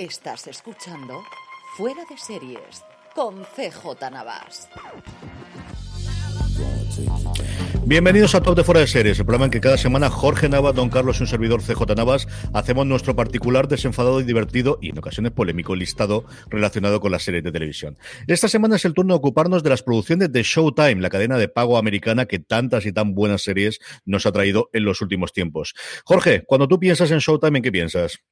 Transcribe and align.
Estás 0.00 0.46
escuchando 0.46 1.22
Fuera 1.76 2.06
de 2.08 2.16
Series 2.16 2.82
con 3.14 3.44
CJ 3.44 4.10
Navas. 4.10 4.66
Bienvenidos 7.84 8.34
a 8.34 8.40
Top 8.40 8.56
de 8.56 8.64
Fuera 8.64 8.80
de 8.80 8.86
Series, 8.86 9.18
el 9.18 9.26
programa 9.26 9.44
en 9.44 9.50
que 9.50 9.60
cada 9.60 9.76
semana 9.76 10.08
Jorge 10.08 10.48
Navas, 10.48 10.74
Don 10.74 10.88
Carlos 10.88 11.20
y 11.20 11.24
un 11.24 11.26
servidor 11.26 11.60
CJ 11.60 11.94
Navas 11.94 12.28
hacemos 12.54 12.86
nuestro 12.86 13.14
particular, 13.14 13.68
desenfadado 13.68 14.22
y 14.22 14.24
divertido 14.24 14.78
y 14.80 14.88
en 14.88 14.98
ocasiones 14.98 15.32
polémico 15.32 15.76
listado 15.76 16.24
relacionado 16.48 16.98
con 17.02 17.12
las 17.12 17.24
series 17.24 17.44
de 17.44 17.52
televisión. 17.52 17.98
Esta 18.26 18.48
semana 18.48 18.76
es 18.76 18.86
el 18.86 18.94
turno 18.94 19.12
de 19.12 19.18
ocuparnos 19.18 19.62
de 19.62 19.68
las 19.68 19.82
producciones 19.82 20.32
de 20.32 20.42
Showtime, 20.42 21.02
la 21.02 21.10
cadena 21.10 21.36
de 21.36 21.48
pago 21.48 21.76
americana 21.76 22.24
que 22.24 22.38
tantas 22.38 22.86
y 22.86 22.92
tan 22.92 23.14
buenas 23.14 23.42
series 23.42 23.80
nos 24.06 24.24
ha 24.24 24.32
traído 24.32 24.70
en 24.72 24.84
los 24.84 25.02
últimos 25.02 25.34
tiempos. 25.34 25.74
Jorge, 26.06 26.42
cuando 26.46 26.68
tú 26.68 26.80
piensas 26.80 27.10
en 27.10 27.18
Showtime, 27.18 27.58
¿en 27.58 27.62
qué 27.62 27.70
piensas? 27.70 28.22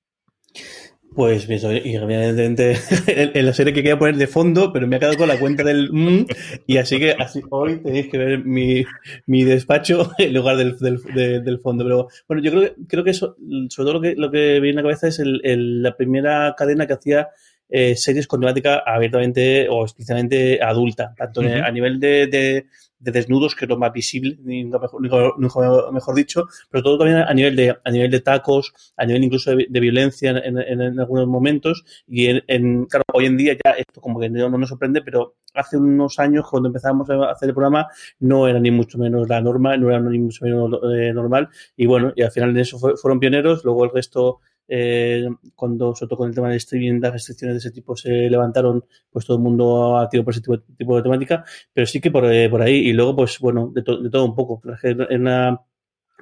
Pues 1.18 1.48
y 1.48 1.96
evidentemente 1.96 2.76
en 3.08 3.44
la 3.44 3.52
serie 3.52 3.72
que 3.72 3.82
quería 3.82 3.98
poner 3.98 4.14
de 4.14 4.28
fondo, 4.28 4.72
pero 4.72 4.86
me 4.86 4.94
ha 4.94 4.98
quedado 5.00 5.16
con 5.16 5.26
la 5.26 5.36
cuenta 5.36 5.64
del 5.64 5.90
mm, 5.92 6.26
y 6.64 6.76
así 6.76 7.00
que 7.00 7.10
así, 7.18 7.42
hoy 7.50 7.78
tenéis 7.78 8.06
que 8.06 8.18
ver 8.18 8.44
mi, 8.44 8.84
mi 9.26 9.42
despacho 9.42 10.12
en 10.18 10.32
lugar 10.32 10.56
del, 10.56 10.78
del, 10.78 11.02
del, 11.42 11.58
fondo. 11.58 11.82
Pero 11.82 12.06
bueno, 12.28 12.40
yo 12.40 12.52
creo 12.52 12.72
creo 12.86 13.02
que 13.02 13.10
eso, 13.10 13.36
sobre 13.68 13.84
todo 13.84 13.94
lo 13.94 14.00
que, 14.00 14.14
lo 14.14 14.30
que 14.30 14.60
viene 14.60 14.78
a 14.78 14.82
la 14.84 14.90
cabeza 14.90 15.08
es 15.08 15.18
el, 15.18 15.82
la 15.82 15.96
primera 15.96 16.54
cadena 16.56 16.86
que 16.86 16.92
hacía 16.92 17.30
eh, 17.68 17.96
series 17.96 18.26
con 18.26 18.40
temática 18.40 18.82
abiertamente 18.84 19.68
o 19.68 19.84
explícitamente 19.84 20.62
adulta, 20.62 21.14
tanto 21.16 21.40
uh 21.40 21.44
-huh. 21.44 21.64
a 21.64 21.70
nivel 21.70 22.00
de, 22.00 22.26
de 22.26 22.66
de 23.00 23.12
desnudos, 23.12 23.54
que 23.54 23.64
es 23.64 23.68
lo 23.68 23.78
más 23.78 23.92
visible, 23.92 24.38
mejor, 24.42 26.14
dicho, 26.14 26.46
pero 26.70 26.82
todo 26.82 26.98
también 26.98 27.18
a 27.18 27.32
nivel 27.32 27.54
de, 27.54 27.76
a 27.84 27.90
nivel 27.90 28.10
de 28.10 28.20
tacos, 28.20 28.72
a 28.96 29.06
nivel 29.06 29.24
incluso 29.24 29.54
de, 29.54 29.66
de 29.68 29.80
violencia 29.80 30.30
en, 30.30 30.58
en, 30.58 30.80
en, 30.80 31.00
algunos 31.00 31.26
momentos. 31.26 31.84
Y 32.06 32.26
en, 32.26 32.42
en, 32.46 32.86
claro, 32.86 33.04
hoy 33.12 33.26
en 33.26 33.36
día 33.36 33.56
ya 33.64 33.72
esto 33.72 34.00
como 34.00 34.18
que 34.18 34.28
no, 34.28 34.48
no 34.48 34.58
nos 34.58 34.68
sorprende, 34.68 35.02
pero 35.02 35.36
hace 35.54 35.76
unos 35.76 36.18
años, 36.18 36.46
cuando 36.50 36.68
empezamos 36.68 37.08
a 37.10 37.30
hacer 37.30 37.50
el 37.50 37.54
programa, 37.54 37.86
no 38.18 38.48
era 38.48 38.58
ni 38.58 38.70
mucho 38.70 38.98
menos 38.98 39.28
la 39.28 39.40
norma, 39.40 39.76
no 39.76 39.90
era 39.90 40.00
ni 40.00 40.18
mucho 40.18 40.44
menos 40.44 40.80
eh, 40.94 41.12
normal. 41.12 41.48
Y 41.76 41.86
bueno, 41.86 42.12
y 42.16 42.22
al 42.22 42.32
final 42.32 42.52
de 42.52 42.62
eso 42.62 42.78
fue, 42.78 42.96
fueron 42.96 43.20
pioneros, 43.20 43.64
luego 43.64 43.84
el 43.84 43.90
resto 43.92 44.40
eh, 44.68 45.26
cuando, 45.54 45.94
sobre 45.94 46.10
todo 46.10 46.18
con 46.18 46.28
el 46.28 46.34
tema 46.34 46.48
del 46.48 46.58
streaming, 46.58 47.00
las 47.00 47.12
restricciones 47.12 47.54
de 47.54 47.58
ese 47.58 47.70
tipo 47.70 47.96
se 47.96 48.28
levantaron, 48.28 48.84
pues 49.10 49.24
todo 49.24 49.38
el 49.38 49.42
mundo 49.42 49.98
ha 49.98 50.08
tirado 50.08 50.24
por 50.26 50.34
ese 50.34 50.42
tipo, 50.42 50.60
tipo 50.60 50.96
de 50.96 51.02
temática, 51.02 51.44
pero 51.72 51.86
sí 51.86 52.00
que 52.00 52.10
por, 52.10 52.30
eh, 52.30 52.48
por 52.50 52.60
ahí, 52.62 52.76
y 52.76 52.92
luego, 52.92 53.16
pues 53.16 53.38
bueno, 53.38 53.70
de, 53.74 53.82
to, 53.82 54.02
de 54.02 54.10
todo 54.10 54.24
un 54.24 54.34
poco. 54.34 54.60
En 54.82 55.22
una, 55.22 55.58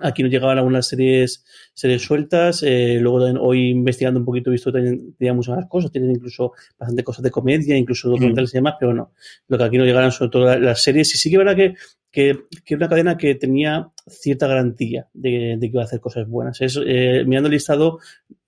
aquí 0.01 0.23
nos 0.23 0.31
llegaban 0.31 0.59
algunas 0.59 0.87
series, 0.87 1.45
series 1.75 2.03
sueltas, 2.03 2.63
eh, 2.63 2.99
luego 3.01 3.19
hoy 3.41 3.71
investigando 3.71 4.21
un 4.21 4.27
poquito 4.27 4.51
he 4.51 4.53
visto 4.53 4.73
que 4.73 4.97
tenía 5.19 5.35
muchas 5.35 5.57
más 5.57 5.67
cosas, 5.67 5.91
tienen 5.91 6.13
incluso 6.13 6.53
bastante 6.79 7.03
cosas 7.03 7.25
de 7.25 7.31
comedia, 7.31 7.77
incluso 7.77 8.09
documentales 8.09 8.53
mm. 8.53 8.57
y 8.57 8.59
demás, 8.59 8.75
pero 8.79 8.95
no, 8.95 9.13
lo 9.49 9.59
que 9.59 9.65
aquí 9.65 9.77
nos 9.77 9.87
llegaron 9.87 10.13
sobre 10.13 10.31
todo 10.31 10.45
las, 10.45 10.61
las 10.61 10.83
series, 10.83 11.15
y 11.15 11.19
sí 11.19 11.31
que 11.31 11.37
es 11.37 11.39
verdad 11.39 11.57
que 11.57 11.75
que, 12.17 12.47
que 12.65 12.75
una 12.75 12.89
cadena 12.89 13.19
que 13.19 13.35
tenía 13.35 13.91
cierta 14.07 14.47
garantía 14.47 15.07
de, 15.13 15.57
de 15.59 15.61
que 15.61 15.67
iba 15.67 15.83
a 15.83 15.85
hacer 15.85 16.01
cosas 16.01 16.27
buenas. 16.27 16.59
Es, 16.63 16.81
eh, 16.83 17.25
mirando 17.27 17.49
el 17.49 17.53
listado, 17.53 17.99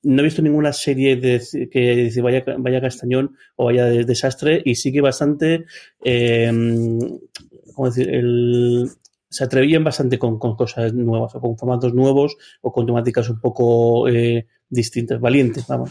no 0.03 0.21
he 0.21 0.25
visto 0.25 0.43
ninguna 0.43 0.73
serie 0.73 1.17
de, 1.17 1.43
que 1.71 1.97
dice 1.97 2.23
vaya, 2.23 2.45
vaya 2.59 2.81
castañón 2.81 3.37
o 3.57 3.67
vaya 3.67 3.87
de, 3.87 4.05
desastre 4.05 4.63
y 4.65 4.77
sí 4.77 4.93
que 4.93 5.01
bastante, 5.01 5.67
eh, 6.05 6.51
¿cómo 7.75 7.89
decir? 7.89 8.09
El, 8.15 8.91
se 9.31 9.45
atrevían 9.45 9.85
bastante 9.85 10.19
con, 10.19 10.39
con, 10.39 10.57
cosas 10.57 10.95
nuevas 10.95 11.35
o 11.35 11.41
con 11.41 11.59
formatos 11.59 11.95
nuevos 11.95 12.37
o 12.63 12.73
con 12.73 12.87
temáticas 12.87 13.29
un 13.29 13.41
poco 13.41 14.09
eh, 14.09 14.47
distintas, 14.71 15.21
valientes, 15.21 15.67
vamos. 15.67 15.91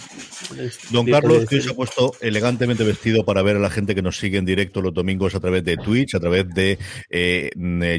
Don 0.92 1.06
Carlos, 1.06 1.46
que 1.46 1.62
se 1.62 1.72
ha 1.72 1.74
puesto 1.74 2.14
elegantemente 2.22 2.84
vestido 2.84 3.26
para 3.26 3.42
ver 3.42 3.56
a 3.56 3.60
la 3.60 3.70
gente 3.70 3.96
que 3.96 4.02
nos 4.02 4.18
sigue 4.18 4.38
en 4.38 4.46
directo 4.46 4.82
los 4.82 4.94
domingos 4.94 5.34
a 5.36 5.40
través 5.40 5.64
de 5.64 5.78
Twitch, 5.78 6.16
a 6.16 6.20
través 6.20 6.48
de 6.50 6.78
eh, 7.10 7.50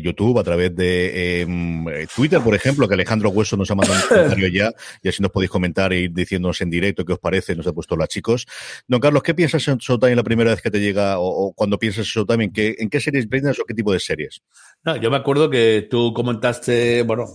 YouTube, 0.03 0.39
a 0.39 0.45
través 0.45 0.75
de 0.75 1.43
eh, 1.43 2.07
Twitter, 2.15 2.41
por 2.41 2.55
ejemplo, 2.55 2.87
que 2.87 2.95
Alejandro 2.95 3.31
Hueso 3.31 3.57
nos 3.57 3.71
ha 3.71 3.75
mandado 3.75 4.01
un 4.01 4.09
comentario 4.09 4.49
ya, 4.49 4.73
y 5.03 5.09
así 5.09 5.23
nos 5.23 5.33
podéis 5.33 5.51
comentar 5.51 5.93
e 5.93 6.01
ir 6.01 6.13
diciéndonos 6.13 6.61
en 6.61 6.71
directo 6.71 7.05
qué 7.05 7.13
os 7.13 7.19
parece, 7.19 7.57
nos 7.57 7.67
ha 7.67 7.73
puesto 7.73 7.97
la 7.97 8.07
chicos. 8.07 8.47
Don 8.87 9.01
Carlos, 9.01 9.23
¿qué 9.23 9.35
piensas 9.35 9.67
en 9.69 9.79
Showtime 9.79 10.15
la 10.15 10.23
primera 10.23 10.51
vez 10.51 10.63
que 10.63 10.71
te 10.71 10.81
llega, 10.81 11.19
o, 11.19 11.49
o 11.49 11.53
cuando 11.53 11.79
piensas 11.79 12.07
en 12.07 12.11
Showtime, 12.13 12.45
en 12.45 12.53
qué, 12.53 12.77
en 12.79 12.89
qué 12.89 13.01
series 13.01 13.27
piensas 13.27 13.59
o 13.59 13.65
qué 13.65 13.75
tipo 13.75 13.93
de 13.93 14.01
series? 14.01 14.43
No, 14.85 14.97
yo 14.97 15.11
me 15.11 15.17
acuerdo 15.17 15.51
que 15.51 15.89
tú 15.91 16.13
comentaste, 16.15 17.03
bueno, 17.03 17.27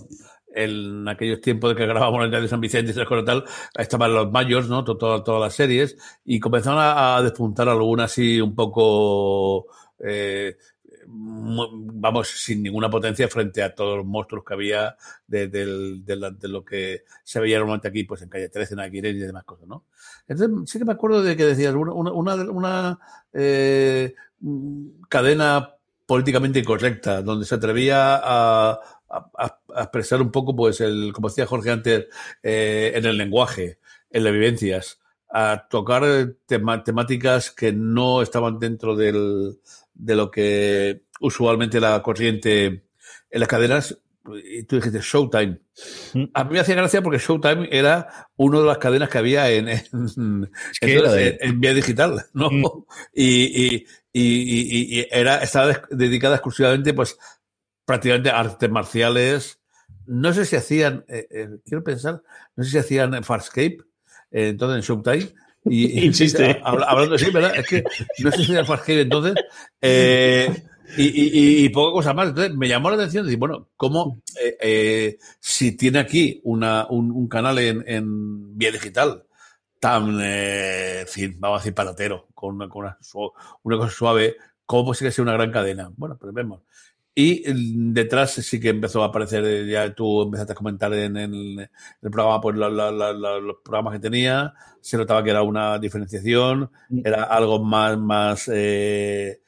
en 0.53 1.07
aquellos 1.07 1.41
tiempos 1.41 1.71
de 1.71 1.75
que 1.75 1.85
grabábamos 1.85 2.25
el 2.25 2.31
de 2.31 2.47
San 2.47 2.61
Vicente 2.61 2.91
y 2.91 3.05
cosas 3.05 3.25
tal, 3.25 3.43
estaban 3.77 4.13
los 4.13 4.31
mayores, 4.31 4.69
¿no? 4.69 4.83
Todas, 4.83 5.23
todas 5.23 5.41
las 5.41 5.53
series, 5.53 5.97
y 6.23 6.39
comenzaron 6.39 6.79
a, 6.81 7.21
despuntar 7.21 7.67
algunas 7.69 8.11
así 8.11 8.39
un 8.39 8.55
poco, 8.55 9.67
eh, 9.99 10.55
vamos, 11.07 12.27
sin 12.27 12.61
ninguna 12.61 12.89
potencia 12.89 13.27
frente 13.27 13.63
a 13.63 13.73
todos 13.73 13.97
los 13.97 14.05
monstruos 14.05 14.43
que 14.45 14.53
había 14.53 14.95
de, 15.27 15.47
de 15.47 16.47
lo 16.47 16.63
que 16.63 17.03
se 17.23 17.39
veía 17.39 17.57
normalmente 17.57 17.87
aquí, 17.87 18.03
pues 18.03 18.21
en 18.21 18.29
Calle 18.29 18.49
13, 18.49 18.75
en 18.75 18.79
Aguirre 18.79 19.09
y 19.09 19.19
demás 19.19 19.43
cosas, 19.43 19.67
¿no? 19.67 19.85
Entonces, 20.27 20.71
sí 20.71 20.79
que 20.79 20.85
me 20.85 20.93
acuerdo 20.93 21.21
de 21.23 21.35
que 21.35 21.45
decías, 21.45 21.73
una, 21.73 21.93
una, 21.93 22.35
una 22.35 22.99
eh, 23.33 24.13
cadena 25.09 25.75
políticamente 26.05 26.59
incorrecta, 26.59 27.21
donde 27.21 27.45
se 27.45 27.55
atrevía 27.55 28.19
a, 28.21 28.79
a, 29.13 29.59
a, 29.75 29.81
expresar 29.81 30.21
un 30.21 30.31
poco, 30.31 30.55
pues, 30.55 30.81
el, 30.81 31.11
como 31.13 31.29
decía 31.29 31.45
Jorge 31.45 31.71
antes, 31.71 32.07
eh, 32.41 32.91
en 32.95 33.05
el 33.05 33.17
lenguaje, 33.17 33.79
en 34.09 34.23
las 34.23 34.33
vivencias, 34.33 34.99
a 35.31 35.67
tocar 35.69 36.03
tema, 36.45 36.83
temáticas 36.83 37.51
que 37.51 37.71
no 37.71 38.21
estaban 38.21 38.59
dentro 38.59 38.95
del, 38.95 39.59
de 39.93 40.15
lo 40.15 40.31
que 40.31 41.03
usualmente 41.19 41.79
la 41.79 42.01
corriente 42.01 42.65
en 43.29 43.39
las 43.39 43.49
cadenas. 43.49 43.99
Y 44.45 44.63
tú 44.63 44.77
dijiste 44.77 44.99
Showtime. 45.01 45.59
A 46.33 46.43
mí 46.45 46.53
me 46.53 46.59
hacía 46.59 46.75
gracia 46.75 47.01
porque 47.01 47.17
Showtime 47.17 47.67
era 47.71 48.29
una 48.37 48.59
de 48.59 48.65
las 48.65 48.77
cadenas 48.77 49.09
que 49.09 49.17
había 49.17 49.49
en, 49.49 49.67
en, 49.67 49.79
es 50.71 50.79
que 50.79 50.93
entonces, 50.93 51.37
en, 51.41 51.49
en 51.49 51.59
vía 51.59 51.73
digital, 51.73 52.25
¿no? 52.33 52.49
Mm. 52.49 52.63
Y, 53.13 53.75
y, 53.75 53.85
y, 54.13 54.99
y, 54.99 55.07
era, 55.11 55.37
estaba 55.37 55.81
dedicada 55.89 56.35
exclusivamente 56.35 56.93
pues 56.93 57.17
prácticamente 57.85 58.29
artes 58.29 58.69
marciales. 58.69 59.59
No 60.05 60.33
sé 60.33 60.45
si 60.45 60.55
hacían, 60.55 61.05
eh, 61.07 61.27
eh, 61.29 61.49
quiero 61.65 61.83
pensar, 61.83 62.21
no 62.55 62.63
sé 62.63 62.71
si 62.71 62.77
hacían 62.77 63.23
Farscape, 63.23 63.77
eh, 64.31 64.49
entonces 64.49 64.77
en 64.77 64.81
Showtime. 64.81 65.33
Y, 65.65 66.05
Insiste. 66.05 66.61
hablando 66.65 67.17
sí, 67.17 67.31
¿verdad? 67.31 67.55
Es 67.55 67.67
que 67.67 67.83
no 68.19 68.31
sé 68.31 68.37
si 68.37 68.43
hacían 68.43 68.65
Farscape 68.65 69.01
entonces. 69.01 69.35
Eh, 69.81 70.49
y, 70.97 71.03
y, 71.03 71.65
y, 71.65 71.69
poca 71.69 71.93
cosa 71.93 72.13
más. 72.13 72.29
Entonces 72.29 72.55
me 72.55 72.67
llamó 72.67 72.89
la 72.89 72.95
atención 72.95 73.25
decir, 73.25 73.39
bueno, 73.39 73.69
¿cómo 73.77 74.21
eh, 74.41 74.57
eh, 74.61 75.17
si 75.39 75.75
tiene 75.75 75.99
aquí 75.99 76.39
una, 76.43 76.87
un, 76.89 77.11
un 77.11 77.27
canal 77.27 77.57
en, 77.59 77.83
en, 77.87 78.57
vía 78.57 78.71
digital 78.71 79.23
tan, 79.79 80.17
eh, 80.21 81.05
vamos 81.37 81.57
a 81.57 81.59
decir, 81.59 81.73
paratero, 81.75 82.27
con 82.33 82.55
una, 82.55 82.69
con 82.69 82.85
una, 82.85 82.97
una 83.63 83.77
cosa 83.77 83.91
suave, 83.91 84.37
¿cómo 84.65 84.85
puede 84.85 85.11
ser 85.11 85.23
una 85.23 85.33
gran 85.33 85.51
cadena? 85.51 85.91
Bueno, 85.95 86.17
pero 86.19 86.31
vemos. 86.31 86.61
Y 87.15 87.43
detrás 87.93 88.31
sí 88.31 88.59
que 88.59 88.69
empezó 88.69 89.03
a 89.03 89.07
aparecer, 89.07 89.67
ya 89.67 89.93
tú 89.93 90.23
empezaste 90.23 90.53
a 90.53 90.55
comentar 90.55 90.91
en 90.93 91.15
el, 91.15 91.69
programa, 92.01 92.41
pues 92.41 92.55
los 92.55 93.57
programas 93.63 93.93
que 93.93 93.99
tenía, 93.99 94.53
se 94.81 94.97
notaba 94.97 95.23
que 95.23 95.29
era 95.29 95.43
una 95.43 95.77
diferenciación, 95.77 96.71
mm. 96.89 97.01
era 97.05 97.23
algo 97.25 97.63
más, 97.63 97.99
más, 97.99 98.49
eh, 98.51 99.41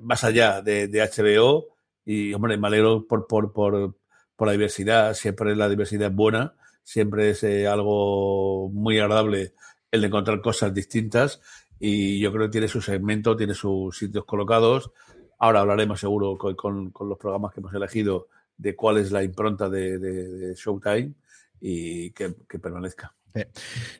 más 0.00 0.24
allá 0.24 0.62
de, 0.62 0.88
de, 0.88 1.02
HBO. 1.02 1.68
Y, 2.06 2.32
hombre, 2.32 2.56
me 2.56 2.68
alegro 2.68 3.06
por, 3.06 3.26
por, 3.26 3.52
por, 3.52 3.94
por 4.34 4.48
la 4.48 4.52
diversidad, 4.52 5.12
siempre 5.12 5.54
la 5.54 5.68
diversidad 5.68 6.08
es 6.08 6.14
buena, 6.14 6.54
siempre 6.82 7.30
es 7.30 7.44
eh, 7.44 7.66
algo 7.66 8.70
muy 8.70 8.98
agradable 8.98 9.52
el 9.90 10.00
de 10.00 10.06
encontrar 10.06 10.40
cosas 10.40 10.72
distintas 10.72 11.40
y 11.78 12.20
yo 12.20 12.32
creo 12.32 12.46
que 12.46 12.52
tiene 12.52 12.68
su 12.68 12.80
segmento, 12.80 13.36
tiene 13.36 13.54
sus 13.54 13.98
sitios 13.98 14.24
colocados 14.24 14.92
Ahora 15.42 15.58
hablaremos 15.58 15.98
seguro 15.98 16.38
con, 16.38 16.92
los 17.00 17.18
programas 17.18 17.52
que 17.52 17.58
hemos 17.58 17.74
elegido 17.74 18.28
de 18.56 18.76
cuál 18.76 18.98
es 18.98 19.10
la 19.10 19.24
impronta 19.24 19.68
de, 19.68 20.54
Showtime 20.54 21.14
y 21.60 22.12
que 22.12 22.58
permanezca. 22.60 23.12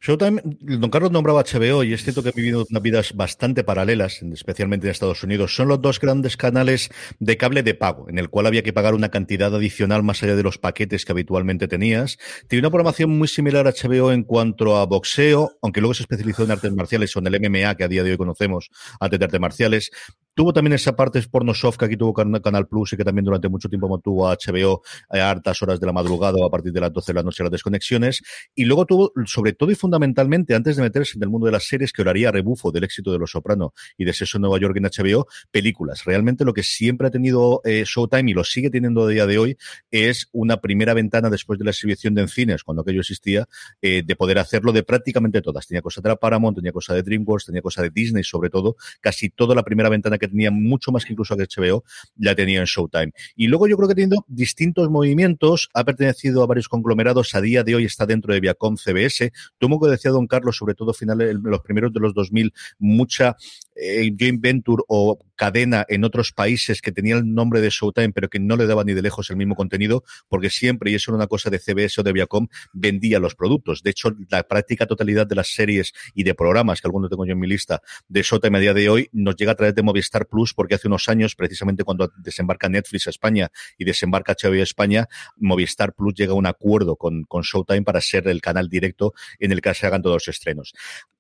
Showtime, 0.00 0.42
don 0.44 0.90
Carlos 0.90 1.10
nombraba 1.10 1.42
HBO 1.42 1.84
y 1.84 1.94
es 1.94 2.02
cierto 2.02 2.22
que 2.22 2.30
han 2.30 2.34
vivido 2.34 2.66
unas 2.68 2.82
vidas 2.82 3.14
bastante 3.14 3.64
paralelas, 3.64 4.22
especialmente 4.22 4.86
en 4.86 4.90
Estados 4.90 5.22
Unidos. 5.22 5.54
Son 5.54 5.68
los 5.68 5.80
dos 5.80 6.00
grandes 6.00 6.36
canales 6.36 6.90
de 7.18 7.36
cable 7.36 7.62
de 7.62 7.74
pago, 7.74 8.08
en 8.08 8.18
el 8.18 8.28
cual 8.28 8.46
había 8.46 8.62
que 8.62 8.72
pagar 8.72 8.94
una 8.94 9.10
cantidad 9.10 9.54
adicional 9.54 10.02
más 10.02 10.22
allá 10.22 10.36
de 10.36 10.42
los 10.42 10.58
paquetes 10.58 11.04
que 11.04 11.12
habitualmente 11.12 11.66
tenías. 11.66 12.18
Tiene 12.48 12.60
una 12.60 12.70
programación 12.70 13.16
muy 13.16 13.28
similar 13.28 13.66
a 13.66 13.72
HBO 13.72 14.12
en 14.12 14.24
cuanto 14.24 14.76
a 14.76 14.84
boxeo, 14.86 15.56
aunque 15.62 15.80
luego 15.80 15.94
se 15.94 16.02
especializó 16.02 16.44
en 16.44 16.50
artes 16.50 16.72
marciales 16.72 17.16
o 17.16 17.20
en 17.20 17.28
el 17.28 17.40
MMA, 17.40 17.74
que 17.76 17.84
a 17.84 17.88
día 17.88 18.02
de 18.02 18.10
hoy 18.12 18.16
conocemos, 18.18 18.70
antes 19.00 19.18
de 19.18 19.24
artes 19.24 19.40
marciales. 19.40 19.90
Tuvo 20.34 20.52
también 20.52 20.72
esa 20.72 20.96
parte 20.96 21.22
porno 21.30 21.54
soft 21.54 21.76
que 21.76 21.84
aquí 21.84 21.96
tuvo 21.96 22.12
Canal 22.12 22.66
Plus 22.66 22.94
y 22.94 22.96
que 22.96 23.04
también 23.04 23.24
durante 23.24 23.48
mucho 23.48 23.68
tiempo 23.68 23.88
mantuvo 23.88 24.28
a 24.28 24.36
HBO 24.36 24.82
a 25.10 25.30
hartas 25.30 25.62
horas 25.62 25.78
de 25.78 25.86
la 25.86 25.92
madrugada 25.92 26.36
o 26.38 26.46
a 26.46 26.50
partir 26.50 26.72
de 26.72 26.80
las 26.80 26.92
12 26.92 27.12
de 27.12 27.16
la 27.16 27.22
noche 27.22 27.42
las 27.42 27.52
desconexiones. 27.52 28.22
Y 28.54 28.64
luego 28.64 28.86
tuvo 28.86 29.12
sobre 29.26 29.52
todo 29.52 29.70
y 29.70 29.74
fundamentalmente, 29.74 30.54
antes 30.54 30.76
de 30.76 30.82
meterse 30.82 31.18
en 31.18 31.22
el 31.22 31.28
mundo 31.28 31.46
de 31.46 31.52
las 31.52 31.64
series, 31.64 31.92
que 31.92 32.02
oraría 32.02 32.30
rebufo 32.30 32.72
del 32.72 32.84
éxito 32.84 33.12
de 33.12 33.18
Los 33.18 33.32
Soprano 33.32 33.74
y 33.96 34.04
de 34.04 34.12
Sexo 34.12 34.38
en 34.38 34.42
Nueva 34.42 34.58
York 34.58 34.76
en 34.76 34.84
HBO, 34.84 35.26
películas. 35.50 36.04
Realmente 36.04 36.44
lo 36.44 36.52
que 36.52 36.62
siempre 36.62 37.08
ha 37.08 37.10
tenido 37.10 37.60
eh, 37.64 37.84
Showtime 37.86 38.30
y 38.30 38.34
lo 38.34 38.44
sigue 38.44 38.70
teniendo 38.70 39.04
a 39.04 39.08
día 39.08 39.26
de 39.26 39.38
hoy 39.38 39.56
es 39.90 40.28
una 40.32 40.58
primera 40.58 40.94
ventana 40.94 41.28
después 41.30 41.58
de 41.58 41.64
la 41.64 41.70
exhibición 41.72 42.14
de 42.14 42.22
en 42.22 42.28
cines, 42.28 42.64
cuando 42.64 42.82
aquello 42.82 43.00
existía, 43.00 43.46
eh, 43.82 44.02
de 44.04 44.16
poder 44.16 44.38
hacerlo 44.38 44.72
de 44.72 44.82
prácticamente 44.82 45.42
todas. 45.42 45.66
Tenía 45.66 45.82
cosa 45.82 46.00
de 46.00 46.08
la 46.08 46.16
Paramount, 46.16 46.56
tenía 46.56 46.72
cosa 46.72 46.94
de 46.94 47.02
DreamWorks, 47.02 47.46
tenía 47.46 47.60
cosa 47.60 47.82
de 47.82 47.90
Disney 47.90 48.24
sobre 48.24 48.48
todo. 48.48 48.76
Casi 49.00 49.28
toda 49.28 49.54
la 49.54 49.62
primera 49.62 49.88
ventana 49.88 50.18
que 50.18 50.21
tenía, 50.28 50.50
mucho 50.50 50.92
más 50.92 51.04
que 51.04 51.12
incluso 51.12 51.36
que 51.36 51.44
HBO, 51.44 51.84
la 52.16 52.34
tenía 52.34 52.60
en 52.60 52.66
Showtime. 52.66 53.12
Y 53.36 53.48
luego 53.48 53.68
yo 53.68 53.76
creo 53.76 53.88
que 53.88 53.94
teniendo 53.94 54.24
distintos 54.28 54.90
movimientos, 54.90 55.68
ha 55.74 55.84
pertenecido 55.84 56.42
a 56.42 56.46
varios 56.46 56.68
conglomerados, 56.68 57.34
a 57.34 57.40
día 57.40 57.62
de 57.62 57.74
hoy 57.74 57.84
está 57.84 58.06
dentro 58.06 58.32
de 58.32 58.40
Viacom 58.40 58.76
CBS, 58.76 59.32
Tomo 59.58 59.80
que 59.80 59.90
decía 59.90 60.10
don 60.10 60.26
Carlos, 60.26 60.56
sobre 60.56 60.74
todo 60.74 60.92
finales, 60.92 61.36
los 61.42 61.60
primeros 61.60 61.92
de 61.92 62.00
los 62.00 62.14
2000, 62.14 62.52
mucha 62.78 63.36
eh, 63.74 64.12
joint 64.18 64.40
venture 64.40 64.82
o 64.88 65.18
cadena 65.42 65.84
en 65.88 66.04
otros 66.04 66.30
países 66.30 66.80
que 66.80 66.92
tenía 66.92 67.16
el 67.16 67.34
nombre 67.34 67.60
de 67.60 67.68
Showtime, 67.68 68.12
pero 68.12 68.28
que 68.28 68.38
no 68.38 68.56
le 68.56 68.64
daba 68.64 68.84
ni 68.84 68.94
de 68.94 69.02
lejos 69.02 69.28
el 69.28 69.36
mismo 69.36 69.56
contenido, 69.56 70.04
porque 70.28 70.50
siempre, 70.50 70.92
y 70.92 70.94
eso 70.94 71.10
era 71.10 71.16
una 71.16 71.26
cosa 71.26 71.50
de 71.50 71.58
CBS 71.58 72.00
o 72.00 72.04
de 72.04 72.12
Viacom, 72.12 72.46
vendía 72.72 73.18
los 73.18 73.34
productos. 73.34 73.82
De 73.82 73.90
hecho, 73.90 74.14
la 74.30 74.44
práctica 74.44 74.86
totalidad 74.86 75.26
de 75.26 75.34
las 75.34 75.52
series 75.52 75.94
y 76.14 76.22
de 76.22 76.36
programas, 76.36 76.80
que 76.80 76.86
algunos 76.86 77.10
tengo 77.10 77.26
yo 77.26 77.32
en 77.32 77.40
mi 77.40 77.48
lista, 77.48 77.82
de 78.06 78.22
Showtime 78.22 78.58
a 78.58 78.60
día 78.60 78.72
de 78.72 78.88
hoy, 78.88 79.08
nos 79.10 79.34
llega 79.34 79.50
a 79.50 79.54
través 79.56 79.74
de 79.74 79.82
Movistar 79.82 80.28
Plus, 80.28 80.54
porque 80.54 80.76
hace 80.76 80.86
unos 80.86 81.08
años, 81.08 81.34
precisamente 81.34 81.82
cuando 81.82 82.12
desembarca 82.18 82.68
Netflix 82.68 83.08
a 83.08 83.10
España 83.10 83.50
y 83.76 83.84
desembarca 83.84 84.36
HBO 84.40 84.60
a 84.60 84.62
España, 84.62 85.08
Movistar 85.38 85.92
Plus 85.92 86.14
llega 86.14 86.34
a 86.34 86.36
un 86.36 86.46
acuerdo 86.46 86.94
con, 86.94 87.24
con 87.24 87.42
Showtime 87.42 87.82
para 87.82 88.00
ser 88.00 88.28
el 88.28 88.40
canal 88.40 88.68
directo 88.68 89.12
en 89.40 89.50
el 89.50 89.60
que 89.60 89.74
se 89.74 89.88
hagan 89.88 90.02
todos 90.02 90.14
los 90.14 90.28
estrenos. 90.28 90.72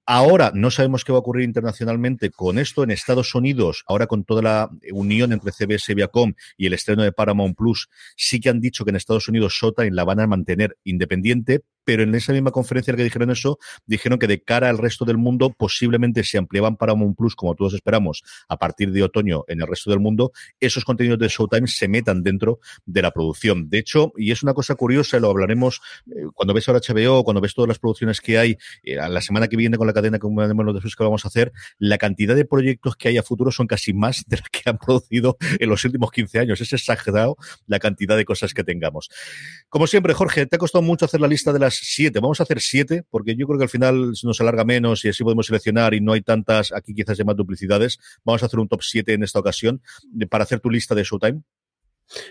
Ahora 0.04 0.50
no 0.52 0.72
sabemos 0.72 1.04
qué 1.04 1.12
va 1.12 1.18
a 1.18 1.20
ocurrir 1.20 1.44
internacionalmente 1.44 2.30
con 2.30 2.58
esto 2.58 2.82
en 2.82 2.90
Estados 2.90 3.36
Unidos, 3.36 3.84
ahora 3.86 4.08
con 4.08 4.24
toda 4.24 4.42
la 4.42 4.70
unión 4.92 5.32
entre 5.32 5.52
CBS 5.52 5.94
Viacom 5.94 6.34
y 6.56 6.66
el 6.66 6.72
estreno 6.72 7.04
de 7.04 7.12
Paramount 7.12 7.56
Plus, 7.56 7.88
sí 8.16 8.40
que 8.40 8.48
han 8.48 8.60
dicho 8.60 8.84
que 8.84 8.90
en 8.90 8.96
Estados 8.96 9.28
Unidos 9.28 9.54
Showtime 9.54 9.92
la 9.92 10.02
van 10.02 10.18
a 10.18 10.26
mantener 10.26 10.76
independiente, 10.82 11.62
pero 11.84 12.02
en 12.02 12.14
esa 12.14 12.32
misma 12.32 12.50
conferencia 12.50 12.90
en 12.92 12.96
que 12.96 13.04
dijeron 13.04 13.30
eso, 13.30 13.58
dijeron 13.86 14.18
que 14.18 14.26
de 14.26 14.42
cara 14.42 14.68
al 14.68 14.78
resto 14.78 15.04
del 15.04 15.18
mundo 15.18 15.50
posiblemente 15.50 16.24
se 16.24 16.38
ampliaban 16.38 16.76
Paramount 16.76 17.16
Plus, 17.16 17.34
como 17.34 17.54
todos 17.54 17.74
esperamos, 17.74 18.22
a 18.48 18.56
partir 18.56 18.92
de 18.92 19.02
otoño 19.02 19.44
en 19.48 19.60
el 19.60 19.66
resto 19.66 19.90
del 19.90 20.00
mundo, 20.00 20.32
esos 20.60 20.84
contenidos 20.84 21.18
de 21.18 21.28
Showtime 21.28 21.66
se 21.68 21.88
metan 21.88 22.22
dentro 22.22 22.60
de 22.86 23.02
la 23.02 23.10
producción. 23.10 23.68
De 23.68 23.78
hecho, 23.78 24.12
y 24.16 24.30
es 24.32 24.42
una 24.42 24.54
cosa 24.54 24.74
curiosa, 24.74 25.18
lo 25.18 25.30
hablaremos 25.30 25.80
eh, 26.06 26.24
cuando 26.34 26.54
ves 26.54 26.68
ahora 26.68 26.80
HBO, 26.86 27.24
cuando 27.24 27.40
ves 27.40 27.54
todas 27.54 27.68
las 27.68 27.78
producciones 27.78 28.20
que 28.20 28.38
hay, 28.38 28.56
eh, 28.82 28.96
la 28.96 29.20
semana 29.20 29.48
que 29.48 29.56
viene 29.56 29.76
con 29.76 29.86
la 29.86 29.91
cadena 29.92 30.18
como 30.18 30.42
después 30.72 30.96
que 30.96 31.04
vamos 31.04 31.24
a 31.24 31.28
hacer, 31.28 31.52
la 31.78 31.98
cantidad 31.98 32.34
de 32.34 32.44
proyectos 32.44 32.96
que 32.96 33.08
hay 33.08 33.18
a 33.18 33.22
futuro 33.22 33.50
son 33.50 33.66
casi 33.66 33.92
más 33.92 34.24
de 34.26 34.36
las 34.36 34.48
que 34.48 34.68
han 34.68 34.78
producido 34.78 35.36
en 35.58 35.68
los 35.68 35.84
últimos 35.84 36.10
15 36.10 36.38
años. 36.38 36.60
Es 36.60 36.72
exagerado 36.72 37.36
la 37.66 37.78
cantidad 37.78 38.16
de 38.16 38.24
cosas 38.24 38.54
que 38.54 38.64
tengamos. 38.64 39.08
Como 39.68 39.86
siempre, 39.86 40.14
Jorge, 40.14 40.46
te 40.46 40.56
ha 40.56 40.58
costado 40.58 40.82
mucho 40.82 41.04
hacer 41.04 41.20
la 41.20 41.28
lista 41.28 41.52
de 41.52 41.58
las 41.58 41.74
siete. 41.74 42.20
Vamos 42.20 42.40
a 42.40 42.44
hacer 42.44 42.60
siete, 42.60 43.04
porque 43.10 43.36
yo 43.36 43.46
creo 43.46 43.58
que 43.58 43.64
al 43.64 43.70
final 43.70 44.12
nos 44.22 44.40
alarga 44.40 44.64
menos 44.64 45.04
y 45.04 45.08
así 45.08 45.22
podemos 45.22 45.46
seleccionar 45.46 45.94
y 45.94 46.00
no 46.00 46.12
hay 46.12 46.22
tantas, 46.22 46.72
aquí 46.72 46.94
quizás 46.94 47.18
hay 47.18 47.24
más 47.24 47.36
duplicidades. 47.36 47.98
Vamos 48.24 48.42
a 48.42 48.46
hacer 48.46 48.58
un 48.58 48.68
top 48.68 48.82
7 48.82 49.12
en 49.12 49.22
esta 49.22 49.38
ocasión 49.38 49.82
para 50.30 50.44
hacer 50.44 50.60
tu 50.60 50.70
lista 50.70 50.94
de 50.94 51.04
Showtime. 51.04 51.42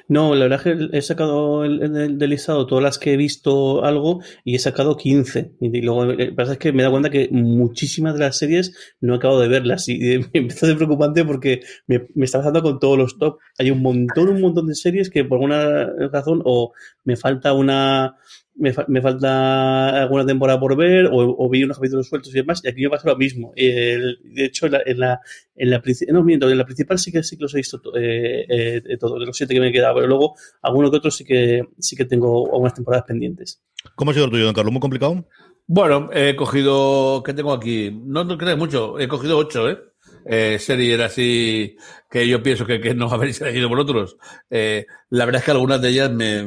No, 0.07 0.35
la 0.35 0.47
verdad 0.47 0.67
es 0.67 0.89
que 0.91 0.97
he 0.97 1.01
sacado 1.01 1.65
el, 1.65 2.17
del 2.17 2.29
listado 2.29 2.67
todas 2.67 2.83
las 2.83 2.99
que 2.99 3.13
he 3.13 3.17
visto 3.17 3.83
algo 3.83 4.21
y 4.43 4.55
he 4.55 4.59
sacado 4.59 4.95
15. 4.95 5.53
Y 5.59 5.81
luego 5.81 6.05
lo 6.05 6.17
que 6.17 6.33
es 6.37 6.57
que 6.57 6.71
me 6.71 6.83
da 6.83 6.91
cuenta 6.91 7.09
que 7.09 7.29
muchísimas 7.31 8.13
de 8.13 8.19
las 8.19 8.37
series 8.37 8.73
no 8.99 9.13
he 9.13 9.17
acabado 9.17 9.41
de 9.41 9.47
verlas 9.47 9.89
y 9.89 9.97
me 9.99 10.29
empieza 10.33 10.65
a 10.65 10.69
ser 10.69 10.77
preocupante 10.77 11.25
porque 11.25 11.61
me, 11.87 12.07
me 12.13 12.25
está 12.25 12.39
pasando 12.39 12.61
con 12.61 12.79
todos 12.79 12.97
los 12.97 13.17
top. 13.17 13.39
Hay 13.57 13.71
un 13.71 13.81
montón, 13.81 14.29
un 14.29 14.41
montón 14.41 14.67
de 14.67 14.75
series 14.75 15.09
que 15.09 15.25
por 15.25 15.37
alguna 15.37 15.87
razón 16.11 16.41
o 16.45 16.73
me 17.03 17.15
falta 17.15 17.53
una 17.53 18.15
me, 18.61 18.73
me, 18.87 19.01
falta 19.01 20.03
alguna 20.03 20.25
temporada 20.25 20.59
por 20.59 20.77
ver 20.77 21.09
o, 21.11 21.49
vi 21.49 21.63
unos 21.63 21.77
capítulos 21.77 22.07
sueltos 22.07 22.33
y 22.33 22.37
demás, 22.37 22.61
y 22.63 22.69
aquí 22.69 22.83
me 22.83 22.89
pasa 22.89 23.09
lo 23.09 23.17
mismo. 23.17 23.51
de 23.55 24.15
hecho, 24.37 24.67
en 24.67 24.71
la, 24.71 24.81
en 24.85 24.99
la, 24.99 25.19
en 25.55 25.69
la, 25.69 25.83
no, 26.09 26.23
miento, 26.23 26.49
en 26.49 26.57
la 26.57 26.65
principal 26.65 26.99
sí 26.99 27.11
que, 27.11 27.23
sí 27.23 27.37
que 27.37 27.43
los 27.43 27.53
he 27.55 27.57
visto 27.57 27.81
eh, 27.97 28.45
eh, 28.47 28.97
todos, 28.99 29.19
de 29.19 29.25
los 29.25 29.35
siete 29.35 29.53
que 29.53 29.59
me 29.59 29.69
he 29.69 29.71
quedado, 29.71 29.95
pero 29.95 30.07
luego 30.07 30.35
algunos 30.61 30.91
que 30.91 30.97
otros 30.97 31.15
sí 31.15 31.25
que, 31.25 31.63
sí 31.79 31.95
que 31.95 32.05
tengo 32.05 32.45
algunas 32.51 32.73
temporadas 32.73 33.05
pendientes. 33.07 33.61
¿Cómo 33.95 34.11
ha 34.11 34.13
sido 34.13 34.25
el 34.25 34.31
tuyo, 34.31 34.45
don 34.45 34.53
Carlos? 34.53 34.71
¿Muy 34.71 34.81
complicado? 34.81 35.25
Bueno, 35.67 36.09
he 36.13 36.35
cogido, 36.35 37.23
¿qué 37.23 37.33
tengo 37.33 37.53
aquí? 37.53 37.91
No, 37.91 38.23
no 38.23 38.37
crees 38.37 38.57
mucho, 38.57 38.99
he 38.99 39.07
cogido 39.07 39.37
ocho, 39.37 39.69
¿eh? 39.69 39.79
eh, 40.25 40.57
series 40.59 40.99
así 40.99 41.75
que 42.09 42.27
yo 42.27 42.43
pienso 42.43 42.65
que, 42.65 42.79
que 42.79 42.93
no 42.93 43.07
habéis 43.11 43.41
elegido 43.41 43.69
por 43.69 43.79
otros. 43.79 44.17
Eh, 44.49 44.85
la 45.09 45.25
verdad 45.25 45.39
es 45.39 45.45
que 45.45 45.51
algunas 45.51 45.81
de 45.81 45.89
ellas 45.89 46.11
me, 46.11 46.45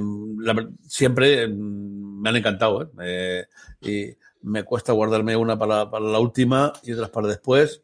siempre 0.86 1.48
me 2.24 2.30
han 2.30 2.36
encantado. 2.36 2.90
¿eh? 3.02 3.46
y 3.82 4.16
me 4.40 4.62
cuesta 4.64 4.92
guardarme 4.92 5.36
una 5.36 5.58
para, 5.58 5.90
para, 5.90 6.04
la 6.06 6.18
última 6.18 6.72
y 6.82 6.92
otras 6.92 7.10
para 7.10 7.28
después. 7.28 7.82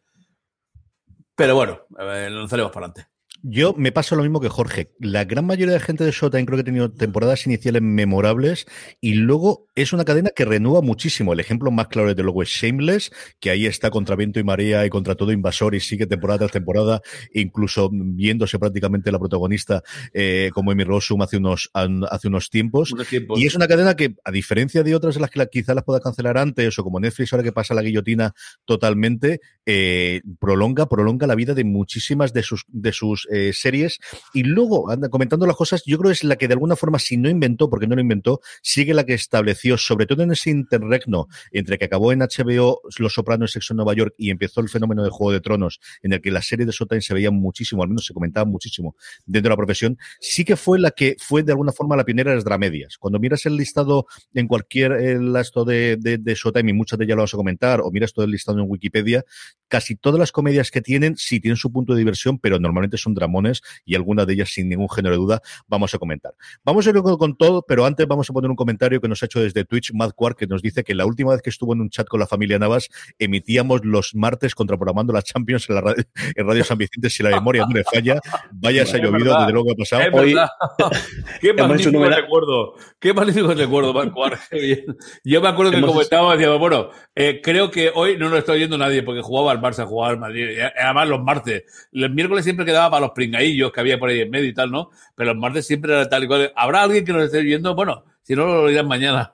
Pero 1.35 1.55
bueno, 1.55 1.81
lanzaremos 1.91 2.73
para 2.73 2.87
adelante. 2.87 3.10
Yo 3.43 3.75
me 3.75 3.91
paso 3.91 4.17
lo 4.17 4.23
mismo 4.23 4.41
que 4.41 4.49
Jorge. 4.49 4.91
La 4.99 5.25
gran 5.25 5.47
mayoría 5.47 5.73
de 5.75 5.81
gente 5.81 6.05
de 6.05 6.11
Showtime 6.11 6.45
creo 6.45 6.59
que 6.59 6.63
ha 6.63 6.65
tenido 6.65 6.91
temporadas 6.93 7.47
iniciales 7.47 7.81
memorables 7.81 8.67
y 9.01 9.15
luego 9.15 9.67
es 9.75 9.95
una 9.95 10.05
cadena 10.05 10.31
que 10.35 10.45
renueva 10.45 10.83
muchísimo. 10.83 11.33
El 11.33 11.41
ejemplo 11.41 11.71
más 11.71 11.89
claro 11.89 12.09
desde 12.09 12.23
luego 12.23 12.43
es 12.43 12.51
Shameless, 12.51 13.11
que 13.39 13.51
ahí 13.51 13.65
está 13.65 13.91
contra 13.91 14.17
viento 14.17 14.41
y 14.41 14.45
María 14.45 14.85
y 14.85 14.91
contra 14.91 15.15
todo 15.15 15.33
invasor 15.33 15.75
y 15.75 15.81
sigue 15.81 16.07
temporada 16.07 16.41
tras 16.41 16.53
temporada, 16.53 17.01
incluso 17.33 17.89
viéndose 17.91 18.59
prácticamente 18.59 19.11
la 19.11 19.19
protagonista 19.19 19.83
eh, 20.13 20.51
como 20.53 20.71
Amy 20.73 20.85
Rossum 20.85 21.23
hace 21.23 21.39
unos, 21.39 21.71
hace 21.73 22.29
unos 22.29 22.51
tiempos. 22.51 22.93
Y 23.37 23.47
es 23.47 23.55
una 23.55 23.69
cadena 23.69 23.97
que, 23.97 24.17
a 24.23 24.31
diferencia 24.31 24.83
de 24.83 24.95
otras 24.95 25.15
de 25.15 25.21
las 25.23 25.31
que 25.31 25.39
la, 25.39 25.47
quizá 25.47 25.75
las 25.75 25.85
pueda 25.85 26.01
cancelar 26.01 26.37
antes 26.37 26.79
o 26.79 26.85
como 26.85 27.01
Netflix 27.01 27.33
ahora 27.33 27.45
que 27.45 27.53
pasa 27.53 27.73
la 27.73 27.83
guillotina 27.83 28.35
totalmente, 28.67 29.41
eh, 29.65 30.21
prolonga, 30.39 30.89
prolonga 30.89 31.27
la 31.27 31.35
vida 31.35 31.55
de 31.55 31.65
muchísimas 31.65 32.35
de 32.35 32.43
sus, 32.43 32.65
de 32.69 32.93
sus 32.93 33.30
eh, 33.31 33.53
series. 33.53 33.99
Y 34.35 34.43
luego, 34.43 34.91
anda, 34.91 35.09
comentando 35.09 35.47
las 35.47 35.57
cosas, 35.57 35.83
yo 35.85 35.99
creo 35.99 36.11
que 36.11 36.15
es 36.15 36.25
la 36.25 36.37
que 36.37 36.49
de 36.49 36.55
alguna 36.55 36.77
forma, 36.77 36.99
si 36.99 37.17
no 37.17 37.29
inventó, 37.29 37.71
porque 37.71 37.87
no 37.87 37.95
lo 37.95 38.01
inventó, 38.01 38.41
sigue 38.63 38.95
la 38.95 39.05
que 39.05 39.15
estableció, 39.15 39.79
sobre 39.79 40.07
todo 40.07 40.23
en 40.23 40.33
ese 40.33 40.51
interregno 40.51 41.27
entre 41.53 41.79
que 41.79 41.85
acabó 41.87 42.13
en 42.13 42.21
HBO 42.21 42.81
Los 42.99 43.15
Sopranos, 43.15 43.53
Sexo 43.53 43.73
en 43.73 43.79
Nueva 43.79 43.95
York 43.95 44.15
y 44.19 44.31
empezó 44.31 44.61
el 44.61 44.69
fenómeno 44.69 45.03
de 45.03 45.11
Juego 45.11 45.33
de 45.33 45.41
Tronos, 45.41 45.81
en 46.03 46.13
el 46.13 46.21
que 46.21 46.31
la 46.31 46.43
serie 46.43 46.67
de 46.67 46.73
Showtime 46.73 47.01
se 47.01 47.15
veía 47.15 47.31
muchísimo, 47.31 47.83
al 47.83 47.89
menos 47.89 48.07
se 48.07 48.15
comentaba 48.15 48.45
muchísimo 48.45 48.97
dentro 49.27 49.49
de 49.49 49.53
la 49.53 49.57
profesión, 49.57 49.99
sí 50.21 50.45
que 50.45 50.57
fue 50.57 50.79
la 50.79 50.91
que 50.91 51.17
fue 51.19 51.43
de 51.43 51.53
alguna 51.53 51.73
forma 51.73 51.97
la 51.97 52.05
pionera 52.05 52.31
de 52.31 52.37
las 52.37 52.45
dramedias. 52.45 52.99
Cuando 52.99 53.19
miras 53.19 53.47
el 53.47 53.57
listado 53.57 54.07
en 54.35 54.47
cualquier 54.47 54.93
el, 54.93 55.35
esto 55.37 55.65
de, 55.65 55.97
de, 55.99 56.19
de 56.19 56.35
Showtime, 56.35 56.71
y 56.71 56.75
muchas 56.75 56.99
de 56.99 57.05
ellas 57.05 57.17
lo 57.17 57.23
vas 57.23 57.35
a 57.35 57.37
comentar, 57.37 57.81
o 57.81 57.91
miras 57.91 58.13
todo 58.13 58.25
el 58.25 58.31
listado 58.31 58.59
en 58.59 58.67
Wikipedia, 58.69 59.25
casi 59.69 59.97
todas 59.97 60.19
las 60.19 60.33
comedias 60.33 60.71
que 60.71 60.81
tienen, 60.81 61.17
sí 61.17 61.41
tienen 61.41 61.57
su 61.57 61.73
punto 61.73 61.95
de 61.95 62.01
diversión, 62.01 62.39
pero 62.39 62.59
normalmente 62.59 62.97
son 62.97 63.15
dramones 63.21 63.63
y 63.85 63.95
algunas 63.95 64.27
de 64.27 64.33
ellas, 64.33 64.51
sin 64.51 64.69
ningún 64.69 64.89
género 64.89 65.15
de 65.15 65.19
duda, 65.19 65.43
vamos 65.69 65.95
a 65.95 65.99
comentar. 65.99 66.33
Vamos 66.65 66.87
a 66.87 66.91
ir 66.91 66.97
con, 66.97 67.37
todo, 67.37 67.63
pero 67.63 67.87
antes 67.87 68.07
vamos 68.07 68.29
a 68.29 68.33
poner 68.33 68.51
un 68.51 68.57
comentario 68.57 69.01
que 69.01 69.09
nos 69.09 69.23
ha 69.23 69.27
hecho 69.27 69.41
desde 69.41 69.65
Twitch 69.65 69.93
Matt 69.95 70.13
Quark, 70.15 70.37
que 70.37 70.47
nos 70.47 70.63
dice 70.63 70.83
que 70.83 70.95
la 70.95 71.07
última 71.07 71.33
vez 71.33 71.43
que 71.43 71.51
estuvo 71.51 71.73
en 71.73 71.81
un 71.81 71.91
chat 71.91 72.09
con 72.09 72.19
la 72.19 72.27
familia 72.27 72.59
Navas, 72.59 72.89
emitíamos 73.19 73.85
los 73.85 74.15
martes 74.15 74.55
contraprogramando 74.55 75.13
las 75.13 75.25
Champions 75.25 75.69
en, 75.69 75.75
la 75.77 75.81
radio, 75.83 76.05
en 76.35 76.47
Radio 76.47 76.65
San 76.65 76.79
Vicente, 76.79 77.11
si 77.11 77.23
la 77.23 77.31
memoria 77.31 77.65
no 77.67 77.75
le 77.75 77.85
falla, 77.85 78.21
vaya 78.53 78.85
se 78.87 78.97
ha 78.97 79.01
llovido 79.01 79.39
desde 79.39 79.53
luego 79.53 79.67
que 79.67 79.73
ha 79.73 79.77
pasado. 79.77 80.19
Hoy, 80.19 80.35
Qué 81.41 81.53
magnífico 81.53 82.05
recuerdo, 82.05 82.75
qué 82.99 83.15
magnífico 83.15 83.55
recuerdo, 83.55 83.95
Matt 83.95 84.13
Quark. 84.13 84.41
Yo 85.25 85.41
me 85.41 85.49
acuerdo 85.49 85.73
que 85.73 85.79
hemos... 85.79 85.93
comentaba, 85.93 86.33
decía, 86.37 86.51
bueno, 86.55 86.91
eh, 87.15 87.41
creo 87.43 87.71
que 87.71 87.91
hoy 87.95 88.17
no 88.17 88.29
lo 88.29 88.39
está 88.39 88.53
oyendo 88.53 88.79
nadie 88.79 89.03
porque 89.03 89.23
jugaba 89.23 89.53
al 89.53 89.61
Barça, 89.61 89.87
jugaba 89.87 90.13
al 90.13 90.19
Madrid, 90.19 90.59
además 90.79 91.09
los 91.09 91.23
martes. 91.23 91.65
El 91.93 92.11
miércoles 92.11 92.45
siempre 92.45 92.65
quedaba 92.65 92.91
para 92.91 93.07
los 93.07 93.10
pringadillos 93.15 93.73
que 93.73 93.81
había 93.81 93.99
por 93.99 94.11
ahí 94.11 94.21
en 94.21 94.31
medio 94.31 94.49
y 94.49 94.55
tal, 94.55 94.71
¿no? 94.71 94.91
Pero 95.15 95.33
los 95.33 95.41
martes 95.41 95.67
siempre 95.67 95.93
era 95.93 96.09
tal 96.09 96.25
y 96.25 96.27
cual. 96.27 96.53
¿Habrá 96.57 96.83
alguien 96.83 97.05
que 97.05 97.13
nos 97.13 97.25
esté 97.25 97.43
viendo? 97.43 97.75
Bueno, 97.75 98.05
si 98.23 98.35
no 98.35 98.47
lo 98.47 98.69
dirán 98.69 98.87
mañana. 98.87 99.33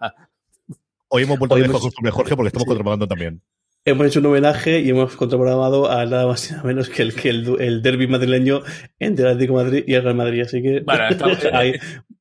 Hoy 1.08 1.22
hemos 1.22 1.38
vuelto 1.38 1.54
a 1.54 1.58
a 1.58 1.80
costumbre, 1.80 2.10
Jorge, 2.10 2.34
porque 2.34 2.48
estamos 2.48 2.64
sí. 2.64 2.68
contrabandando 2.68 3.06
también. 3.06 3.40
Hemos 3.84 4.08
hecho 4.08 4.18
un 4.18 4.26
homenaje 4.26 4.80
y 4.80 4.90
hemos 4.90 5.14
contraprogramado 5.14 5.88
a 5.88 6.04
nada 6.06 6.26
más 6.26 6.50
y 6.50 6.54
nada 6.54 6.64
menos 6.64 6.88
que 6.88 7.02
el, 7.02 7.14
que 7.14 7.28
el, 7.28 7.60
el 7.60 7.82
derby 7.82 8.08
madrileño 8.08 8.62
entre 8.98 9.24
el 9.24 9.30
Atlético 9.30 9.54
Madrid 9.54 9.84
y 9.86 9.94
el 9.94 10.02
Real 10.02 10.16
Madrid. 10.16 10.42
Así 10.42 10.60
que 10.60 10.80
bueno, 10.80 11.08
estamos, 11.08 11.38
ahí, 11.52 11.74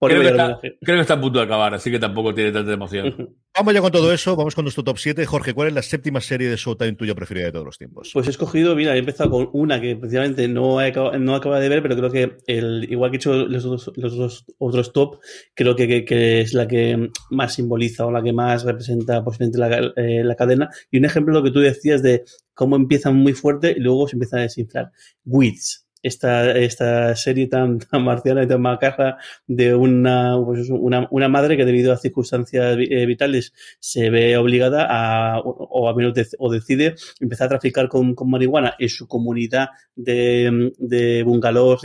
creo, 0.08 0.22
que 0.22 0.28
está, 0.30 0.60
creo, 0.62 0.98
que 0.98 1.02
está, 1.02 1.14
a 1.16 1.22
punto 1.22 1.40
de 1.40 1.46
acabar, 1.46 1.74
así 1.74 1.92
que 1.92 2.00
tampoco 2.00 2.34
tiene 2.34 2.52
tanta 2.52 2.74
emoción. 2.74 3.36
Vamos 3.58 3.74
ya 3.74 3.82
con 3.82 3.92
todo 3.92 4.12
eso, 4.12 4.36
vamos 4.36 4.54
con 4.54 4.66
nuestro 4.66 4.84
top 4.84 4.98
7. 4.98 5.26
Jorge, 5.26 5.54
¿cuál 5.54 5.70
es 5.70 5.74
la 5.74 5.82
séptima 5.82 6.20
serie 6.20 6.50
de 6.50 6.58
Showtime 6.58 6.94
tuya 6.94 7.16
preferida 7.16 7.46
de 7.46 7.52
todos 7.54 7.66
los 7.66 7.78
tiempos? 7.78 8.12
Pues 8.14 8.28
he 8.28 8.32
escogido, 8.32 8.76
mira, 8.76 8.96
he 8.96 9.00
empezado 9.00 9.30
con 9.30 9.50
una 9.54 9.80
que 9.80 9.96
precisamente 9.96 10.48
no 10.48 10.82
he 10.82 10.88
acabado, 10.88 11.18
no 11.20 11.36
acabo 11.36 11.56
de 11.56 11.70
ver, 11.70 11.82
pero 11.82 11.96
creo 11.96 12.12
que 12.12 12.38
el, 12.48 12.86
igual 12.92 13.12
que 13.12 13.16
he 13.16 13.20
hecho 13.20 13.34
los 13.34 13.66
otros, 13.66 13.92
los 13.96 14.14
otros, 14.14 14.46
otros 14.58 14.92
top, 14.92 15.20
creo 15.54 15.76
que, 15.76 15.88
que, 15.88 16.04
que, 16.04 16.42
es 16.42 16.54
la 16.54 16.68
que 16.68 17.10
más 17.30 17.54
simboliza 17.54 18.06
o 18.06 18.12
la 18.12 18.22
que 18.22 18.34
más 18.34 18.66
representa 18.66 19.24
posiblemente 19.24 19.58
la, 19.58 19.94
eh, 19.96 20.24
la 20.24 20.36
cadena. 20.36 20.70
Y 20.92 20.98
un 20.98 21.06
ejemplo 21.06 21.34
lo 21.34 21.44
que 21.44 21.52
tú 21.52 21.62
decías 21.62 22.04
de 22.04 22.26
cómo 22.54 22.76
empiezan 22.76 23.16
muy 23.16 23.34
fuerte 23.34 23.74
y 23.78 23.80
luego 23.80 24.08
se 24.08 24.16
empiezan 24.16 24.40
a 24.40 24.44
desinflar. 24.44 24.92
Weeds 25.24 25.85
esta, 26.08 26.52
esta 26.58 27.16
serie 27.16 27.48
tan, 27.48 27.80
tan 27.92 28.04
marciana 28.04 28.44
y 28.44 28.48
tan 28.48 28.62
macarra 28.62 29.18
de 29.48 29.74
una, 29.74 30.38
pues 30.44 30.70
una, 30.70 31.28
madre 31.30 31.58
que 31.58 31.66
debido 31.66 31.92
a 31.92 31.98
circunstancias 31.98 32.78
vitales 32.78 33.54
se 33.80 34.10
ve 34.10 34.38
obligada 34.38 34.86
a, 34.88 35.40
o, 35.40 35.50
o 35.50 35.90
a 35.90 35.96
menos 35.96 36.14
o 36.38 36.52
decide 36.52 36.96
empezar 37.20 37.48
a 37.48 37.50
traficar 37.50 37.90
con, 37.90 38.14
con, 38.14 38.30
marihuana 38.30 38.76
en 38.78 38.90
su 38.90 39.08
comunidad 39.08 39.70
de, 39.96 40.72
de 40.78 41.24
bungalows, 41.24 41.82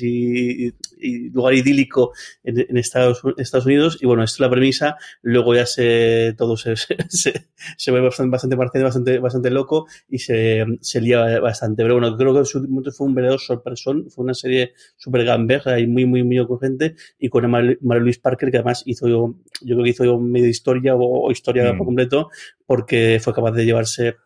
y, 0.00 0.66
y, 0.66 0.74
y 1.00 1.30
lugar 1.30 1.54
idílico 1.54 2.12
en, 2.42 2.60
en, 2.60 2.76
Estados, 2.76 3.20
Estados 3.36 3.66
Unidos. 3.66 3.98
Y 4.00 4.06
bueno, 4.06 4.22
esto 4.22 4.36
es 4.36 4.40
la 4.40 4.50
premisa. 4.50 4.96
Luego 5.22 5.54
ya 5.54 5.66
se, 5.66 6.34
todo 6.36 6.56
se, 6.56 6.74
se, 7.08 7.90
ve 7.90 8.00
bastante, 8.00 8.30
bastante 8.30 8.56
marciano, 8.56 8.86
bastante, 8.86 9.18
bastante 9.18 9.50
loco 9.50 9.86
y 10.08 10.18
se, 10.18 10.64
se 10.80 11.00
lía 11.00 11.40
bastante. 11.40 11.82
Pero 11.82 11.98
bueno, 11.98 12.16
creo 12.16 12.34
que 12.34 12.44
su 12.44 12.62
fue 12.96 13.06
un 13.06 13.14
verdadero 13.14 13.38
sorpresón. 13.46 14.10
Fue 14.10 14.24
una 14.24 14.34
serie 14.34 14.72
súper 14.96 15.24
gamberra 15.24 15.78
y 15.78 15.86
muy, 15.86 16.06
muy, 16.06 16.22
muy 16.22 16.38
ocurrente. 16.38 16.94
Y 17.18 17.28
con 17.28 17.50
María 17.50 17.76
Luis 18.02 18.18
Parker, 18.18 18.50
que 18.50 18.58
además 18.58 18.82
hizo, 18.86 19.08
yo, 19.08 19.34
yo 19.60 19.74
creo 19.74 19.84
que 19.84 19.90
hizo 19.90 20.20
medio 20.20 20.48
historia 20.48 20.94
o, 20.94 21.26
o 21.26 21.30
historia 21.30 21.72
mm. 21.72 21.78
por 21.78 21.86
completo, 21.86 22.30
porque 22.66 23.20
fue 23.22 23.34
capaz 23.34 23.52
de 23.52 23.64
llevarse 23.64 24.16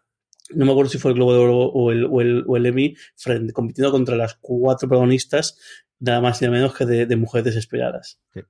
no 0.54 0.64
me 0.64 0.70
acuerdo 0.70 0.90
si 0.90 0.98
fue 0.98 1.10
el 1.10 1.16
Globo 1.16 1.32
de 1.32 1.38
Oro 1.40 1.58
o 1.58 1.90
el, 1.90 2.04
o 2.04 2.20
el, 2.20 2.44
o 2.46 2.56
el 2.56 2.66
Emmy, 2.66 2.94
frente, 3.16 3.52
compitiendo 3.52 3.90
contra 3.90 4.16
las 4.16 4.34
cuatro 4.40 4.88
protagonistas, 4.88 5.58
nada 5.98 6.20
más 6.20 6.40
y 6.40 6.44
nada 6.44 6.56
menos 6.56 6.74
que 6.74 6.86
de, 6.86 7.06
de 7.06 7.16
mujeres 7.16 7.46
desesperadas. 7.46 8.20
Sí. 8.32 8.40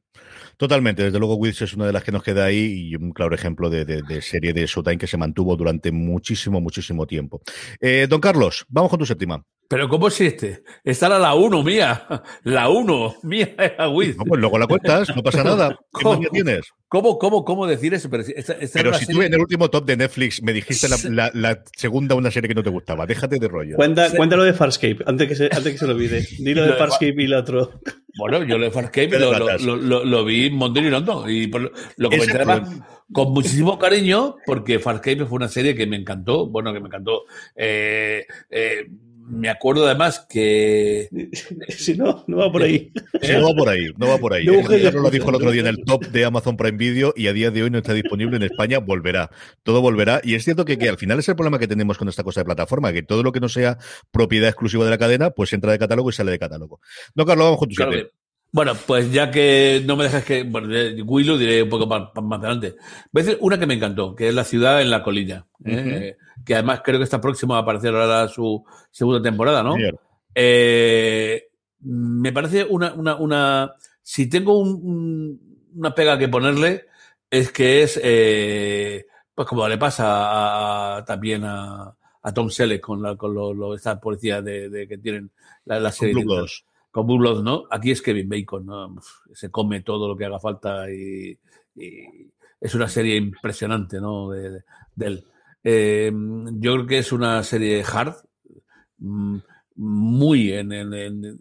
Totalmente, 0.56 1.04
desde 1.04 1.18
luego 1.18 1.34
Wiz 1.34 1.60
es 1.60 1.74
una 1.74 1.86
de 1.86 1.92
las 1.92 2.02
que 2.02 2.12
nos 2.12 2.22
queda 2.22 2.46
ahí 2.46 2.88
y 2.90 2.96
un 2.96 3.12
claro 3.12 3.34
ejemplo 3.34 3.68
de, 3.68 3.84
de, 3.84 4.02
de 4.02 4.22
serie 4.22 4.52
de 4.52 4.66
Showtime 4.66 4.98
que 4.98 5.06
se 5.06 5.18
mantuvo 5.18 5.56
durante 5.56 5.92
muchísimo, 5.92 6.60
muchísimo 6.60 7.06
tiempo. 7.06 7.42
Eh, 7.80 8.06
don 8.08 8.20
Carlos, 8.20 8.64
vamos 8.68 8.90
con 8.90 8.98
tu 8.98 9.06
séptima. 9.06 9.42
Pero 9.68 9.88
¿cómo 9.88 10.06
existe? 10.06 10.62
Esta 10.84 11.06
era 11.06 11.18
la 11.18 11.34
1 11.34 11.62
mía. 11.62 12.06
La 12.44 12.68
1 12.68 13.16
mía 13.24 13.54
era 13.58 13.88
Wiz. 13.88 14.16
No, 14.16 14.24
pues 14.24 14.40
luego 14.40 14.58
la 14.58 14.66
cuentas, 14.66 15.08
no 15.14 15.22
pasa 15.22 15.42
nada. 15.42 15.70
¿Qué 15.98 16.04
¿Cómo, 16.04 16.20
tienes? 16.30 16.66
¿Cómo, 16.88 17.18
cómo, 17.18 17.44
cómo 17.44 17.66
decir 17.66 17.92
eso? 17.92 18.08
Pero, 18.08 18.22
esta, 18.22 18.52
esta 18.54 18.78
Pero 18.78 18.94
si 18.94 19.06
serie... 19.06 19.14
tú 19.14 19.22
en 19.26 19.34
el 19.34 19.40
último 19.40 19.68
top 19.68 19.84
de 19.84 19.96
Netflix 19.96 20.40
me 20.42 20.52
dijiste 20.52 20.88
la, 20.88 20.96
la, 21.10 21.30
la, 21.34 21.64
segunda 21.76 22.14
una 22.14 22.30
serie 22.30 22.48
que 22.48 22.54
no 22.54 22.62
te 22.62 22.70
gustaba, 22.70 23.06
déjate 23.06 23.38
de 23.38 23.48
rollo. 23.48 23.76
Cuenta. 23.76 24.10
Cuéntalo 24.14 24.44
de 24.44 24.52
Farscape, 24.52 24.98
antes 25.04 25.28
que 25.28 25.34
se, 25.34 25.44
antes 25.46 25.72
que 25.72 25.78
se 25.78 25.86
lo 25.86 25.94
olvide. 25.94 26.26
Dilo 26.38 26.62
de 26.66 26.74
Farscape 26.74 27.16
y 27.18 27.24
el 27.24 27.34
otro. 27.34 27.80
Bueno, 28.16 28.42
yo 28.44 28.56
lo 28.58 28.64
de 28.64 28.70
Farscape 28.70 29.18
lo, 29.18 29.38
lo, 29.38 29.76
lo, 29.76 30.04
lo, 30.04 30.24
vi 30.24 30.46
en 30.46 30.54
Montero 30.54 30.86
y 30.86 30.90
London 30.90 31.30
y 31.30 31.46
por, 31.48 31.72
lo 31.96 32.10
comenté 32.10 32.36
además 32.36 32.70
con 33.12 33.32
muchísimo 33.32 33.78
cariño 33.78 34.36
porque 34.46 34.78
Farscape 34.78 35.26
fue 35.26 35.36
una 35.36 35.48
serie 35.48 35.74
que 35.74 35.86
me 35.86 35.96
encantó, 35.96 36.46
bueno, 36.46 36.72
que 36.72 36.80
me 36.80 36.86
encantó. 36.86 37.24
Eh, 37.54 38.26
eh, 38.50 38.86
me 39.28 39.48
acuerdo 39.48 39.86
además 39.86 40.26
que. 40.28 41.08
Si 41.68 41.94
no, 41.94 42.24
no 42.26 42.38
va 42.38 42.50
por 42.50 42.62
ahí. 42.62 42.92
Si 43.20 43.32
no 43.32 43.48
va 43.48 43.54
por 43.54 43.68
ahí, 43.68 43.86
no 43.96 44.08
va 44.08 44.18
por 44.18 44.32
ahí. 44.32 44.46
No, 44.46 44.76
ya 44.76 44.90
lo 44.90 45.10
dijo 45.10 45.28
el 45.28 45.36
otro 45.36 45.50
día 45.50 45.60
en 45.60 45.66
el 45.66 45.84
top 45.84 46.06
de 46.06 46.24
Amazon 46.24 46.56
Prime 46.56 46.78
Video 46.78 47.12
y 47.16 47.26
a 47.26 47.32
día 47.32 47.50
de 47.50 47.62
hoy 47.62 47.70
no 47.70 47.78
está 47.78 47.92
disponible 47.92 48.36
en 48.36 48.44
España, 48.44 48.78
volverá. 48.78 49.30
Todo 49.62 49.80
volverá. 49.80 50.20
Y 50.24 50.34
es 50.34 50.44
cierto 50.44 50.64
que, 50.64 50.78
que 50.78 50.88
al 50.88 50.96
final 50.96 51.18
es 51.18 51.28
el 51.28 51.36
problema 51.36 51.58
que 51.58 51.68
tenemos 51.68 51.98
con 51.98 52.08
esta 52.08 52.24
cosa 52.24 52.40
de 52.40 52.44
plataforma, 52.46 52.92
que 52.92 53.02
todo 53.02 53.22
lo 53.22 53.32
que 53.32 53.40
no 53.40 53.48
sea 53.48 53.78
propiedad 54.10 54.48
exclusiva 54.48 54.84
de 54.84 54.90
la 54.90 54.98
cadena, 54.98 55.30
pues 55.30 55.52
entra 55.52 55.72
de 55.72 55.78
catálogo 55.78 56.10
y 56.10 56.12
sale 56.12 56.30
de 56.30 56.38
catálogo. 56.38 56.80
No, 57.14 57.26
Carlos, 57.26 57.46
vamos 57.46 57.58
con 57.58 57.68
tu 57.68 57.74
claro 57.74 57.92
siete. 57.92 58.10
Bueno, 58.52 58.72
pues 58.86 59.12
ya 59.12 59.30
que 59.30 59.82
no 59.84 59.96
me 59.96 60.04
dejas 60.04 60.24
que. 60.24 60.42
Bueno, 60.44 60.68
Willow 61.04 61.36
diré 61.36 61.62
un 61.62 61.68
poco 61.68 61.86
más, 61.86 62.08
más, 62.22 62.38
adelante. 62.38 62.76
Voy 63.12 63.22
a 63.22 63.24
decir 63.24 63.38
una 63.42 63.58
que 63.58 63.66
me 63.66 63.74
encantó, 63.74 64.14
que 64.14 64.28
es 64.28 64.34
La 64.34 64.44
ciudad 64.44 64.80
en 64.80 64.90
la 64.90 65.02
colina. 65.02 65.46
Uh 65.60 65.68
-huh. 65.68 66.02
eh, 66.02 66.16
que 66.44 66.54
además 66.54 66.80
creo 66.84 66.98
que 66.98 67.04
está 67.04 67.20
próximo 67.20 67.54
a 67.54 67.58
aparecer 67.58 67.94
ahora 67.94 68.28
su 68.28 68.64
segunda 68.90 69.20
temporada, 69.20 69.62
¿no? 69.62 69.74
Eh, 70.34 71.48
me 71.80 72.32
parece 72.32 72.64
una, 72.64 72.94
una, 72.94 73.16
una. 73.16 73.74
Si 74.02 74.28
tengo 74.28 74.58
un, 74.58 74.68
un, 74.82 75.40
una 75.74 75.94
pega 75.94 76.18
que 76.18 76.28
ponerle, 76.28 76.86
es 77.30 77.50
que 77.52 77.82
es. 77.82 78.00
Eh, 78.02 79.06
pues 79.34 79.46
como 79.46 79.68
le 79.68 79.76
pasa 79.76 80.96
a, 80.96 81.04
también 81.04 81.44
a, 81.44 81.94
a, 82.22 82.32
Tom 82.32 82.48
Selleck 82.48 82.80
con, 82.80 83.02
la, 83.02 83.16
con 83.16 83.34
lo, 83.34 83.52
lo, 83.52 83.74
esta 83.74 84.00
policía 84.00 84.40
de, 84.40 84.70
de, 84.70 84.88
que 84.88 84.96
tienen 84.96 85.30
la, 85.66 85.78
la 85.78 85.92
serie. 85.92 86.24
Con 86.24 86.46
con 87.04 87.44
¿no? 87.44 87.64
Aquí 87.70 87.90
es 87.90 88.00
Kevin 88.00 88.26
Bacon, 88.26 88.64
¿no? 88.64 88.96
Se 89.34 89.50
come 89.50 89.82
todo 89.82 90.08
lo 90.08 90.16
que 90.16 90.24
haga 90.24 90.40
falta 90.40 90.90
y, 90.90 91.38
es 92.58 92.74
una 92.74 92.88
serie 92.88 93.16
impresionante, 93.16 94.00
¿no? 94.00 94.30
De, 94.30 94.62
él. 95.00 95.22
Eh, 95.62 96.10
yo 96.54 96.72
creo 96.72 96.86
que 96.86 96.98
es 96.98 97.12
una 97.12 97.42
serie 97.42 97.84
hard, 97.84 98.14
mm, 98.96 99.36
muy 99.74 100.52
en, 100.52 100.72
en, 100.72 100.94
en 100.94 101.40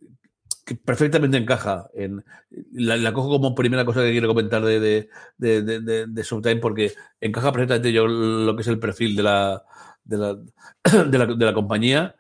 que 0.66 0.76
perfectamente 0.76 1.38
encaja. 1.38 1.88
En, 1.94 2.26
la, 2.74 2.98
la, 2.98 3.14
cojo 3.14 3.30
como 3.30 3.56
primera 3.56 3.86
cosa 3.86 4.02
que 4.02 4.12
quiero 4.12 4.28
comentar 4.28 4.62
de, 4.62 4.82
de, 4.82 5.10
de, 5.38 5.62
de, 5.62 6.06
de 6.08 6.56
porque 6.58 6.92
encaja 7.22 7.54
perfectamente 7.54 7.94
yo 7.94 8.08
lo 8.08 8.56
que 8.58 8.62
es 8.62 8.68
el 8.68 8.80
perfil 8.80 9.16
de 9.16 9.24
la, 9.24 9.64
de 10.04 10.18
la, 10.18 10.36
de 11.36 11.46
la 11.46 11.54
compañía 11.54 12.16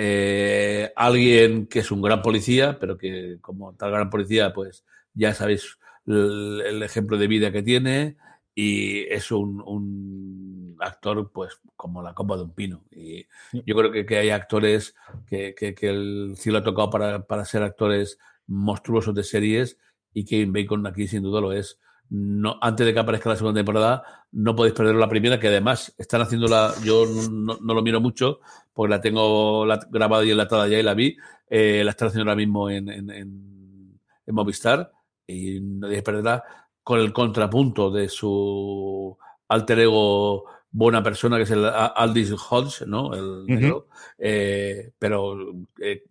eh, 0.00 0.92
alguien 0.94 1.66
que 1.66 1.80
es 1.80 1.90
un 1.90 2.00
gran 2.00 2.22
policía, 2.22 2.78
pero 2.78 2.96
que 2.96 3.38
como 3.40 3.74
tal 3.74 3.90
gran 3.90 4.10
policía, 4.10 4.52
pues 4.52 4.84
ya 5.12 5.34
sabéis 5.34 5.76
el, 6.06 6.62
el 6.64 6.82
ejemplo 6.84 7.18
de 7.18 7.26
vida 7.26 7.50
que 7.50 7.64
tiene 7.64 8.16
y 8.54 9.00
es 9.12 9.32
un, 9.32 9.60
un, 9.60 10.76
actor 10.78 11.32
pues 11.32 11.60
como 11.74 12.00
la 12.00 12.14
copa 12.14 12.36
de 12.36 12.44
un 12.44 12.54
pino. 12.54 12.84
Y 12.92 13.26
yo 13.66 13.74
creo 13.74 13.90
que, 13.90 14.06
que 14.06 14.18
hay 14.18 14.30
actores 14.30 14.94
que, 15.26 15.52
que, 15.56 15.74
que, 15.74 15.88
el 15.88 16.34
cielo 16.36 16.58
ha 16.58 16.62
tocado 16.62 16.90
para, 16.90 17.26
para 17.26 17.44
ser 17.44 17.64
actores 17.64 18.20
monstruosos 18.46 19.16
de 19.16 19.24
series 19.24 19.78
y 20.14 20.24
Kevin 20.24 20.52
Bacon 20.52 20.86
aquí 20.86 21.08
sin 21.08 21.24
duda 21.24 21.40
lo 21.40 21.52
es. 21.52 21.80
No, 22.10 22.58
antes 22.60 22.86
de 22.86 22.94
que 22.94 23.00
aparezca 23.00 23.30
la 23.30 23.36
segunda 23.36 23.58
temporada, 23.58 24.02
no 24.32 24.54
podéis 24.56 24.74
perder 24.74 24.94
la 24.94 25.08
primera, 25.08 25.38
que 25.38 25.48
además 25.48 25.94
están 25.98 26.22
haciéndola, 26.22 26.72
yo 26.82 27.04
no, 27.30 27.58
lo 27.60 27.82
miro 27.82 28.00
mucho, 28.00 28.40
porque 28.72 28.90
la 28.90 29.00
tengo 29.00 29.66
grabada 29.90 30.24
y 30.24 30.30
enlatada 30.30 30.68
ya 30.68 30.78
y 30.78 30.82
la 30.82 30.94
vi, 30.94 31.16
eh, 31.48 31.82
la 31.84 31.90
están 31.90 32.08
haciendo 32.08 32.30
ahora 32.30 32.36
mismo 32.36 32.70
en, 32.70 32.88
en, 32.88 33.10
en, 33.10 33.98
Movistar, 34.30 34.92
y 35.26 35.58
no 35.60 35.86
debéis 35.86 36.02
perderla 36.02 36.44
con 36.82 37.00
el 37.00 37.14
contrapunto 37.14 37.90
de 37.90 38.08
su 38.08 39.16
alter 39.48 39.80
ego 39.80 40.44
buena 40.70 41.02
persona, 41.02 41.38
que 41.38 41.44
es 41.44 41.50
el 41.50 41.64
Aldis 41.64 42.32
Hodge, 42.32 42.86
¿no? 42.86 43.14
El 43.14 43.46
negro, 43.46 43.88
eh, 44.18 44.92
pero 44.98 45.36
eh, 45.80 46.04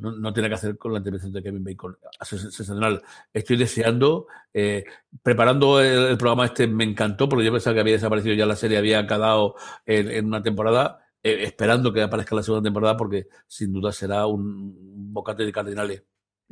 no, 0.00 0.32
tiene 0.32 0.48
que 0.48 0.54
hacer 0.54 0.76
con 0.76 0.92
la 0.92 0.98
intervención 0.98 1.32
de 1.32 1.42
Kevin 1.42 1.64
Bacon. 1.64 1.96
Sensacional. 2.22 3.02
Estoy 3.32 3.56
deseando, 3.56 4.26
eh, 4.52 4.84
preparando 5.22 5.80
el, 5.80 6.16
programa 6.18 6.46
este 6.46 6.66
me 6.66 6.84
encantó, 6.84 7.28
porque 7.28 7.44
yo 7.44 7.52
pensaba 7.52 7.74
que 7.74 7.80
había 7.80 7.94
desaparecido 7.94 8.34
ya 8.34 8.46
la 8.46 8.56
serie, 8.56 8.78
había 8.78 9.06
quedado 9.06 9.54
en, 9.86 10.26
una 10.26 10.42
temporada, 10.42 11.00
esperando 11.22 11.92
que 11.92 12.02
aparezca 12.02 12.36
la 12.36 12.42
segunda 12.42 12.66
temporada, 12.66 12.96
porque 12.96 13.28
sin 13.46 13.72
duda 13.72 13.92
será 13.92 14.26
un 14.26 15.12
bocate 15.12 15.44
de 15.44 15.52
cardinales. 15.52 16.02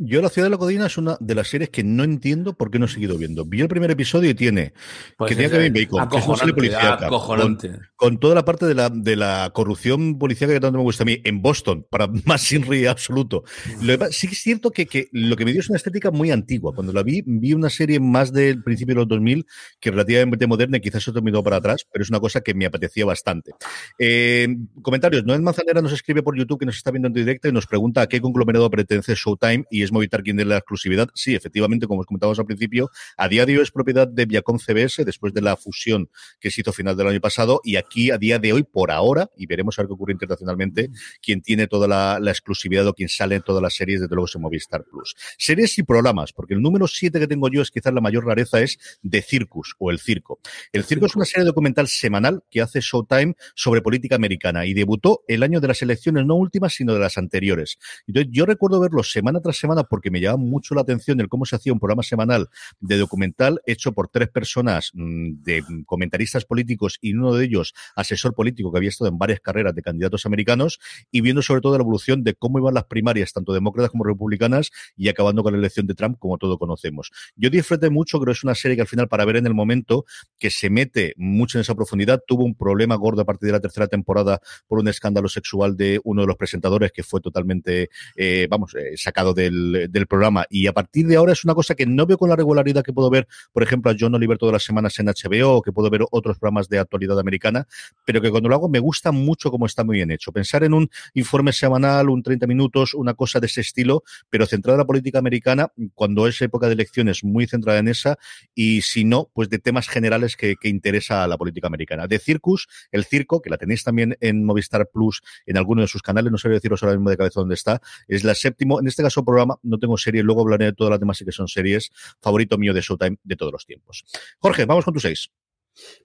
Yo 0.00 0.22
La 0.22 0.28
Ciudad 0.28 0.46
de 0.46 0.50
la 0.50 0.58
Codina 0.58 0.86
es 0.86 0.96
una 0.96 1.16
de 1.18 1.34
las 1.34 1.48
series 1.48 1.70
que 1.70 1.82
no 1.82 2.04
entiendo 2.04 2.54
por 2.54 2.70
qué 2.70 2.78
no 2.78 2.84
he 2.84 2.88
seguido 2.88 3.18
viendo. 3.18 3.44
Vi 3.44 3.60
el 3.60 3.66
primer 3.66 3.90
episodio 3.90 4.30
y 4.30 4.34
tiene 4.34 4.72
pues 5.16 5.30
que 5.30 5.34
tiene 5.34 5.50
Kevin 5.50 5.72
Bacon, 5.72 6.08
que 6.08 6.18
es 6.18 6.26
una 6.28 6.54
policíaca, 6.54 7.08
con, 7.08 7.58
con, 7.96 8.18
toda 8.20 8.36
la 8.36 8.44
parte 8.44 8.66
de 8.66 8.74
la, 8.74 8.90
de 8.90 9.16
la 9.16 9.50
corrupción 9.52 10.16
policíaca 10.16 10.52
que 10.52 10.60
tanto 10.60 10.78
me 10.78 10.84
gusta 10.84 11.02
a 11.02 11.06
mí, 11.06 11.20
en 11.24 11.42
Boston, 11.42 11.84
para 11.90 12.06
más 12.26 12.42
sin 12.42 12.62
río 12.62 12.92
absoluto. 12.92 13.42
Lo, 13.82 13.96
sí 14.12 14.28
que 14.28 14.34
es 14.34 14.40
cierto 14.40 14.70
que, 14.70 14.86
que, 14.86 15.08
lo 15.10 15.34
que 15.34 15.44
me 15.44 15.50
dio 15.50 15.60
es 15.60 15.68
una 15.68 15.78
estética 15.78 16.12
muy 16.12 16.30
antigua. 16.30 16.72
Cuando 16.72 16.92
la 16.92 17.02
vi, 17.02 17.24
vi 17.26 17.52
una 17.52 17.68
serie 17.68 17.98
más 17.98 18.32
del 18.32 18.62
principio 18.62 18.94
de 18.94 19.00
los 19.00 19.08
2000 19.08 19.46
que 19.80 19.90
relativamente 19.90 20.46
moderna 20.46 20.76
y 20.76 20.80
quizás 20.80 21.02
se 21.02 21.12
terminó 21.12 21.42
para 21.42 21.56
atrás, 21.56 21.84
pero 21.92 22.04
es 22.04 22.08
una 22.08 22.20
cosa 22.20 22.40
que 22.40 22.54
me 22.54 22.66
apetecía 22.66 23.04
bastante. 23.04 23.50
Eh, 23.98 24.46
comentarios. 24.80 25.24
Noel 25.24 25.42
Manzanera 25.42 25.82
nos 25.82 25.92
escribe 25.92 26.22
por 26.22 26.38
YouTube 26.38 26.60
que 26.60 26.66
nos 26.66 26.76
está 26.76 26.92
viendo 26.92 27.08
en 27.08 27.14
directo 27.14 27.48
y 27.48 27.52
nos 27.52 27.66
pregunta 27.66 28.02
a 28.02 28.06
qué 28.06 28.20
conglomerado 28.20 28.70
pertenece 28.70 29.16
Showtime 29.16 29.64
y 29.72 29.87
Movistar 29.92 30.22
quien 30.22 30.36
de 30.36 30.44
la 30.44 30.58
exclusividad. 30.58 31.08
Sí, 31.14 31.34
efectivamente, 31.34 31.86
como 31.86 32.00
os 32.00 32.06
comentábamos 32.06 32.38
al 32.38 32.46
principio, 32.46 32.90
a 33.16 33.28
día 33.28 33.46
de 33.46 33.56
hoy 33.56 33.62
es 33.62 33.70
propiedad 33.70 34.06
de 34.06 34.26
Viacom 34.26 34.58
CBS 34.58 35.04
después 35.04 35.32
de 35.34 35.42
la 35.42 35.56
fusión 35.56 36.10
que 36.40 36.50
se 36.50 36.60
hizo 36.60 36.72
final 36.72 36.96
del 36.96 37.08
año 37.08 37.20
pasado 37.20 37.60
y 37.64 37.76
aquí 37.76 38.10
a 38.10 38.18
día 38.18 38.38
de 38.38 38.52
hoy, 38.52 38.62
por 38.62 38.90
ahora, 38.90 39.30
y 39.36 39.46
veremos 39.46 39.78
a 39.78 39.82
ver 39.82 39.88
qué 39.88 39.94
ocurre 39.94 40.12
internacionalmente, 40.12 40.90
quien 41.22 41.42
tiene 41.42 41.66
toda 41.66 41.88
la, 41.88 42.30
exclusividad 42.30 42.86
o 42.86 42.94
quien 42.94 43.08
sale 43.08 43.36
en 43.36 43.42
todas 43.42 43.62
las 43.62 43.74
series, 43.74 44.00
desde 44.00 44.14
luego 44.14 44.26
es 44.26 44.36
Movistar 44.36 44.84
Plus. 44.84 45.14
Series 45.38 45.78
y 45.78 45.82
programas, 45.82 46.32
porque 46.32 46.54
el 46.54 46.60
número 46.60 46.86
7 46.86 47.18
que 47.18 47.26
tengo 47.26 47.48
yo 47.48 47.62
es 47.62 47.70
quizás 47.70 47.92
la 47.92 48.00
mayor 48.00 48.26
rareza 48.26 48.60
es 48.60 48.78
The 49.08 49.22
Circus 49.22 49.74
o 49.78 49.90
El 49.90 49.98
Circo. 49.98 50.40
El 50.72 50.84
Circo 50.84 51.06
es 51.06 51.16
una 51.16 51.24
serie 51.24 51.44
documental 51.44 51.88
semanal 51.88 52.42
que 52.50 52.60
hace 52.60 52.80
Showtime 52.80 53.34
sobre 53.54 53.82
política 53.82 54.16
americana 54.16 54.66
y 54.66 54.74
debutó 54.74 55.22
el 55.26 55.42
año 55.42 55.60
de 55.60 55.68
las 55.68 55.82
elecciones, 55.82 56.26
no 56.26 56.36
últimas, 56.36 56.74
sino 56.74 56.94
de 56.94 57.00
las 57.00 57.18
anteriores. 57.18 57.78
Entonces, 58.06 58.30
yo 58.32 58.46
recuerdo 58.46 58.80
verlo 58.80 59.02
semana 59.02 59.40
tras 59.40 59.56
semana 59.56 59.77
porque 59.84 60.10
me 60.10 60.20
llama 60.20 60.38
mucho 60.38 60.74
la 60.74 60.82
atención 60.82 61.20
el 61.20 61.28
cómo 61.28 61.44
se 61.44 61.56
hacía 61.56 61.72
un 61.72 61.80
programa 61.80 62.02
semanal 62.02 62.48
de 62.80 62.96
documental 62.96 63.60
hecho 63.66 63.92
por 63.92 64.08
tres 64.08 64.28
personas 64.28 64.90
mm, 64.94 65.42
de 65.42 65.64
comentaristas 65.86 66.44
políticos 66.44 66.98
y 67.00 67.14
uno 67.14 67.34
de 67.34 67.44
ellos 67.44 67.74
asesor 67.96 68.34
político 68.34 68.72
que 68.72 68.78
había 68.78 68.90
estado 68.90 69.10
en 69.10 69.18
varias 69.18 69.40
carreras 69.40 69.74
de 69.74 69.82
candidatos 69.82 70.26
americanos 70.26 70.78
y 71.10 71.20
viendo 71.20 71.42
sobre 71.42 71.60
todo 71.60 71.76
la 71.76 71.82
evolución 71.82 72.24
de 72.24 72.34
cómo 72.34 72.58
iban 72.58 72.74
las 72.74 72.84
primarias, 72.84 73.32
tanto 73.32 73.52
demócratas 73.52 73.90
como 73.90 74.04
republicanas, 74.04 74.70
y 74.96 75.08
acabando 75.08 75.42
con 75.42 75.52
la 75.52 75.58
elección 75.58 75.86
de 75.86 75.94
Trump, 75.94 76.18
como 76.18 76.38
todo 76.38 76.58
conocemos. 76.58 77.10
Yo 77.36 77.50
disfruté 77.50 77.90
mucho, 77.90 78.18
creo 78.18 78.32
que 78.32 78.38
es 78.38 78.44
una 78.44 78.54
serie 78.54 78.76
que 78.76 78.82
al 78.82 78.88
final, 78.88 79.08
para 79.08 79.24
ver 79.24 79.36
en 79.36 79.46
el 79.46 79.54
momento, 79.54 80.04
que 80.38 80.50
se 80.50 80.70
mete 80.70 81.14
mucho 81.16 81.58
en 81.58 81.62
esa 81.62 81.74
profundidad, 81.74 82.22
tuvo 82.26 82.44
un 82.44 82.54
problema 82.54 82.94
gordo 82.96 83.22
a 83.22 83.24
partir 83.24 83.48
de 83.48 83.52
la 83.52 83.60
tercera 83.60 83.86
temporada 83.86 84.40
por 84.66 84.78
un 84.78 84.88
escándalo 84.88 85.28
sexual 85.28 85.76
de 85.76 86.00
uno 86.04 86.22
de 86.22 86.26
los 86.26 86.36
presentadores 86.36 86.92
que 86.92 87.02
fue 87.02 87.20
totalmente, 87.20 87.90
eh, 88.16 88.46
vamos, 88.50 88.74
eh, 88.74 88.96
sacado 88.96 89.34
del, 89.34 89.67
del 89.72 90.06
programa. 90.06 90.46
Y 90.50 90.66
a 90.66 90.72
partir 90.72 91.06
de 91.06 91.16
ahora 91.16 91.32
es 91.32 91.44
una 91.44 91.54
cosa 91.54 91.74
que 91.74 91.86
no 91.86 92.06
veo 92.06 92.18
con 92.18 92.28
la 92.28 92.36
regularidad 92.36 92.82
que 92.82 92.92
puedo 92.92 93.10
ver, 93.10 93.26
por 93.52 93.62
ejemplo, 93.62 93.90
a 93.90 93.94
John 93.98 94.14
Oliver 94.14 94.38
todas 94.38 94.52
las 94.52 94.64
semanas 94.64 94.98
en 94.98 95.06
HBO 95.06 95.56
o 95.56 95.62
que 95.62 95.72
puedo 95.72 95.90
ver 95.90 96.02
otros 96.10 96.38
programas 96.38 96.68
de 96.68 96.78
actualidad 96.78 97.18
americana, 97.18 97.66
pero 98.04 98.20
que 98.20 98.30
cuando 98.30 98.48
lo 98.48 98.54
hago 98.54 98.68
me 98.68 98.78
gusta 98.78 99.12
mucho 99.12 99.50
cómo 99.50 99.66
está 99.66 99.84
muy 99.84 99.96
bien 99.96 100.10
hecho. 100.10 100.32
Pensar 100.32 100.64
en 100.64 100.74
un 100.74 100.90
informe 101.14 101.52
semanal, 101.52 102.08
un 102.08 102.22
30 102.22 102.46
minutos, 102.46 102.94
una 102.94 103.14
cosa 103.14 103.40
de 103.40 103.46
ese 103.46 103.60
estilo, 103.60 104.02
pero 104.30 104.46
centrada 104.46 104.76
en 104.76 104.80
la 104.80 104.86
política 104.86 105.18
americana, 105.18 105.72
cuando 105.94 106.26
es 106.26 106.40
época 106.42 106.66
de 106.66 106.74
elecciones, 106.74 107.24
muy 107.24 107.46
centrada 107.46 107.78
en 107.78 107.88
esa, 107.88 108.18
y 108.54 108.82
si 108.82 109.04
no, 109.04 109.30
pues 109.32 109.48
de 109.48 109.58
temas 109.58 109.88
generales 109.88 110.36
que, 110.36 110.56
que 110.56 110.68
interesa 110.68 111.24
a 111.24 111.26
la 111.26 111.36
política 111.36 111.66
americana. 111.66 112.06
De 112.06 112.18
Circus, 112.18 112.68
el 112.90 113.04
circo, 113.04 113.40
que 113.40 113.50
la 113.50 113.58
tenéis 113.58 113.84
también 113.84 114.16
en 114.20 114.44
Movistar 114.44 114.88
Plus, 114.92 115.22
en 115.46 115.56
alguno 115.56 115.82
de 115.82 115.88
sus 115.88 116.02
canales, 116.02 116.32
no 116.32 116.38
sé 116.38 116.48
deciros 116.48 116.82
ahora 116.82 116.96
mismo 116.96 117.10
de 117.10 117.16
cabeza 117.16 117.40
dónde 117.40 117.54
está, 117.54 117.80
es 118.06 118.24
la 118.24 118.34
séptimo, 118.34 118.80
en 118.80 118.86
este 118.86 119.02
caso 119.02 119.24
programa, 119.24 119.47
no 119.62 119.78
tengo 119.78 119.96
serie, 119.96 120.22
luego 120.22 120.42
hablaré 120.42 120.66
de 120.66 120.72
todas 120.72 120.90
las 120.90 121.00
demás 121.00 121.22
que 121.24 121.32
son 121.32 121.48
series, 121.48 121.90
favorito 122.20 122.58
mío 122.58 122.72
de 122.74 122.80
Showtime 122.80 123.16
de 123.22 123.36
todos 123.36 123.52
los 123.52 123.66
tiempos. 123.66 124.04
Jorge, 124.38 124.64
vamos 124.64 124.84
con 124.84 124.94
tu 124.94 125.00
seis. 125.00 125.30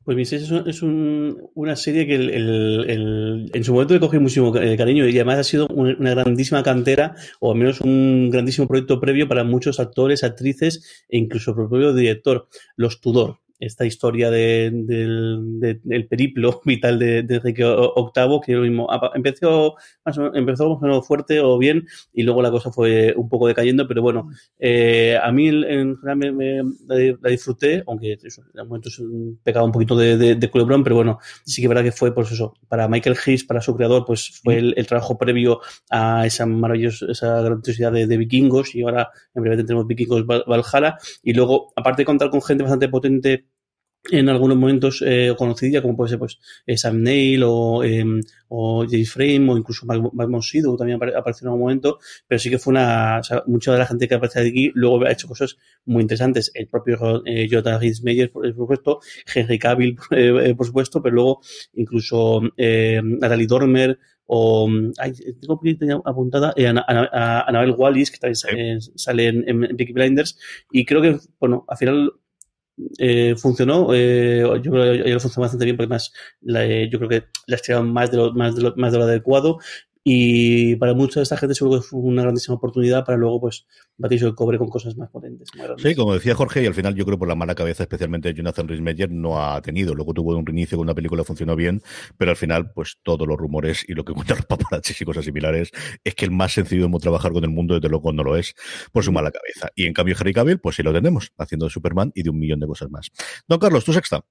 Pues 0.04 0.16
mi 0.16 0.26
seis 0.26 0.52
es, 0.68 0.82
una 0.84 1.76
serie 1.76 2.06
que 2.06 2.16
en 2.16 3.64
su 3.64 3.74
momento 3.74 3.94
le 3.94 4.00
cogí 4.00 4.20
muchísimo 4.20 4.56
eh, 4.58 4.78
cariño 4.78 5.08
y 5.08 5.16
además 5.16 5.40
ha 5.40 5.44
sido 5.44 5.68
una 5.68 6.12
grandísima 6.12 6.62
cantera 6.62 7.16
o 7.40 7.52
al 7.52 7.58
menos 7.58 7.82
un 7.82 8.30
grandísimo 8.30 8.68
proyecto 8.68 9.00
previo 9.00 9.28
para 9.28 9.44
muchos 9.44 9.80
actores, 9.80 10.24
actrices 10.24 11.06
e 11.10 11.18
incluso 11.18 11.56
propio 11.56 11.94
director, 11.94 12.48
Los 12.76 13.02
Tudor 13.02 13.43
esta 13.66 13.86
historia 13.86 14.30
del, 14.30 14.86
del, 14.86 16.08
periplo 16.08 16.62
vital 16.66 17.00
de, 17.00 17.24
de 17.24 17.36
Enrique 17.36 17.64
VIII, 17.64 18.40
que 18.46 18.54
lo 18.54 18.62
mismo 18.62 18.88
empezó 19.14 19.76
más 20.06 20.18
o, 20.18 20.34
empezó 20.36 20.70
más 20.70 20.78
o 20.78 20.82
menos 20.82 21.08
fuerte 21.08 21.40
o 21.40 21.58
bien 21.58 21.86
y 22.14 22.24
luego 22.24 22.42
la 22.42 22.52
cosa 22.52 22.72
fue 22.72 23.14
un 23.16 23.30
poco 23.30 23.48
decayendo, 23.48 23.88
pero 23.88 24.02
bueno, 24.02 24.30
eh, 24.60 25.18
a 25.22 25.32
mí 25.32 25.48
en 25.48 25.98
general 25.98 26.78
la, 26.88 27.30
disfruté, 27.30 27.84
aunque 27.88 28.18
eso, 28.24 28.44
en 28.54 28.68
momento 28.68 28.90
es 28.90 29.00
un 29.00 29.40
poquito 29.72 29.96
de, 29.96 30.36
de, 30.36 30.50
culebrón, 30.50 30.84
pero 30.84 30.96
bueno, 30.96 31.20
sí 31.46 31.62
que 31.62 31.68
verdad 31.68 31.84
que 31.84 31.92
fue, 31.92 32.14
pues 32.14 32.32
eso, 32.32 32.54
para 32.68 32.88
Michael 32.88 33.18
Hayes, 33.26 33.44
para 33.44 33.62
su 33.62 33.76
creador, 33.76 34.06
pues 34.06 34.42
fue 34.44 34.58
el, 34.58 34.88
trabajo 34.88 35.18
previo 35.18 35.62
a 35.90 36.26
esa 36.26 36.46
maravillosa, 36.46 37.06
esa 37.10 37.42
grandiosidad 37.42 37.92
de, 37.92 38.18
vikingos 38.18 38.76
y 38.76 38.84
ahora 38.84 39.10
en 39.34 39.42
breve 39.42 39.64
tenemos 39.64 39.88
vikingos 39.88 40.26
Valhalla 40.26 40.98
y 41.24 41.34
luego, 41.34 41.74
aparte 41.76 42.02
de 42.02 42.06
contar 42.06 42.30
con 42.30 42.42
gente 42.42 42.64
bastante 42.64 42.90
potente 42.90 43.46
en 44.12 44.30
algunos 44.30 44.58
momentos 44.58 45.04
eh, 45.06 45.34
conocidilla, 45.38 45.82
como 45.82 45.96
puede 45.96 46.10
ser 46.10 46.20
pues 46.20 46.40
eh, 46.66 46.78
Sam 46.78 47.02
Neill 47.02 47.44
o, 47.46 47.84
eh, 47.84 48.04
o 48.50 48.86
James 48.90 49.12
Frame 49.12 49.50
o 49.50 49.58
incluso 49.58 49.86
Sido 50.42 50.76
también 50.76 51.00
apareció 51.16 51.46
en 51.46 51.50
algún 51.50 51.62
momento, 51.62 52.00
pero 52.28 52.40
sí 52.40 52.50
que 52.50 52.60
fue 52.60 52.72
una, 52.72 53.20
o 53.20 53.24
sea, 53.24 53.44
mucha 53.48 53.72
de 53.72 53.80
la 53.80 53.86
gente 53.86 54.08
que 54.08 54.16
aparece 54.16 54.42
aquí 54.42 54.72
luego 54.76 55.06
ha 55.06 55.12
hecho 55.12 55.28
cosas 55.28 55.58
muy 55.86 56.02
interesantes. 56.02 56.52
El 56.54 56.68
propio 56.68 57.24
eh, 57.26 57.48
Jonathan 57.48 57.80
Meyer, 58.04 58.32
por, 58.32 58.54
supuesto, 58.54 59.00
Henry 59.34 59.58
Cavill, 59.58 59.98
eh, 60.12 60.54
por 60.56 60.66
supuesto, 60.66 61.02
pero 61.02 61.16
luego 61.16 61.42
incluso 61.74 62.42
eh, 62.58 63.02
Natalie 63.04 63.48
Dormer, 63.48 63.98
o 64.26 64.70
ay, 64.98 65.14
tengo 65.42 65.60
tenía 65.78 66.02
apuntada 66.04 66.54
eh, 66.56 66.68
a, 66.68 67.46
Anabel 67.48 67.76
Wallis, 67.78 68.12
que 68.12 68.18
también 68.18 68.82
sale, 68.82 69.28
en, 69.28 69.48
en, 69.48 69.64
en 69.64 69.78
Peaky 69.78 69.94
Blinders, 69.94 70.38
y 70.72 70.86
creo 70.86 71.02
que, 71.02 71.20
bueno, 71.40 71.66
al 71.68 71.78
final 71.78 72.14
eh, 72.98 73.36
funcionó. 73.38 73.90
Eh, 73.94 74.44
yo 74.62 74.72
creo 74.72 75.04
que 75.04 75.10
ya 75.10 75.20
funcionó 75.20 75.44
bastante 75.44 75.66
bien 75.66 75.78
porque 75.78 75.90
más 75.90 76.12
eh, 76.48 76.90
yo 76.92 77.00
creo 77.00 77.10
que 77.10 77.26
la 77.48 77.56
estiraron 77.56 77.92
más 77.92 78.12
de 78.12 78.18
lo, 78.18 78.34
más 78.34 78.56
de 78.56 78.62
lo, 78.62 78.74
más 78.76 78.92
de 78.92 78.98
lo 78.98 79.04
adecuado. 79.06 79.60
Y 80.04 80.76
para 80.76 80.94
mucha 80.94 81.20
de 81.20 81.24
esta 81.24 81.38
gente 81.38 81.56
seguro 81.56 81.80
que 81.80 81.88
fue 81.88 82.00
una 82.00 82.24
grandísima 82.24 82.56
oportunidad 82.56 83.06
para 83.06 83.18
luego 83.18 83.40
pues 83.42 83.66
batirse 83.98 84.26
el 84.26 84.36
cobre 84.36 84.58
con 84.58 84.68
cosas 84.68 84.98
más 84.98 85.10
potentes. 85.10 85.48
sí, 85.78 85.96
como 85.96 86.14
decía 86.14 86.36
Jorge, 86.36 86.62
y 86.62 86.66
al 86.66 86.74
final 86.74 86.94
yo 86.96 87.06
creo 87.06 87.18
por 87.18 87.28
la 87.28 87.36
mala 87.36 87.56
cabeza, 87.56 87.84
especialmente 87.84 88.34
Jonathan 88.34 88.68
Rhys 88.68 88.82
no 89.10 89.42
ha 89.42 89.62
tenido. 89.62 89.96
Luego 89.96 90.14
tuvo 90.14 90.36
un 90.36 90.46
reinicio 90.46 90.78
con 90.78 90.86
una 90.86 90.94
película 90.94 91.24
funcionó 91.24 91.56
bien, 91.56 91.82
pero 92.18 92.32
al 92.32 92.38
final, 92.38 92.72
pues 92.74 92.98
todos 93.02 93.28
los 93.28 93.38
rumores 93.38 93.86
y 93.88 93.94
lo 93.94 94.04
que 94.04 94.14
cuentan 94.14 94.38
los 94.38 94.46
paparazzis 94.46 95.02
y 95.02 95.06
cosas 95.06 95.26
similares 95.26 95.72
es 96.04 96.16
que 96.16 96.26
el 96.26 96.32
más 96.32 96.54
sencillo 96.54 96.88
de 96.88 97.00
trabajar 97.00 97.32
con 97.32 97.44
el 97.44 97.50
mundo, 97.50 97.76
desde 97.76 97.90
luego 97.90 98.12
no 98.12 98.24
lo 98.24 98.36
es, 98.36 98.56
por 98.92 99.04
su 99.04 99.12
mala 99.12 99.32
cabeza. 99.32 99.70
Y 99.76 99.86
en 99.86 99.94
cambio, 99.94 100.16
Harry 100.20 100.34
Cavill, 100.34 100.60
pues 100.60 100.76
sí 100.76 100.84
lo 100.84 100.94
tenemos, 100.94 101.32
haciendo 101.38 101.66
de 101.66 101.72
Superman 101.72 102.12
y 102.14 102.24
de 102.24 102.30
un 102.30 102.40
millón 102.40 102.60
de 102.60 102.68
cosas 102.68 102.90
más. 102.90 103.12
Don 103.48 103.60
Carlos, 103.60 103.86
tu 103.86 103.94
sexta. 103.94 104.24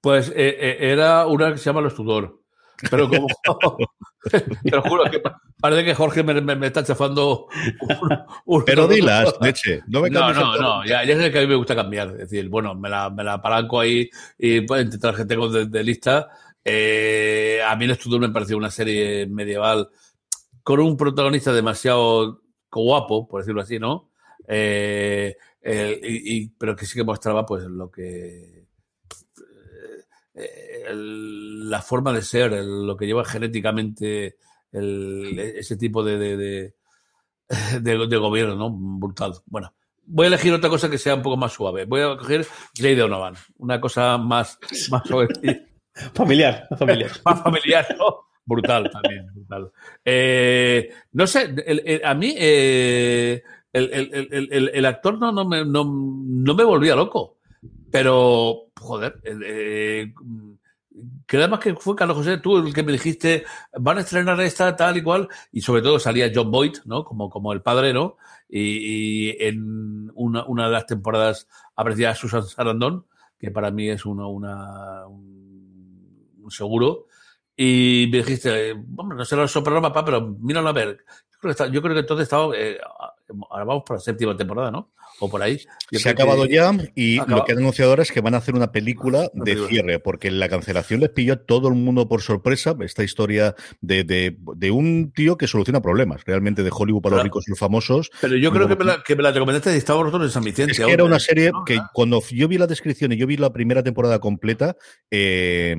Pues 0.00 0.30
eh, 0.30 0.56
eh, 0.58 0.76
era 0.80 1.26
una 1.26 1.52
que 1.52 1.58
se 1.58 1.64
llama 1.64 1.82
Los 1.82 1.94
Tudor. 1.94 2.39
Pero 2.88 3.08
como. 3.08 3.26
te 4.30 4.70
lo 4.70 4.82
juro 4.82 5.10
que 5.10 5.22
parece 5.60 5.84
que 5.84 5.94
Jorge 5.94 6.22
me, 6.22 6.66
está 6.66 6.84
chafando. 6.84 7.48
Un, 8.46 8.64
Pero 8.64 8.86
dilas, 8.88 9.34
leche. 9.40 9.82
No, 9.88 10.00
me 10.00 10.10
no, 10.10 10.32
no, 10.32 10.56
no, 10.56 10.84
Ya, 10.84 11.04
ya 11.04 11.16
sé 11.16 11.30
que 11.30 11.38
a 11.38 11.42
mí 11.42 11.48
me 11.48 11.56
gusta 11.56 11.74
cambiar. 11.74 12.08
Es 12.12 12.30
decir, 12.30 12.48
bueno, 12.48 12.74
me 12.74 12.88
la, 12.88 13.10
me 13.10 13.24
la 13.24 13.34
apalanco 13.34 13.80
ahí 13.80 14.08
y 14.38 14.62
pues, 14.62 14.84
intentar 14.84 15.14
que 15.14 15.24
tengo 15.24 15.48
de, 15.48 15.84
lista. 15.84 16.28
Eh, 16.64 17.60
a 17.66 17.74
mí 17.76 17.84
el 17.84 17.92
estudio 17.92 18.18
me 18.18 18.28
pareció 18.28 18.56
una 18.56 18.70
serie 18.70 19.26
medieval 19.26 19.88
con 20.62 20.80
un 20.80 20.96
protagonista 20.96 21.52
demasiado 21.52 22.42
guapo, 22.70 23.26
por 23.26 23.40
decirlo 23.40 23.62
así, 23.62 23.78
¿no? 23.78 24.10
Eh, 24.46 25.36
y, 25.62 26.48
pero 26.50 26.74
que 26.74 26.86
sí 26.86 26.94
que 26.94 27.04
mostraba 27.04 27.44
pues 27.44 27.64
lo 27.64 27.90
que 27.90 28.60
la 30.94 31.82
forma 31.82 32.12
de 32.12 32.22
ser, 32.22 32.52
lo 32.52 32.96
que 32.96 33.06
lleva 33.06 33.24
genéticamente 33.24 34.36
ese 34.72 35.76
tipo 35.76 36.02
de, 36.04 36.18
de, 37.80 38.06
de, 38.06 38.16
gobierno, 38.16 38.54
¿no? 38.56 38.70
Brutal. 38.70 39.34
Bueno, 39.46 39.72
voy 40.06 40.24
a 40.24 40.28
elegir 40.28 40.52
otra 40.52 40.70
cosa 40.70 40.90
que 40.90 40.98
sea 40.98 41.14
un 41.14 41.22
poco 41.22 41.36
más 41.36 41.52
suave. 41.52 41.84
Voy 41.84 42.00
a 42.00 42.16
coger 42.16 42.46
Jay 42.76 42.94
Donovan, 42.94 43.34
una 43.58 43.80
cosa 43.80 44.18
más, 44.18 44.58
más 44.90 45.02
suave. 45.06 45.28
familiar, 46.14 46.66
familiar. 46.78 47.10
más 47.24 47.42
familiar, 47.42 47.96
¿no? 47.98 48.30
Brutal 48.44 48.90
también, 48.90 49.26
brutal. 49.32 49.70
Eh, 50.04 50.90
no 51.12 51.26
sé, 51.26 52.00
a 52.02 52.14
mí 52.14 52.34
eh, 52.36 53.42
el, 53.72 54.86
actor 54.86 55.18
no, 55.18 55.30
no, 55.30 55.44
me, 55.44 55.64
no, 55.64 55.84
no 55.84 56.54
me 56.54 56.64
volvía 56.64 56.96
loco, 56.96 57.38
pero, 57.92 58.70
joder, 58.76 59.20
eh, 59.24 60.12
que 61.26 61.36
además 61.36 61.60
que 61.60 61.74
fue 61.74 61.94
Carlos 61.94 62.16
José, 62.16 62.38
tú 62.38 62.58
el 62.58 62.74
que 62.74 62.82
me 62.82 62.92
dijiste, 62.92 63.44
van 63.78 63.98
a 63.98 64.00
estrenar 64.00 64.40
esta 64.40 64.74
tal 64.74 64.96
y 64.96 65.02
cual, 65.02 65.28
y 65.52 65.60
sobre 65.60 65.82
todo 65.82 65.98
salía 65.98 66.30
John 66.34 66.50
Boyd, 66.50 66.78
¿no? 66.84 67.04
Como, 67.04 67.30
como 67.30 67.52
el 67.52 67.62
padre, 67.62 67.92
¿no? 67.92 68.16
Y, 68.48 69.36
en 69.44 70.10
una, 70.14 70.44
una, 70.46 70.66
de 70.66 70.72
las 70.72 70.86
temporadas 70.86 71.48
aparecía 71.76 72.14
Susan 72.14 72.42
Sarandon, 72.42 73.06
que 73.38 73.50
para 73.50 73.70
mí 73.70 73.88
es 73.88 74.04
una, 74.04 74.26
una 74.26 75.06
un, 75.06 76.50
seguro. 76.50 77.06
Y 77.56 78.08
me 78.10 78.18
dijiste, 78.18 78.72
bueno, 78.74 79.14
no 79.14 79.24
será 79.24 79.42
el 79.42 79.48
soprano, 79.48 79.80
papá, 79.80 80.04
pero 80.04 80.20
míralo 80.40 80.68
a 80.68 80.72
ver. 80.72 81.04
Yo 81.70 81.82
creo 81.82 81.94
que, 81.94 82.00
entonces 82.00 82.24
estaba, 82.24 82.56
eh, 82.56 82.78
ahora 83.50 83.64
vamos 83.64 83.84
por 83.86 83.96
la 83.96 84.00
séptima 84.00 84.36
temporada, 84.36 84.70
¿no? 84.70 84.90
O 85.20 85.28
por 85.30 85.42
ahí. 85.42 85.60
se 85.92 86.08
ha 86.08 86.12
acabado 86.12 86.46
ya 86.46 86.72
y 86.94 87.16
lo 87.16 87.44
que 87.44 87.52
han 87.52 87.58
anunciado 87.58 87.92
ahora 87.92 88.02
es 88.02 88.10
que 88.10 88.20
van 88.20 88.34
a 88.34 88.38
hacer 88.38 88.54
una 88.54 88.72
película 88.72 89.30
de 89.34 89.56
cierre, 89.68 90.00
porque 90.00 90.30
la 90.30 90.48
cancelación 90.48 91.00
les 91.00 91.10
pilló 91.10 91.34
a 91.34 91.36
todo 91.36 91.68
el 91.68 91.74
mundo 91.74 92.08
por 92.08 92.22
sorpresa. 92.22 92.74
Esta 92.80 93.04
historia 93.04 93.54
de, 93.80 94.04
de, 94.04 94.70
un 94.70 95.12
tío 95.14 95.36
que 95.36 95.46
soluciona 95.46 95.80
problemas, 95.80 96.22
realmente 96.24 96.62
de 96.62 96.70
Hollywood 96.72 97.02
para 97.02 97.16
los 97.16 97.24
ricos 97.24 97.46
y 97.46 97.50
los 97.50 97.58
famosos. 97.58 98.10
Pero 98.20 98.36
yo 98.36 98.50
creo 98.50 98.66
que 98.66 98.76
me, 98.76 98.84
la, 98.84 99.02
que 99.02 99.14
me 99.14 99.22
la 99.22 99.30
recomendaste 99.30 99.70
de 99.70 99.76
Estado 99.76 99.98
vosotros 99.98 100.24
en 100.24 100.30
San 100.30 100.44
Vicente. 100.44 100.72
Es 100.72 100.80
que 100.80 100.90
era 100.90 101.04
una 101.04 101.20
serie 101.20 101.52
que 101.66 101.78
cuando 101.92 102.22
yo 102.30 102.48
vi 102.48 102.58
la 102.58 102.66
descripción 102.66 103.12
y 103.12 103.16
yo 103.16 103.26
vi 103.26 103.36
la 103.36 103.52
primera 103.52 103.82
temporada 103.82 104.18
completa, 104.18 104.76
eh, 105.10 105.76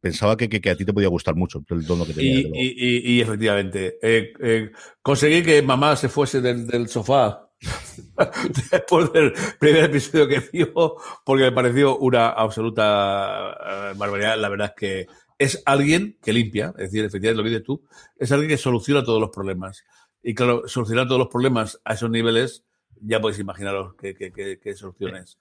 pensaba 0.00 0.36
que, 0.36 0.48
que, 0.48 0.70
a 0.70 0.76
ti 0.76 0.84
te 0.84 0.92
podía 0.92 1.08
gustar 1.08 1.34
mucho 1.34 1.62
el 1.68 1.86
tono 1.86 2.06
que 2.06 2.14
tenía. 2.14 2.40
Y, 2.54 3.16
y, 3.16 3.20
efectivamente, 3.20 3.98
eh, 4.02 4.32
eh, 4.40 4.70
conseguí 5.02 5.42
que 5.42 5.60
mamá 5.62 5.96
se 5.96 6.08
fuese 6.08 6.40
del, 6.40 6.66
del 6.66 6.88
sofá 6.88 7.49
después 8.70 9.12
del 9.12 9.32
primer 9.58 9.84
episodio 9.84 10.28
que 10.28 10.40
vio, 10.52 10.96
porque 11.24 11.44
me 11.44 11.52
pareció 11.52 11.98
una 11.98 12.30
absoluta 12.30 13.52
eh, 13.52 13.94
barbaridad. 13.96 14.38
La 14.38 14.48
verdad 14.48 14.68
es 14.68 14.74
que 14.74 15.06
es 15.38 15.62
alguien 15.64 16.18
que 16.22 16.32
limpia, 16.32 16.68
es 16.76 16.90
decir, 16.90 17.04
efectivamente 17.04 17.36
lo 17.38 17.44
que 17.44 17.50
dices 17.50 17.64
tú, 17.64 17.82
es 18.18 18.30
alguien 18.32 18.50
que 18.50 18.58
soluciona 18.58 19.04
todos 19.04 19.20
los 19.20 19.30
problemas. 19.30 19.84
Y 20.22 20.34
claro, 20.34 20.68
solucionar 20.68 21.06
todos 21.06 21.18
los 21.18 21.28
problemas 21.28 21.80
a 21.84 21.94
esos 21.94 22.10
niveles, 22.10 22.64
ya 23.00 23.20
podéis 23.20 23.40
imaginaros 23.40 23.94
qué, 23.94 24.74
soluciones. 24.76 25.38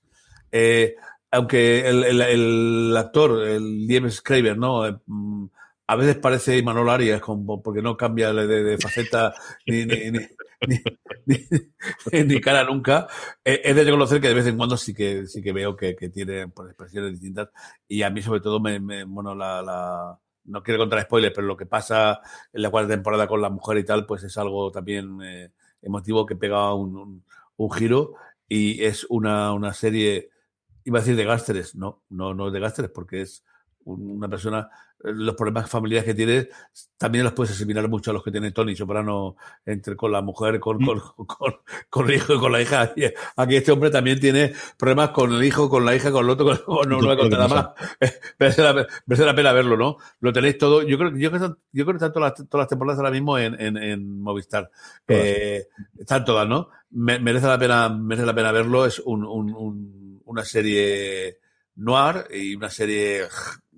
Eh, 0.51 0.95
aunque 1.31 1.87
el, 1.87 2.95
actor, 2.97 3.45
el 3.47 3.85
James 3.89 4.21
Craver, 4.21 4.57
¿no? 4.57 4.87
Eh, 4.87 4.97
mm, 5.05 5.45
a 5.87 5.95
veces 5.95 6.17
parece 6.17 6.57
Imanol 6.57 6.89
Arias, 6.89 7.21
porque 7.63 7.81
no 7.81 7.97
cambia 7.97 8.31
de, 8.31 8.77
faceta 8.77 9.33
ni, 9.65 9.85
ni, 9.85 10.19
cara 12.43 12.63
nunca. 12.63 13.07
Eh, 13.43 13.61
es 13.63 13.75
de 13.75 13.83
reconocer 13.83 14.21
que 14.21 14.27
de 14.27 14.33
vez 14.33 14.47
en 14.47 14.57
cuando 14.57 14.77
sí 14.77 14.93
que 14.93 15.25
sí 15.27 15.41
que 15.41 15.53
veo 15.53 15.75
que, 15.75 15.93
tiene 16.13 16.47
pues, 16.47 16.69
expresiones 16.69 17.11
distintas. 17.13 17.49
Y 17.87 18.03
a 18.03 18.09
mí, 18.09 18.21
sobre 18.21 18.41
todo, 18.41 18.59
me, 18.59 19.03
bueno, 19.05 19.35
la, 19.35 20.19
no 20.45 20.63
quiero 20.63 20.79
contar 20.79 21.01
spoilers, 21.01 21.33
pero 21.35 21.47
lo 21.47 21.57
que 21.57 21.65
pasa 21.65 22.21
en 22.51 22.61
la 22.61 22.69
cuarta 22.69 22.89
temporada 22.89 23.27
con 23.27 23.41
la 23.41 23.49
mujer 23.49 23.77
y 23.77 23.85
tal, 23.85 24.05
pues 24.05 24.23
es 24.23 24.37
algo 24.37 24.71
también 24.71 25.19
eh, 25.21 25.51
emotivo 25.81 26.25
que 26.25 26.35
pega 26.35 26.73
un, 26.73 27.23
un, 27.55 27.71
giro. 27.71 28.13
Y 28.47 28.83
es 28.83 29.05
una, 29.09 29.53
una 29.53 29.73
serie, 29.73 30.29
iba 30.83 30.99
a 30.99 31.01
decir 31.01 31.15
de 31.15 31.25
gásteres, 31.25 31.75
no, 31.75 32.03
no, 32.09 32.33
no 32.33 32.47
es 32.47 32.53
de 32.53 32.59
gásteres, 32.59 32.91
porque 32.91 33.21
es 33.21 33.43
una 33.85 34.27
persona 34.27 34.69
los 35.01 35.35
problemas 35.35 35.69
familiares 35.69 36.05
que 36.05 36.13
tiene 36.13 36.49
también 36.97 37.23
los 37.23 37.33
puedes 37.33 37.53
asimilar 37.53 37.87
mucho 37.87 38.11
a 38.11 38.13
los 38.13 38.23
que 38.23 38.31
tiene 38.31 38.51
Tony 38.51 38.75
Soprano 38.75 39.37
entre 39.65 39.95
con 39.95 40.11
la 40.11 40.21
mujer, 40.21 40.59
con, 40.59 40.77
mm. 40.77 40.85
con, 41.25 41.55
con, 41.89 42.09
el 42.09 42.15
hijo 42.15 42.33
y 42.33 42.39
con 42.39 42.51
la 42.51 42.61
hija. 42.61 42.93
Aquí 43.37 43.55
este 43.55 43.71
hombre 43.71 43.89
también 43.89 44.19
tiene 44.19 44.53
problemas 44.77 45.11
con 45.11 45.33
el 45.33 45.43
hijo, 45.43 45.69
con 45.69 45.85
la 45.85 45.95
hija, 45.95 46.11
con 46.11 46.25
el 46.25 46.31
otro, 46.31 46.45
con, 46.65 46.89
no, 46.89 46.99
no 46.99 47.15
voy 47.15 47.25
a 47.25 47.29
nada 47.29 47.47
más. 47.47 47.67
merece, 48.39 48.61
la, 48.61 48.85
la, 49.07 49.35
pena 49.35 49.53
verlo, 49.53 49.77
¿no? 49.77 49.97
Lo 50.19 50.33
tenéis 50.33 50.57
todo. 50.57 50.81
Yo 50.83 50.97
creo, 50.97 51.15
yo 51.15 51.31
creo, 51.31 51.57
yo 51.71 51.85
creo 51.85 51.97
que 51.97 52.05
están 52.05 52.11
todas 52.11 52.33
las, 52.37 52.49
todas 52.49 52.63
las 52.63 52.69
temporadas 52.69 52.99
ahora 52.99 53.11
mismo 53.11 53.37
en, 53.37 53.59
en, 53.59 53.77
en 53.77 54.19
Movistar. 54.21 54.69
Eh, 55.07 55.67
están 55.97 56.25
todas, 56.25 56.47
¿no? 56.47 56.69
merece 56.91 57.47
la 57.47 57.59
pena, 57.59 57.87
merece 57.89 58.25
la 58.25 58.35
pena 58.35 58.51
verlo. 58.51 58.85
Es 58.85 58.99
un, 58.99 59.23
un, 59.23 59.53
un, 59.53 60.21
una 60.25 60.43
serie 60.43 61.39
noir 61.75 62.27
y 62.31 62.55
una 62.55 62.69
serie 62.69 63.23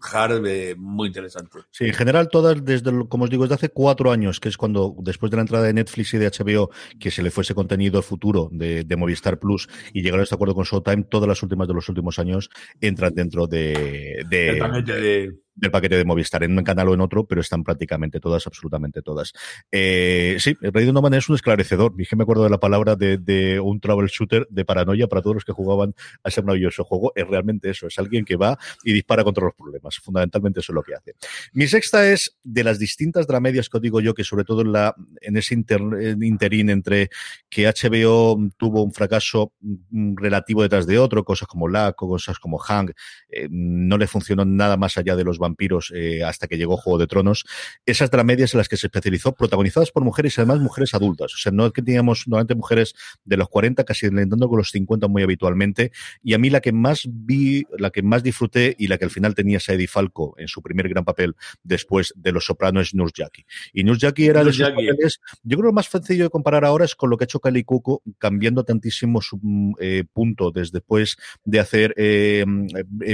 hard 0.01 0.41
muy 0.77 1.07
interesante. 1.07 1.59
Sí, 1.71 1.85
en 1.85 1.93
general 1.93 2.29
todas, 2.29 2.63
desde, 2.63 3.07
como 3.07 3.25
os 3.25 3.29
digo, 3.29 3.43
desde 3.43 3.55
hace 3.55 3.69
cuatro 3.69 4.11
años, 4.11 4.39
que 4.39 4.49
es 4.49 4.57
cuando, 4.57 4.95
después 4.99 5.29
de 5.29 5.37
la 5.37 5.41
entrada 5.41 5.65
de 5.65 5.73
Netflix 5.73 6.13
y 6.13 6.17
de 6.17 6.29
HBO, 6.29 6.69
que 6.99 7.11
se 7.11 7.23
le 7.23 7.31
fuese 7.31 7.53
contenido 7.53 8.01
futuro 8.01 8.49
de, 8.51 8.85
Movistar 8.97 9.39
Plus 9.39 9.67
y 9.93 10.01
llegaron 10.01 10.19
a 10.19 10.23
este 10.23 10.35
acuerdo 10.35 10.53
con 10.53 10.65
Showtime, 10.65 11.03
todas 11.03 11.27
las 11.27 11.41
últimas 11.41 11.67
de 11.67 11.73
los 11.73 11.89
últimos 11.89 12.19
años 12.19 12.49
entran 12.79 13.13
dentro 13.15 13.47
de, 13.47 14.23
de 14.29 15.40
del 15.55 15.71
paquete 15.71 15.97
de 15.97 16.05
Movistar 16.05 16.43
en 16.43 16.57
un 16.57 16.63
canal 16.63 16.89
o 16.89 16.93
en 16.93 17.01
otro, 17.01 17.25
pero 17.25 17.41
están 17.41 17.63
prácticamente 17.63 18.19
todas, 18.19 18.47
absolutamente 18.47 19.01
todas. 19.01 19.33
Eh, 19.71 20.37
sí, 20.39 20.55
Rey 20.61 20.85
de 20.85 20.93
Noman 20.93 21.13
es 21.13 21.29
un 21.29 21.35
esclarecedor. 21.35 21.95
Dije, 21.95 22.15
me 22.15 22.23
acuerdo 22.23 22.43
de 22.43 22.49
la 22.49 22.59
palabra 22.59 22.95
de, 22.95 23.59
un 23.61 23.79
troubleshooter 23.79 24.47
de 24.49 24.65
paranoia 24.65 25.07
para 25.07 25.21
todos 25.21 25.35
los 25.35 25.45
que 25.45 25.51
jugaban 25.51 25.93
a 26.23 26.29
ese 26.29 26.41
maravilloso 26.41 26.83
juego. 26.83 27.11
Es 27.15 27.27
realmente 27.27 27.69
eso, 27.69 27.87
es 27.87 27.97
alguien 27.99 28.25
que 28.25 28.35
va 28.35 28.57
y 28.83 28.93
dispara 28.93 29.23
contra 29.23 29.45
los 29.45 29.53
problemas. 29.55 29.97
Fundamentalmente 29.97 30.59
eso 30.61 30.71
es 30.71 30.75
lo 30.75 30.83
que 30.83 30.95
hace. 30.95 31.15
Mi 31.53 31.67
sexta 31.67 32.07
es 32.07 32.37
de 32.43 32.63
las 32.63 32.79
distintas 32.79 33.27
dramedias 33.27 33.69
que 33.69 33.77
os 33.77 33.81
digo 33.81 33.99
yo, 34.01 34.13
que 34.13 34.23
sobre 34.23 34.45
todo 34.45 34.61
en, 34.61 34.71
la, 34.71 34.95
en 35.21 35.37
ese 35.37 35.53
interín 35.53 36.69
entre 36.69 37.09
que 37.49 37.67
HBO 37.67 38.39
tuvo 38.57 38.83
un 38.83 38.93
fracaso 38.93 39.53
mm, 39.61 40.15
relativo 40.15 40.61
detrás 40.61 40.87
de 40.87 40.97
otro, 40.97 41.23
cosas 41.23 41.47
como 41.47 41.67
LAC, 41.67 41.95
cosas 41.95 42.39
como 42.39 42.57
Hang, 42.57 42.91
eh, 43.29 43.47
no 43.49 43.97
le 43.97 44.07
funcionó 44.07 44.45
nada 44.45 44.77
más 44.77 44.97
allá 44.97 45.15
de 45.15 45.23
los 45.23 45.37
vampiros 45.41 45.91
eh, 45.95 46.23
hasta 46.23 46.47
que 46.47 46.57
llegó 46.57 46.77
Juego 46.77 46.97
de 46.97 47.07
Tronos. 47.07 47.45
Esas 47.85 48.09
dramedias 48.09 48.53
en 48.53 48.59
las 48.59 48.69
que 48.69 48.77
se 48.77 48.87
especializó, 48.87 49.33
protagonizadas 49.33 49.91
por 49.91 50.03
mujeres 50.03 50.37
y 50.37 50.41
además 50.41 50.59
mujeres 50.59 50.93
adultas. 50.93 51.33
O 51.33 51.37
sea, 51.37 51.51
no 51.51 51.65
es 51.65 51.73
que 51.73 51.81
teníamos 51.81 52.27
normalmente 52.27 52.55
mujeres 52.55 52.93
de 53.25 53.37
los 53.37 53.49
40, 53.49 53.83
casi 53.83 54.05
intentando 54.05 54.47
con 54.47 54.57
los 54.57 54.71
50 54.71 55.07
muy 55.07 55.23
habitualmente. 55.23 55.91
Y 56.23 56.33
a 56.33 56.37
mí 56.37 56.49
la 56.49 56.61
que 56.61 56.71
más 56.71 57.07
vi, 57.09 57.65
la 57.77 57.89
que 57.89 58.01
más 58.01 58.23
disfruté 58.23 58.75
y 58.77 58.87
la 58.87 58.97
que 58.97 59.05
al 59.05 59.11
final 59.11 59.35
tenía 59.35 59.59
Sadie 59.59 59.87
Falco 59.87 60.35
en 60.37 60.47
su 60.47 60.61
primer 60.61 60.87
gran 60.87 61.03
papel 61.03 61.35
después 61.63 62.13
de 62.15 62.31
Los 62.31 62.45
Sopranos 62.45 62.87
es 62.87 62.93
Nurse 62.93 63.15
Jackie. 63.17 63.45
Y 63.73 63.83
Nurse 63.83 64.01
Jackie 64.01 64.27
era 64.27 64.43
de 64.43 64.51
esos 64.51 64.69
papeles, 64.69 65.19
yo 65.43 65.57
creo 65.57 65.61
que 65.61 65.67
lo 65.67 65.73
más 65.73 65.87
sencillo 65.87 66.25
de 66.25 66.29
comparar 66.29 66.65
ahora 66.65 66.85
es 66.85 66.95
con 66.95 67.09
lo 67.09 67.17
que 67.17 67.23
ha 67.23 67.25
hecho 67.25 67.39
Kelly 67.39 67.63
Cuoco, 67.63 68.01
cambiando 68.17 68.63
tantísimo 68.63 69.21
su 69.21 69.39
eh, 69.79 70.03
punto 70.11 70.51
desde 70.51 70.81
después 70.81 71.17
de 71.45 71.59
hacer 71.59 71.93
eh, 71.97 72.43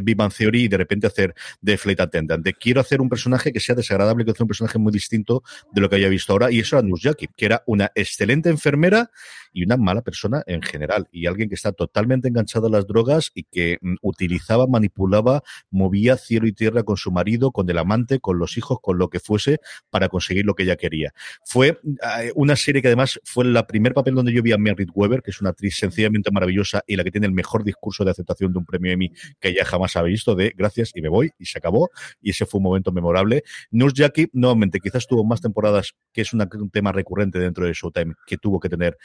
Vivan 0.04 0.32
Theory 0.32 0.64
y 0.64 0.68
de 0.68 0.78
repente 0.78 1.08
hacer 1.08 1.36
The 1.64 1.78
Flight 1.78 2.00
de 2.26 2.54
quiero 2.54 2.82
hacer 2.82 3.02
un 3.02 3.10
personaje 3.10 3.52
que 3.52 3.60
sea 3.60 3.76
desagradable, 3.76 4.26
que 4.26 4.32
hacer 4.32 4.44
un 4.44 4.48
personaje 4.48 4.78
muy 4.80 4.92
distinto 4.92 5.44
de 5.72 5.82
lo 5.82 5.90
que 5.90 5.98
haya 5.98 6.10
visto 6.10 6.34
ahora. 6.34 6.52
Y 6.52 6.60
eso 6.60 6.78
era 6.78 6.88
Jackie, 6.98 7.28
que 7.36 7.46
era 7.46 7.64
una 7.66 7.92
excelente 7.96 8.50
enfermera 8.50 9.12
y 9.54 9.64
una 9.64 9.78
mala 9.78 10.02
persona 10.02 10.44
en 10.46 10.62
general. 10.62 11.08
Y 11.12 11.28
alguien 11.28 11.50
que 11.50 11.56
está 11.56 11.72
totalmente 11.72 12.28
enganchado 12.28 12.68
a 12.68 12.70
las 12.70 12.88
drogas 12.88 13.32
y 13.34 13.44
que 13.44 13.78
mm, 13.82 13.96
utilizaba, 14.02 14.68
manipulaba, 14.68 15.44
movía 15.70 16.18
cielo 16.18 16.48
y 16.48 16.54
tierra 16.54 16.84
con 16.84 16.98
su 16.98 17.12
marido, 17.12 17.52
con 17.52 17.70
el 17.70 17.78
amante, 17.78 18.20
con 18.20 18.40
los 18.40 18.58
hijos, 18.58 18.80
con 18.82 18.98
lo 18.98 19.10
que 19.10 19.20
fuese, 19.20 19.60
para 19.90 20.10
conseguir 20.10 20.46
lo 20.46 20.56
que 20.56 20.64
ella 20.64 20.76
quería. 20.76 21.14
Fue 21.46 21.80
eh, 22.20 22.32
una 22.36 22.56
serie 22.56 22.82
que 22.82 22.88
además 22.88 23.20
fue 23.24 23.46
el 23.46 23.58
primer 23.68 23.94
papel 23.94 24.16
donde 24.16 24.34
yo 24.34 24.42
vi 24.42 24.52
a 24.52 24.58
Merritt 24.58 24.90
Weber, 24.94 25.22
que 25.22 25.32
es 25.32 25.42
una 25.42 25.52
actriz 25.52 25.76
sencillamente 25.78 26.32
maravillosa 26.32 26.84
y 26.88 26.96
la 26.96 27.04
que 27.04 27.12
tiene 27.12 27.28
el 27.28 27.34
mejor 27.34 27.64
discurso 27.64 28.06
de 28.06 28.12
aceptación 28.12 28.52
de 28.52 28.60
un 28.60 28.66
premio 28.66 28.92
Emmy 28.92 29.12
que 29.40 29.50
ella 29.50 29.66
jamás 29.66 29.96
ha 29.96 30.04
visto, 30.04 30.36
de 30.36 30.54
gracias 30.56 30.92
y 30.94 31.02
me 31.02 31.10
voy, 31.10 31.32
y 31.40 31.46
se 31.46 31.58
acabó 31.58 31.90
y 32.22 32.32
ese 32.32 32.46
fue 32.46 32.60
un 32.60 32.64
momento 32.64 32.92
memorable. 32.92 33.44
Nurse 33.72 33.96
Jackie, 33.98 34.30
nuevamente, 34.34 34.80
quizás 34.80 35.08
tuvo 35.08 35.24
más 35.24 35.42
temporadas, 35.42 35.94
que 36.14 36.22
es 36.22 36.34
un 36.34 36.70
tema 36.72 36.92
recurrente 36.92 37.40
dentro 37.40 37.66
de 37.66 37.74
Showtime, 37.74 38.14
que 38.26 38.38
tuvo 38.38 38.60
que 38.60 38.70
tener, 38.70 38.98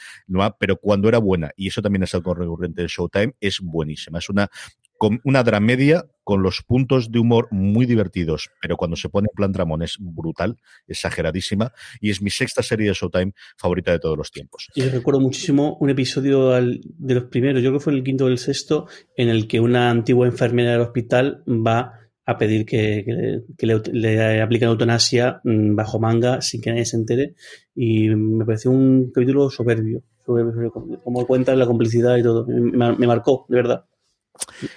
pero 0.59 0.77
cuando 0.77 1.07
era 1.09 1.17
buena, 1.17 1.51
y 1.55 1.67
eso 1.67 1.81
también 1.81 2.03
es 2.03 2.13
algo 2.13 2.33
recurrente 2.33 2.81
de 2.81 2.87
Showtime, 2.87 3.33
es 3.39 3.59
buenísima. 3.61 4.19
Es 4.19 4.29
una 4.29 4.49
con 4.95 5.19
una 5.25 5.43
dramedia 5.43 6.05
con 6.23 6.41
los 6.41 6.61
puntos 6.61 7.11
de 7.11 7.19
humor 7.19 7.49
muy 7.51 7.85
divertidos, 7.85 8.49
pero 8.61 8.77
cuando 8.77 8.95
se 8.95 9.09
pone 9.09 9.27
en 9.29 9.35
plan 9.35 9.51
dramón 9.51 9.81
es 9.81 9.97
brutal, 9.99 10.55
exageradísima, 10.87 11.73
y 11.99 12.09
es 12.09 12.21
mi 12.21 12.29
sexta 12.29 12.63
serie 12.63 12.87
de 12.87 12.93
Showtime 12.93 13.33
favorita 13.57 13.91
de 13.91 13.99
todos 13.99 14.17
los 14.17 14.31
tiempos. 14.31 14.69
Yo 14.75 14.89
recuerdo 14.89 15.19
muchísimo 15.19 15.75
un 15.81 15.89
episodio 15.89 16.51
de 16.51 17.13
los 17.13 17.25
primeros, 17.25 17.61
yo 17.61 17.71
creo 17.71 17.79
que 17.79 17.83
fue 17.83 17.93
el 17.93 18.03
quinto 18.03 18.25
o 18.25 18.27
el 18.29 18.37
sexto, 18.37 18.87
en 19.17 19.27
el 19.27 19.49
que 19.49 19.59
una 19.59 19.89
antigua 19.89 20.25
enfermera 20.25 20.71
del 20.71 20.81
hospital 20.81 21.43
va 21.49 21.99
a 22.25 22.37
pedir 22.37 22.65
que, 22.65 23.43
le, 23.57 24.41
apliquen 24.41 24.69
eutanasia 24.69 25.41
mm, 25.43 25.75
bajo 25.75 25.99
manga 25.99 26.41
sin 26.41 26.61
que 26.61 26.71
nadie 26.71 26.85
se 26.85 26.97
entere, 26.97 27.35
y 27.75 28.09
me 28.09 28.45
pareció 28.45 28.71
un 28.71 29.11
capítulo 29.11 29.49
soberbio, 29.49 30.03
soberbio 30.25 30.71
como 30.71 31.27
cuenta 31.27 31.55
la 31.55 31.65
complicidad 31.65 32.17
y 32.17 32.23
todo, 32.23 32.45
me, 32.47 32.95
me 32.95 33.07
marcó, 33.07 33.45
de 33.49 33.55
verdad. 33.57 33.85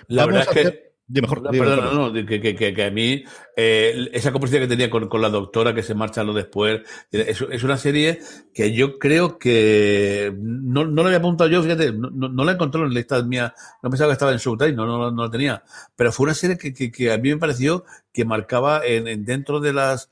La 0.09 0.26
verdad 0.26 0.42
es 0.42 0.48
que 0.48 0.87
de 1.09 1.23
mejor, 1.23 1.40
perdona, 1.42 1.92
no, 1.92 2.12
que, 2.12 2.40
que, 2.40 2.75
que, 2.75 2.85
a 2.85 2.90
mí 2.90 3.23
eh, 3.57 4.09
esa 4.12 4.33
complicidad 4.33 4.62
que 4.62 4.66
tenía 4.66 4.90
con, 4.90 5.09
con, 5.09 5.23
la 5.23 5.31
doctora 5.31 5.73
que 5.73 5.85
se 5.85 5.95
marcha 5.95 6.25
lo 6.25 6.33
después 6.33 6.83
es, 7.12 7.40
es, 7.49 7.62
una 7.62 7.77
serie 7.77 8.19
que 8.53 8.73
yo 8.73 8.99
creo 8.99 9.38
que 9.38 10.35
no, 10.37 10.85
no 10.85 11.03
la 11.03 11.09
había 11.09 11.19
apuntado 11.19 11.49
yo, 11.49 11.62
fíjate, 11.62 11.92
no, 11.92 12.11
no, 12.11 12.45
la 12.45 12.53
encontré 12.53 12.81
en 12.81 12.88
la 12.88 12.95
lista 12.95 13.23
mía, 13.23 13.55
no 13.85 13.90
pensaba 13.90 14.09
que 14.09 14.14
estaba 14.14 14.33
en 14.33 14.38
Showtime, 14.38 14.73
no, 14.73 14.85
no, 14.85 15.12
no 15.12 15.25
la 15.25 15.31
tenía, 15.31 15.62
pero 15.95 16.11
fue 16.11 16.25
una 16.25 16.35
serie 16.35 16.59
que, 16.59 16.73
que, 16.73 17.12
a 17.12 17.19
mí 17.19 17.29
me 17.29 17.38
pareció 17.38 17.85
que 18.12 18.25
marcaba 18.25 18.85
en, 18.85 19.07
en 19.07 19.25
dentro 19.25 19.61
de 19.61 19.73
las 19.73 20.11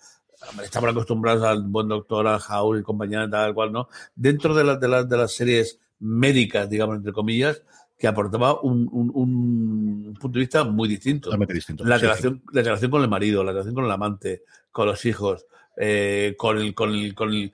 estamos 0.62 0.90
acostumbrados 0.90 1.42
al 1.42 1.62
buen 1.62 1.88
doctor, 1.88 2.28
a 2.28 2.36
Howl 2.38 2.78
y 2.78 2.82
compañía, 2.82 3.28
tal 3.28 3.54
cual, 3.54 3.72
¿no? 3.72 3.88
Dentro 4.14 4.54
de, 4.54 4.62
las 4.62 4.78
de, 4.78 4.88
las 4.88 5.08
de 5.08 5.16
las 5.16 5.32
series 5.32 5.80
médicas, 5.98 6.68
digamos, 6.68 6.96
entre 6.96 7.12
comillas, 7.12 7.62
que 7.98 8.06
aportaba 8.06 8.60
un, 8.60 8.88
un, 8.92 10.14
punto 10.20 10.38
de 10.38 10.44
vista 10.44 10.64
muy 10.64 10.88
distinto. 10.88 11.26
Totalmente 11.26 11.54
distinto. 11.54 11.84
La, 11.84 11.98
relación, 11.98 12.42
la 12.52 12.62
relación 12.62 12.90
con 12.90 13.02
el 13.02 13.08
marido, 13.08 13.44
la 13.44 13.52
relación 13.52 13.74
con 13.74 13.84
el 13.84 13.90
amante, 13.90 14.42
con 14.70 14.86
los 14.86 15.04
hijos, 15.04 15.46
eh, 15.76 16.34
con 16.36 16.58
el, 16.58 16.74
con 16.74 16.92
el, 16.92 17.14
con 17.14 17.32
el, 17.32 17.52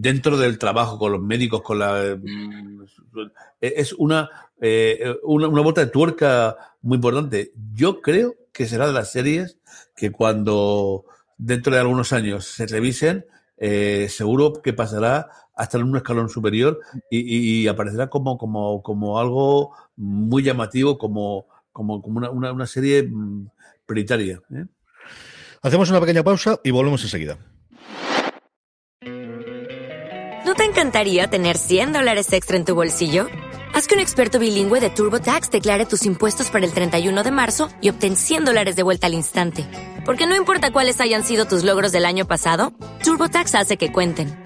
dentro 0.00 0.36
del 0.36 0.58
trabajo, 0.58 0.98
con 0.98 1.12
los 1.12 1.22
médicos, 1.22 1.62
con 1.62 1.78
la... 1.78 2.16
Mm, 2.20 2.84
es 3.60 3.92
una, 3.94 4.30
eh, 4.60 5.16
una, 5.22 5.48
una 5.48 5.62
vuelta 5.62 5.84
de 5.84 5.90
tuerca 5.90 6.56
muy 6.82 6.96
importante. 6.96 7.52
Yo 7.72 8.00
creo 8.00 8.34
que 8.52 8.66
será 8.66 8.86
de 8.86 8.92
las 8.92 9.12
series 9.12 9.58
que 9.94 10.10
cuando 10.10 11.04
dentro 11.36 11.74
de 11.74 11.80
algunos 11.80 12.12
años 12.12 12.46
se 12.46 12.66
revisen, 12.66 13.26
eh, 13.58 14.08
seguro 14.10 14.54
que 14.62 14.72
pasará 14.72 15.30
hasta 15.56 15.78
en 15.78 15.84
un 15.84 15.96
escalón 15.96 16.28
superior 16.28 16.80
y, 17.10 17.66
aparecerá 17.66 18.08
como, 18.08 18.36
como, 18.36 18.82
como 18.82 19.18
algo 19.18 19.72
muy 19.96 20.42
llamativo, 20.42 20.98
como, 20.98 21.46
como, 21.72 22.02
como 22.02 22.18
una, 22.18 22.52
una, 22.52 22.66
serie 22.66 23.02
mm, 23.02 23.48
prioritaria. 23.86 24.42
¿eh? 24.54 24.66
Hacemos 25.62 25.88
una 25.90 26.00
pequeña 26.00 26.22
pausa 26.22 26.60
y 26.62 26.70
volvemos 26.70 27.02
enseguida. 27.02 27.38
¿No 30.44 30.54
te 30.54 30.64
encantaría 30.64 31.28
tener 31.28 31.56
100 31.56 31.94
dólares 31.94 32.32
extra 32.32 32.56
en 32.56 32.64
tu 32.64 32.74
bolsillo? 32.74 33.26
Haz 33.74 33.88
que 33.88 33.94
un 33.94 34.00
experto 34.00 34.38
bilingüe 34.38 34.80
de 34.80 34.90
TurboTax 34.90 35.50
declare 35.50 35.86
tus 35.86 36.04
impuestos 36.06 36.50
para 36.50 36.64
el 36.64 36.72
31 36.72 37.22
de 37.22 37.30
marzo 37.30 37.68
y 37.80 37.88
obtén 37.90 38.16
100 38.16 38.44
dólares 38.44 38.76
de 38.76 38.82
vuelta 38.82 39.06
al 39.06 39.14
instante. 39.14 39.66
Porque 40.04 40.26
no 40.26 40.36
importa 40.36 40.70
cuáles 40.70 41.00
hayan 41.00 41.24
sido 41.24 41.46
tus 41.46 41.64
logros 41.64 41.92
del 41.92 42.04
año 42.04 42.26
pasado, 42.26 42.72
TurboTax 43.02 43.54
hace 43.54 43.76
que 43.76 43.92
cuenten 43.92 44.45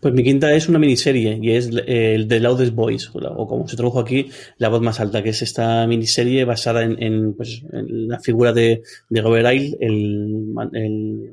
Pues 0.00 0.14
mi 0.14 0.22
quinta 0.22 0.54
es 0.54 0.68
una 0.68 0.78
miniserie 0.78 1.38
y 1.40 1.52
es 1.52 1.70
el 1.86 2.28
The 2.28 2.40
Loudest 2.40 2.74
Voice, 2.74 3.08
o 3.12 3.46
como 3.46 3.66
se 3.66 3.76
tradujo 3.76 4.00
aquí, 4.00 4.30
La 4.58 4.68
Voz 4.68 4.80
Más 4.80 5.00
Alta, 5.00 5.22
que 5.22 5.30
es 5.30 5.42
esta 5.42 5.86
miniserie 5.86 6.44
basada 6.44 6.82
en, 6.84 7.34
pues, 7.34 7.62
la 7.70 8.20
figura 8.20 8.52
de, 8.52 8.82
Robert 9.10 9.46
Ayle, 9.46 9.76
el, 9.80 11.32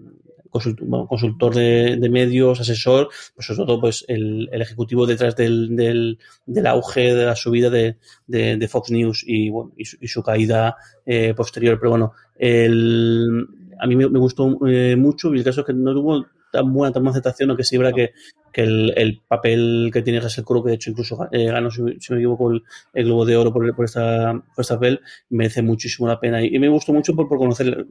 consultor, 0.49 1.55
de, 1.55 2.09
medios, 2.11 2.59
asesor, 2.59 3.09
pues 3.35 3.47
sobre 3.47 3.57
todo 3.57 3.81
pues, 3.81 4.05
el, 4.07 4.49
ejecutivo 4.51 5.05
detrás 5.07 5.35
del, 5.35 5.75
del, 5.75 6.67
auge 6.67 7.13
de 7.13 7.25
la 7.25 7.35
subida 7.35 7.69
de, 7.69 8.67
Fox 8.69 8.91
News 8.91 9.23
y, 9.25 9.49
bueno, 9.49 9.73
y, 9.77 10.07
su, 10.07 10.23
caída 10.23 10.75
eh, 11.05 11.33
posterior. 11.35 11.77
Pero 11.79 11.91
bueno, 11.91 12.13
el, 12.37 13.47
a 13.79 13.87
mí 13.87 13.95
me, 13.95 14.05
gustó 14.05 14.57
eh, 14.67 14.95
mucho 14.95 15.33
y 15.33 15.39
el 15.39 15.43
caso 15.43 15.61
es 15.61 15.67
que 15.67 15.73
no 15.73 15.93
tuvo 15.93 16.25
tan 16.53 16.71
buena, 16.71 16.93
tan 16.93 17.01
buena 17.01 17.17
aceptación, 17.17 17.49
aunque 17.49 17.63
sí 17.63 17.77
es 17.77 17.93
que, 17.93 18.11
que 18.53 18.61
el, 18.61 18.93
el, 18.95 19.21
papel 19.27 19.89
que 19.91 20.03
tiene 20.03 20.19
Russell 20.19 20.43
Crowe, 20.43 20.63
que 20.63 20.69
de 20.69 20.75
hecho 20.75 20.91
incluso 20.91 21.27
eh, 21.31 21.45
ganó, 21.45 21.71
si, 21.71 21.81
me 21.81 21.93
equivoco, 21.93 22.51
el, 22.51 22.61
el, 22.93 23.05
Globo 23.05 23.25
de 23.25 23.35
Oro 23.35 23.51
por, 23.51 23.75
por, 23.75 23.85
esta, 23.85 24.33
por 24.55 24.61
esta 24.61 24.75
papel, 24.75 25.01
merece 25.29 25.63
muchísimo 25.63 26.07
la 26.07 26.19
pena. 26.19 26.43
Y, 26.45 26.59
me 26.59 26.69
gustó 26.69 26.93
mucho 26.93 27.15
por, 27.15 27.27
por 27.27 27.39
conocer 27.39 27.67
eh, 27.67 27.85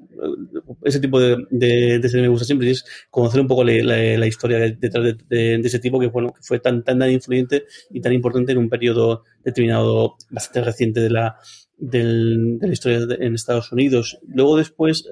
ese 0.84 1.00
tipo 1.00 1.18
de, 1.18 1.44
de, 1.50 1.98
de 1.98 2.08
serie 2.08 2.22
me 2.22 2.28
gusta 2.28 2.46
siempre, 2.46 2.68
y 2.68 2.70
es 2.70 2.84
conocer 3.10 3.40
un 3.40 3.48
poco 3.48 3.64
la, 3.64 3.72
la, 3.72 4.26
historia 4.28 4.58
detrás 4.58 5.04
de, 5.04 5.16
de, 5.28 5.54
ese 5.56 5.80
tipo 5.80 5.98
que, 5.98 6.06
bueno, 6.06 6.32
que 6.32 6.42
fue 6.42 6.60
tan, 6.60 6.84
tan, 6.84 7.00
tan 7.00 7.10
influyente 7.10 7.64
y 7.90 8.00
tan 8.00 8.12
importante 8.12 8.52
en 8.52 8.58
un 8.58 8.68
periodo 8.68 9.24
determinado 9.44 10.14
bastante 10.30 10.62
reciente 10.62 11.00
de 11.00 11.10
la, 11.10 11.36
del, 11.82 12.58
de 12.60 12.66
la 12.68 12.72
historia 12.72 13.00
en 13.18 13.34
Estados 13.34 13.72
Unidos. 13.72 14.18
Luego 14.28 14.56
después, 14.56 15.04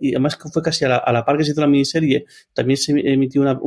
y 0.00 0.10
además 0.10 0.38
fue 0.52 0.62
casi 0.62 0.84
a 0.84 0.88
la, 0.88 0.96
a 0.96 1.12
la, 1.12 1.24
par 1.24 1.36
que 1.36 1.44
se 1.44 1.50
hizo 1.50 1.60
la 1.60 1.66
miniserie, 1.66 2.24
también 2.52 2.76
se 2.76 2.92
emitió 2.92 3.42
una, 3.42 3.58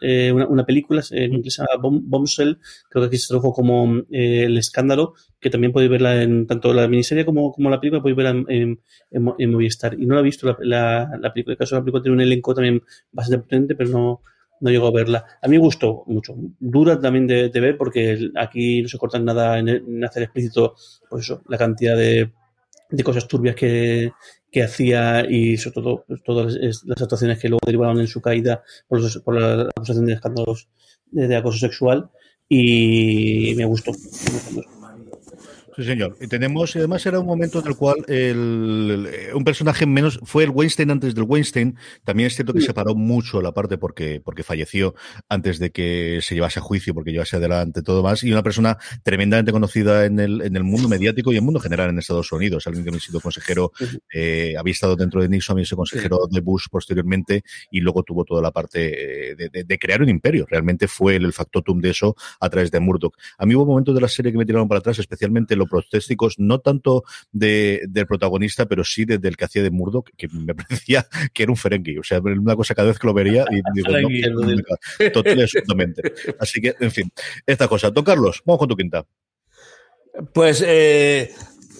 eh, 0.00 0.30
una, 0.32 0.46
una, 0.46 0.64
película 0.64 1.02
en 1.10 1.34
inglés 1.34 1.60
Bombshell, 1.82 2.58
creo 2.88 3.02
que 3.02 3.06
aquí 3.08 3.18
se 3.18 3.28
tradujo 3.28 3.52
como 3.52 4.04
eh, 4.10 4.44
El 4.44 4.56
Escándalo, 4.58 5.14
que 5.40 5.50
también 5.50 5.72
podéis 5.72 5.90
verla 5.90 6.22
en 6.22 6.46
tanto 6.46 6.72
la 6.72 6.86
miniserie 6.86 7.24
como, 7.24 7.52
como 7.52 7.68
la 7.68 7.80
película, 7.80 8.00
podéis 8.00 8.16
verla 8.16 8.30
en, 8.48 8.80
en, 9.10 9.34
en, 9.36 9.50
Movistar. 9.50 10.00
Y 10.00 10.06
no 10.06 10.14
la 10.14 10.20
he 10.20 10.24
visto 10.24 10.46
la, 10.46 10.56
la, 10.60 11.18
la 11.20 11.32
película, 11.32 11.52
en 11.52 11.56
el 11.56 11.58
caso 11.58 11.74
de 11.74 11.80
la 11.80 11.84
película 11.84 12.02
tiene 12.02 12.14
un 12.14 12.20
elenco 12.20 12.54
también 12.54 12.80
bastante 13.10 13.42
potente, 13.42 13.74
pero 13.74 13.90
no, 13.90 14.22
no 14.60 14.70
llegó 14.70 14.88
a 14.88 14.92
verla. 14.92 15.24
A 15.42 15.48
mí 15.48 15.56
me 15.56 15.62
gustó 15.64 16.04
mucho. 16.06 16.34
Dura 16.58 16.98
también 17.00 17.26
de, 17.26 17.48
ver 17.48 17.76
porque 17.76 18.30
aquí 18.36 18.82
no 18.82 18.88
se 18.88 18.98
cortan 18.98 19.24
nada 19.24 19.58
en, 19.58 20.04
hacer 20.04 20.24
explícito 20.24 20.74
pues 21.08 21.24
eso, 21.24 21.42
la 21.48 21.58
cantidad 21.58 21.96
de, 21.96 22.32
de 22.90 23.04
cosas 23.04 23.26
turbias 23.28 23.54
que, 23.54 24.12
que, 24.50 24.62
hacía 24.62 25.24
y 25.28 25.56
sobre 25.56 25.74
todo 25.74 26.04
pues, 26.06 26.22
todas 26.22 26.54
las 26.56 27.02
actuaciones 27.02 27.38
que 27.38 27.48
luego 27.48 27.60
derivaron 27.64 28.00
en 28.00 28.06
su 28.06 28.20
caída 28.20 28.62
por, 28.86 29.00
los, 29.00 29.18
por 29.18 29.40
la 29.40 29.68
acusación 29.76 30.06
de 30.06 30.14
escándalos 30.14 30.68
de, 31.10 31.36
acoso 31.36 31.58
sexual 31.58 32.10
y 32.48 33.54
me 33.56 33.64
gustó. 33.64 33.92
Sí, 35.78 35.84
señor. 35.84 36.16
Y 36.20 36.26
tenemos, 36.26 36.74
y 36.74 36.78
además 36.80 37.06
era 37.06 37.20
un 37.20 37.26
momento 37.26 37.60
en 37.60 37.68
el 37.68 37.76
cual 37.76 38.04
el, 38.08 39.08
un 39.32 39.44
personaje 39.44 39.86
menos 39.86 40.18
fue 40.24 40.42
el 40.42 40.50
Weinstein 40.50 40.90
antes 40.90 41.14
del 41.14 41.22
Weinstein. 41.22 41.76
También 42.02 42.26
es 42.26 42.34
cierto 42.34 42.52
que 42.52 42.60
se 42.62 42.74
paró 42.74 42.96
mucho 42.96 43.40
la 43.40 43.52
parte 43.52 43.78
porque, 43.78 44.20
porque 44.20 44.42
falleció 44.42 44.96
antes 45.28 45.60
de 45.60 45.70
que 45.70 46.18
se 46.20 46.34
llevase 46.34 46.58
a 46.58 46.62
juicio, 46.62 46.94
porque 46.94 47.12
llevase 47.12 47.36
adelante 47.36 47.82
todo 47.82 48.02
más. 48.02 48.24
Y 48.24 48.32
una 48.32 48.42
persona 48.42 48.76
tremendamente 49.04 49.52
conocida 49.52 50.04
en 50.04 50.18
el, 50.18 50.42
en 50.42 50.56
el 50.56 50.64
mundo 50.64 50.88
mediático 50.88 51.30
y 51.30 51.36
en 51.36 51.42
el 51.42 51.44
mundo 51.44 51.60
general 51.60 51.90
en 51.90 51.98
Estados 52.00 52.32
Unidos. 52.32 52.66
Alguien 52.66 52.82
que 52.82 52.90
había 52.90 53.00
sido 53.00 53.20
consejero, 53.20 53.70
eh, 54.12 54.56
había 54.58 54.72
estado 54.72 54.96
dentro 54.96 55.22
de 55.22 55.28
Nixon, 55.28 55.54
había 55.54 55.64
sido 55.64 55.76
consejero 55.76 56.26
de 56.28 56.40
Bush 56.40 56.66
posteriormente 56.72 57.44
y 57.70 57.82
luego 57.82 58.02
tuvo 58.02 58.24
toda 58.24 58.42
la 58.42 58.50
parte 58.50 59.30
eh, 59.30 59.36
de, 59.36 59.62
de, 59.62 59.78
crear 59.78 60.02
un 60.02 60.08
imperio. 60.08 60.44
Realmente 60.50 60.88
fue 60.88 61.14
el, 61.14 61.24
el 61.24 61.32
factotum 61.32 61.80
de 61.80 61.90
eso 61.90 62.16
a 62.40 62.50
través 62.50 62.72
de 62.72 62.80
Murdoch. 62.80 63.14
A 63.38 63.46
mí 63.46 63.54
hubo 63.54 63.64
momentos 63.64 63.94
de 63.94 64.00
la 64.00 64.08
serie 64.08 64.32
que 64.32 64.38
me 64.38 64.44
tiraron 64.44 64.66
para 64.66 64.80
atrás, 64.80 64.98
especialmente 64.98 65.54
lo 65.54 65.67
protésticos, 65.68 66.34
no 66.38 66.60
tanto 66.60 67.04
de, 67.32 67.82
del 67.88 68.06
protagonista, 68.06 68.66
pero 68.66 68.84
sí 68.84 69.04
desde 69.04 69.28
el 69.28 69.36
que 69.36 69.44
hacía 69.44 69.62
de 69.62 69.70
Murdoch, 69.70 70.10
que 70.16 70.28
me 70.28 70.54
parecía 70.54 71.06
que 71.32 71.42
era 71.44 71.52
un 71.52 71.56
Ferengi. 71.56 71.98
O 71.98 72.02
sea, 72.02 72.20
una 72.20 72.56
cosa 72.56 72.74
cada 72.74 72.88
vez 72.88 72.98
que 72.98 73.06
lo 73.06 73.14
vería 73.14 73.44
y 73.50 73.60
digo, 73.74 73.92
no, 73.92 75.10
total 75.12 75.40
absolutamente. 75.40 76.02
Así 76.38 76.60
que, 76.60 76.74
en 76.80 76.90
fin, 76.90 77.12
esta 77.46 77.68
cosa. 77.68 77.90
Don 77.90 78.04
Carlos, 78.04 78.42
vamos 78.44 78.58
con 78.58 78.68
tu 78.68 78.76
quinta. 78.76 79.06
Pues 80.32 80.64
eh, 80.66 81.32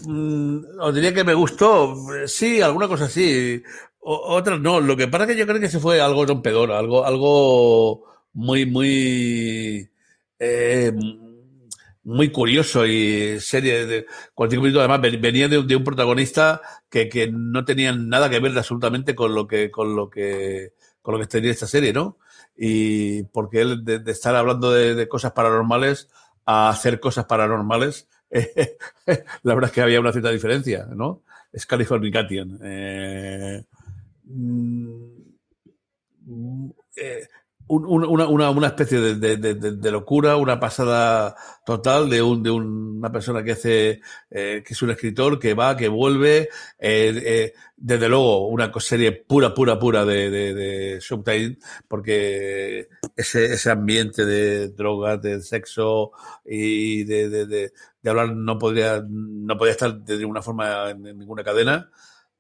mm, 0.07 0.59
os 0.81 0.94
diría 0.94 1.12
que 1.12 1.24
me 1.24 1.35
gustó. 1.35 1.96
Sí, 2.27 2.61
alguna 2.61 2.88
cosa 2.88 3.09
sí. 3.09 3.62
Otras 4.01 4.61
no. 4.61 4.81
Lo 4.81 4.96
que 4.96 5.09
pasa 5.09 5.24
es 5.24 5.31
que 5.31 5.37
yo 5.37 5.46
creo 5.46 5.61
que 5.61 5.68
se 5.68 5.81
fue 5.81 6.01
algo 6.01 6.24
rompedor, 6.24 6.72
algo, 6.72 7.05
algo 7.05 8.05
muy, 8.33 8.66
muy 8.66 9.90
eh, 10.38 10.92
muy 12.08 12.30
curioso 12.30 12.86
y 12.86 13.38
serie 13.38 13.84
de 13.84 14.06
cualquier 14.34 14.62
minuto 14.62 14.80
además 14.80 15.02
venía 15.20 15.46
de, 15.46 15.58
un 15.58 15.84
protagonista 15.84 16.62
que, 16.88 17.08
que, 17.08 17.30
no 17.30 17.66
tenía 17.66 17.92
nada 17.92 18.30
que 18.30 18.40
ver 18.40 18.56
absolutamente 18.56 19.14
con 19.14 19.34
lo 19.34 19.46
que 19.46 19.70
con 19.70 19.94
lo 19.94 20.08
que 20.08 20.72
con 21.02 21.14
lo 21.14 21.20
que 21.20 21.26
tenía 21.26 21.50
esta 21.50 21.66
serie 21.66 21.92
no 21.92 22.18
y 22.56 23.22
porque 23.24 23.60
él 23.60 23.84
de, 23.84 24.02
estar 24.10 24.34
hablando 24.34 24.72
de, 24.72 25.06
cosas 25.06 25.32
paranormales 25.32 26.08
a 26.44 26.70
hacer 26.70 26.98
cosas 26.98 27.26
paranormales, 27.26 28.08
la 29.42 29.54
verdad 29.54 29.68
es 29.68 29.72
que 29.72 29.82
había 29.82 30.00
una 30.00 30.12
cierta 30.12 30.30
diferencia, 30.30 30.86
¿no? 30.86 31.22
Es 31.52 31.66
Californication. 31.66 32.58
Eh, 32.62 33.64
mm, 34.24 35.18
eh, 36.96 37.28
una, 37.68 38.26
una, 38.26 38.50
una, 38.50 38.66
especie 38.66 38.98
de, 38.98 39.90
locura, 39.90 40.37
una 40.37 40.59
pasada 40.59 41.37
total 41.64 42.09
de, 42.09 42.22
un, 42.22 42.42
de 42.42 42.50
una 42.50 43.12
persona 43.12 43.42
que 43.42 43.52
hace, 43.52 44.00
eh, 44.31 44.62
que 44.66 44.72
es 44.72 44.83
un 44.83 44.90
escritor, 44.90 45.38
que 45.38 45.54
va, 45.54 45.76
que 45.76 45.88
vuelve, 45.88 46.48
eh, 46.78 47.22
eh, 47.24 47.52
desde 47.76 48.09
luego 48.09 48.48
una 48.48 48.72
serie 48.81 49.12
pura, 49.12 49.52
pura, 49.54 49.78
pura 49.78 50.04
de, 50.04 50.31
de, 50.31 50.98
Showtime, 51.00 51.59
porque 51.87 52.88
ese, 53.14 53.52
ese 53.52 53.70
ambiente 53.70 54.24
de 54.24 54.68
drogas, 54.68 55.20
de 55.20 55.40
sexo 55.42 56.12
y 56.44 57.04
de, 57.04 57.28
de, 57.28 57.46
de, 57.46 57.72
hablar 58.11 58.35
no 58.35 58.59
podría, 58.59 59.04
no 59.07 59.59
podía 59.59 59.72
estar 59.72 59.94
de 60.00 60.16
ninguna 60.16 60.40
forma 60.42 60.90
en 60.90 61.02
ninguna 61.02 61.44
cadena. 61.44 61.90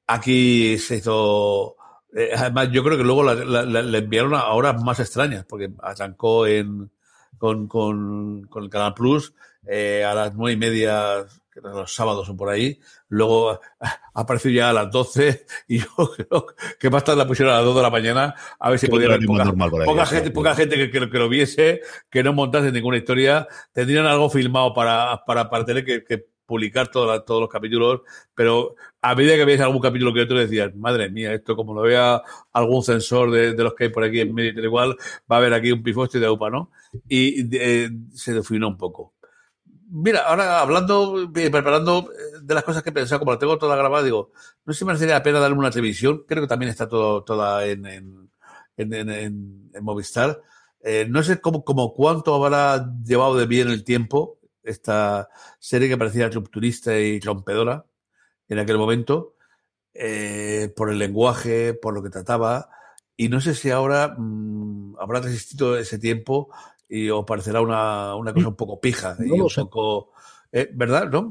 Aquí 0.06 0.78
se 0.78 0.96
hizo 0.96 1.76
eh, 2.14 2.30
además, 2.36 2.70
yo 2.72 2.82
creo 2.82 2.96
que 2.96 3.04
luego 3.04 3.22
le 3.32 3.98
enviaron 3.98 4.34
a 4.34 4.46
horas 4.48 4.82
más 4.82 4.98
extrañas, 5.00 5.44
porque 5.48 5.70
arrancó 5.82 6.46
en, 6.46 6.90
con, 7.36 7.68
con, 7.68 8.46
con 8.48 8.64
el 8.64 8.70
Canal 8.70 8.94
Plus 8.94 9.34
eh, 9.66 10.04
a 10.04 10.14
las 10.14 10.34
nueve 10.34 10.54
y 10.54 10.56
media, 10.56 11.26
los 11.62 11.94
sábados 11.94 12.28
o 12.28 12.36
por 12.36 12.48
ahí. 12.48 12.80
Luego 13.08 13.60
apareció 14.14 14.50
ya 14.50 14.70
a 14.70 14.72
las 14.72 14.90
doce 14.90 15.44
y 15.66 15.80
yo 15.80 15.86
creo 16.16 16.46
que 16.78 16.90
más 16.90 17.04
tarde 17.04 17.18
la 17.18 17.26
pusieron 17.26 17.52
a 17.52 17.58
las 17.58 17.64
dos 17.64 17.76
de 17.76 17.82
la 17.82 17.90
mañana 17.90 18.34
a 18.58 18.70
ver 18.70 18.78
si 18.78 18.86
podía 18.86 19.08
haber 19.08 19.26
poca, 19.26 19.52
poca 19.84 20.06
gente, 20.06 20.30
poca 20.30 20.54
gente 20.54 20.76
que, 20.76 20.90
que, 20.90 21.10
que, 21.10 21.18
lo 21.18 21.28
viese, 21.28 21.82
que 22.10 22.22
no 22.22 22.32
montase 22.32 22.72
ninguna 22.72 22.96
historia. 22.96 23.46
Tendrían 23.72 24.06
algo 24.06 24.30
filmado 24.30 24.72
para, 24.72 25.22
para, 25.26 25.50
para 25.50 25.64
tener 25.64 25.84
que, 25.84 26.04
que 26.04 26.26
publicar 26.48 26.88
todos 26.90 27.40
los 27.40 27.48
capítulos, 27.50 28.00
pero 28.34 28.74
a 29.02 29.14
medida 29.14 29.36
que 29.36 29.44
veis 29.44 29.60
algún 29.60 29.82
capítulo 29.82 30.14
que 30.14 30.22
otro 30.22 30.38
decías, 30.38 30.74
madre 30.74 31.10
mía, 31.10 31.34
esto 31.34 31.54
como 31.54 31.74
lo 31.74 31.82
vea 31.82 32.22
algún 32.54 32.82
censor 32.82 33.30
de, 33.30 33.52
los 33.52 33.74
que 33.74 33.84
hay 33.84 33.90
por 33.90 34.02
aquí 34.02 34.20
en 34.20 34.34
medio 34.34 34.64
igual, 34.64 34.96
va 35.30 35.36
a 35.36 35.38
haber 35.40 35.52
aquí 35.52 35.70
un 35.70 35.82
pifoste 35.82 36.18
de 36.18 36.28
UPA, 36.30 36.48
¿no? 36.48 36.70
Y 37.06 37.54
eh, 37.54 37.90
se 38.14 38.32
definó 38.32 38.68
un 38.68 38.78
poco. 38.78 39.12
Mira, 39.90 40.20
ahora 40.20 40.60
hablando, 40.60 41.30
eh, 41.36 41.50
preparando 41.50 42.10
eh, 42.12 42.40
de 42.42 42.54
las 42.54 42.64
cosas 42.64 42.82
que 42.82 42.90
he 42.90 42.92
pensado, 42.94 43.18
como 43.18 43.32
lo 43.32 43.38
tengo 43.38 43.58
toda 43.58 43.76
grabada, 43.76 44.02
digo, 44.02 44.32
no 44.64 44.72
sé 44.72 44.78
si 44.78 44.84
me 44.86 44.92
merecería 44.92 45.16
la 45.16 45.22
pena 45.22 45.40
darle 45.40 45.58
una 45.58 45.70
televisión, 45.70 46.24
creo 46.26 46.42
que 46.42 46.48
también 46.48 46.70
está 46.70 46.88
todo, 46.88 47.24
toda 47.24 47.66
en, 47.66 47.84
en, 47.84 48.30
en, 48.78 49.10
en 49.74 49.84
Movistar. 49.84 50.40
no 51.08 51.22
sé 51.22 51.42
cómo, 51.42 51.62
cómo 51.62 51.92
cuánto 51.92 52.34
habrá 52.34 52.90
llevado 53.04 53.36
de 53.36 53.44
bien 53.44 53.68
el 53.68 53.84
tiempo, 53.84 54.37
esta 54.62 55.28
serie 55.58 55.88
que 55.88 55.98
parecía 55.98 56.28
rupturista 56.28 56.96
y 56.98 57.20
rompedora 57.20 57.86
en 58.48 58.58
aquel 58.58 58.78
momento, 58.78 59.34
eh, 59.94 60.72
por 60.76 60.90
el 60.90 60.98
lenguaje, 60.98 61.74
por 61.74 61.94
lo 61.94 62.02
que 62.02 62.10
trataba, 62.10 62.70
y 63.16 63.28
no 63.28 63.40
sé 63.40 63.54
si 63.54 63.70
ahora 63.70 64.14
mmm, 64.16 64.96
habrá 64.98 65.20
resistido 65.20 65.76
ese 65.76 65.98
tiempo 65.98 66.48
y 66.88 67.10
os 67.10 67.24
parecerá 67.24 67.60
una, 67.60 68.14
una 68.14 68.32
cosa 68.32 68.48
un 68.48 68.56
poco 68.56 68.80
pija 68.80 69.16
y 69.18 69.30
un 69.30 69.48
poco 69.48 70.12
eh, 70.52 70.70
¿Verdad? 70.72 71.10
¿No? 71.10 71.30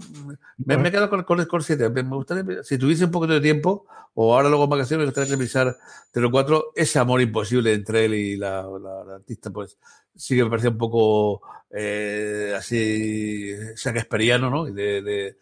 Me, 0.58 0.78
me, 0.78 0.90
he 0.90 0.92
quedado 0.92 1.10
con, 1.10 1.24
con 1.24 1.40
el 1.40 1.46
Score 1.46 1.64
7. 1.64 1.90
Me, 1.90 2.04
gustaría, 2.04 2.64
si 2.64 2.78
tuviese 2.78 3.06
un 3.06 3.12
poquito 3.12 3.34
de 3.34 3.42
tiempo, 3.42 3.88
o 4.14 4.36
ahora 4.36 4.50
luego 4.50 4.66
en 4.66 4.70
vacaciones, 4.70 5.02
me 5.02 5.06
gustaría 5.06 5.32
revisar 5.32 5.78
de 6.14 6.22
los 6.22 6.32
cuatro 6.32 6.72
ese 6.76 7.00
amor 7.00 7.22
imposible 7.22 7.74
entre 7.74 8.06
él 8.06 8.14
y 8.14 8.38
la, 8.38 8.64
la, 8.64 9.04
la 9.04 9.16
artista, 9.16 9.50
pues 9.50 9.78
sí 10.16 10.36
que 10.36 10.44
me 10.44 10.50
parecía 10.50 10.70
un 10.70 10.78
poco 10.78 11.42
eh, 11.72 12.54
así 12.56 13.54
shakespeariano, 13.76 14.50
¿no? 14.50 14.66
De, 14.66 15.02
de, 15.02 15.38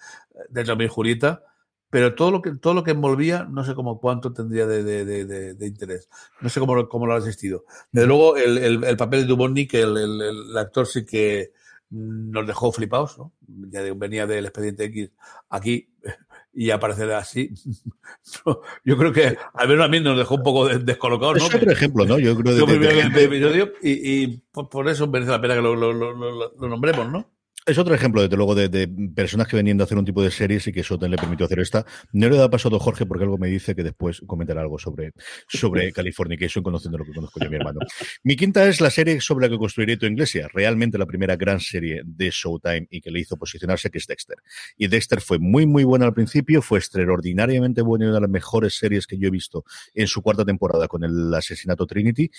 de 0.49 0.83
y 0.83 0.87
Julieta. 0.87 1.43
Pero 1.89 2.15
todo 2.15 2.31
lo 2.31 2.41
que 2.41 2.51
todo 2.55 2.73
lo 2.73 2.83
que 2.83 2.91
envolvía, 2.91 3.47
no 3.49 3.63
sé 3.63 3.73
cómo 3.73 4.01
cuánto 4.01 4.33
tendría 4.33 4.65
de, 4.67 4.83
de, 4.83 5.05
de, 5.53 5.67
interés. 5.67 6.09
No 6.41 6.49
sé 6.49 6.59
cómo, 6.59 6.89
cómo 6.89 7.05
lo 7.05 7.13
ha 7.13 7.17
asistido. 7.17 7.63
Desde 7.91 8.07
luego, 8.07 8.35
el, 8.35 8.57
el, 8.57 8.83
el 8.83 8.97
papel 8.97 9.21
de 9.21 9.27
Dubovnik, 9.27 9.73
el, 9.75 9.95
el, 9.95 10.21
el 10.21 10.57
actor 10.57 10.87
sí 10.87 11.05
que 11.05 11.53
nos 11.89 12.47
dejó 12.47 12.71
flipados, 12.71 13.17
¿no? 13.17 13.33
Ya 13.69 13.81
venía 13.93 14.27
del 14.27 14.45
expediente 14.45 14.85
X 14.85 15.11
aquí 15.49 15.89
y 16.53 16.71
aparecer 16.71 17.11
así. 17.13 17.51
Yo 18.83 18.97
creo 18.97 19.13
que 19.13 19.37
al 19.53 19.67
menos 19.67 19.85
a 19.85 19.89
mí 19.89 19.99
nos 19.99 20.17
dejó 20.17 20.35
un 20.35 20.43
poco 20.43 20.67
descolocados, 20.67 21.37
¿no? 21.37 21.47
Es 21.47 21.55
otro 21.55 21.71
ejemplo, 21.71 22.05
¿no? 22.05 22.19
Yo 22.19 22.35
creo 22.35 22.65
de, 22.65 22.79
de, 23.09 23.27
de, 23.27 23.73
y, 23.81 24.23
y 24.23 24.43
por, 24.51 24.89
eso 24.89 25.07
merece 25.07 25.31
la 25.31 25.41
pena 25.41 25.55
que 25.55 25.61
lo, 25.61 25.75
lo, 25.75 25.93
lo, 25.93 26.13
lo 26.13 26.67
nombremos, 26.67 27.11
¿no? 27.11 27.34
Es 27.67 27.79
otro 27.79 27.95
ejemplo, 27.95 28.21
desde 28.21 28.37
luego, 28.37 28.53
de, 28.53 28.69
de, 28.69 28.87
personas 29.15 29.47
que 29.47 29.55
venían 29.55 29.77
de 29.77 29.83
hacer 29.83 29.97
un 29.97 30.05
tipo 30.05 30.21
de 30.21 30.29
series 30.29 30.67
y 30.67 30.71
que 30.71 30.81
eso 30.81 30.99
le 31.01 31.17
permitió 31.17 31.47
hacer 31.47 31.59
esta. 31.59 31.83
No 32.13 32.29
le 32.29 32.37
da 32.37 32.47
paso 32.47 32.73
a 32.73 32.79
Jorge 32.79 33.07
porque 33.07 33.23
algo 33.23 33.39
me 33.39 33.47
dice 33.47 33.73
que 33.73 33.81
después 33.81 34.21
comentará 34.27 34.61
algo 34.61 34.77
sobre, 34.77 35.13
sobre 35.47 35.91
Californication, 35.93 36.63
conociendo 36.63 36.99
lo 36.99 37.05
que 37.05 37.13
conozco 37.13 37.39
yo 37.39 37.47
a 37.47 37.49
mi 37.49 37.55
hermano. 37.55 37.79
Mi 38.23 38.35
quinta 38.35 38.67
es 38.67 38.81
la 38.81 38.91
serie 38.91 39.19
sobre 39.19 39.47
la 39.47 39.51
que 39.51 39.57
construiré 39.57 39.97
tu 39.97 40.05
iglesia. 40.05 40.47
Realmente 40.53 40.99
la 40.99 41.07
primera 41.07 41.35
gran 41.37 41.59
serie 41.59 42.03
de 42.05 42.29
Showtime 42.29 42.87
y 42.91 43.01
que 43.01 43.09
le 43.09 43.21
hizo 43.21 43.35
posicionarse, 43.35 43.89
que 43.89 43.97
es 43.97 44.05
Dexter. 44.05 44.37
Y 44.77 44.87
Dexter 44.87 45.19
fue 45.19 45.39
muy, 45.39 45.65
muy 45.65 45.83
buena 45.83 46.05
al 46.05 46.13
principio, 46.13 46.61
fue 46.61 46.77
extraordinariamente 46.77 47.81
buena 47.81 48.05
y 48.05 48.07
una 48.09 48.17
de 48.17 48.21
las 48.21 48.29
mejores 48.29 48.77
series 48.77 49.07
que 49.07 49.17
yo 49.17 49.27
he 49.27 49.31
visto 49.31 49.65
en 49.95 50.05
su 50.05 50.21
cuarta 50.21 50.45
temporada 50.45 50.87
con 50.87 51.03
el 51.03 51.33
asesinato 51.33 51.87
Trinity 51.87 52.29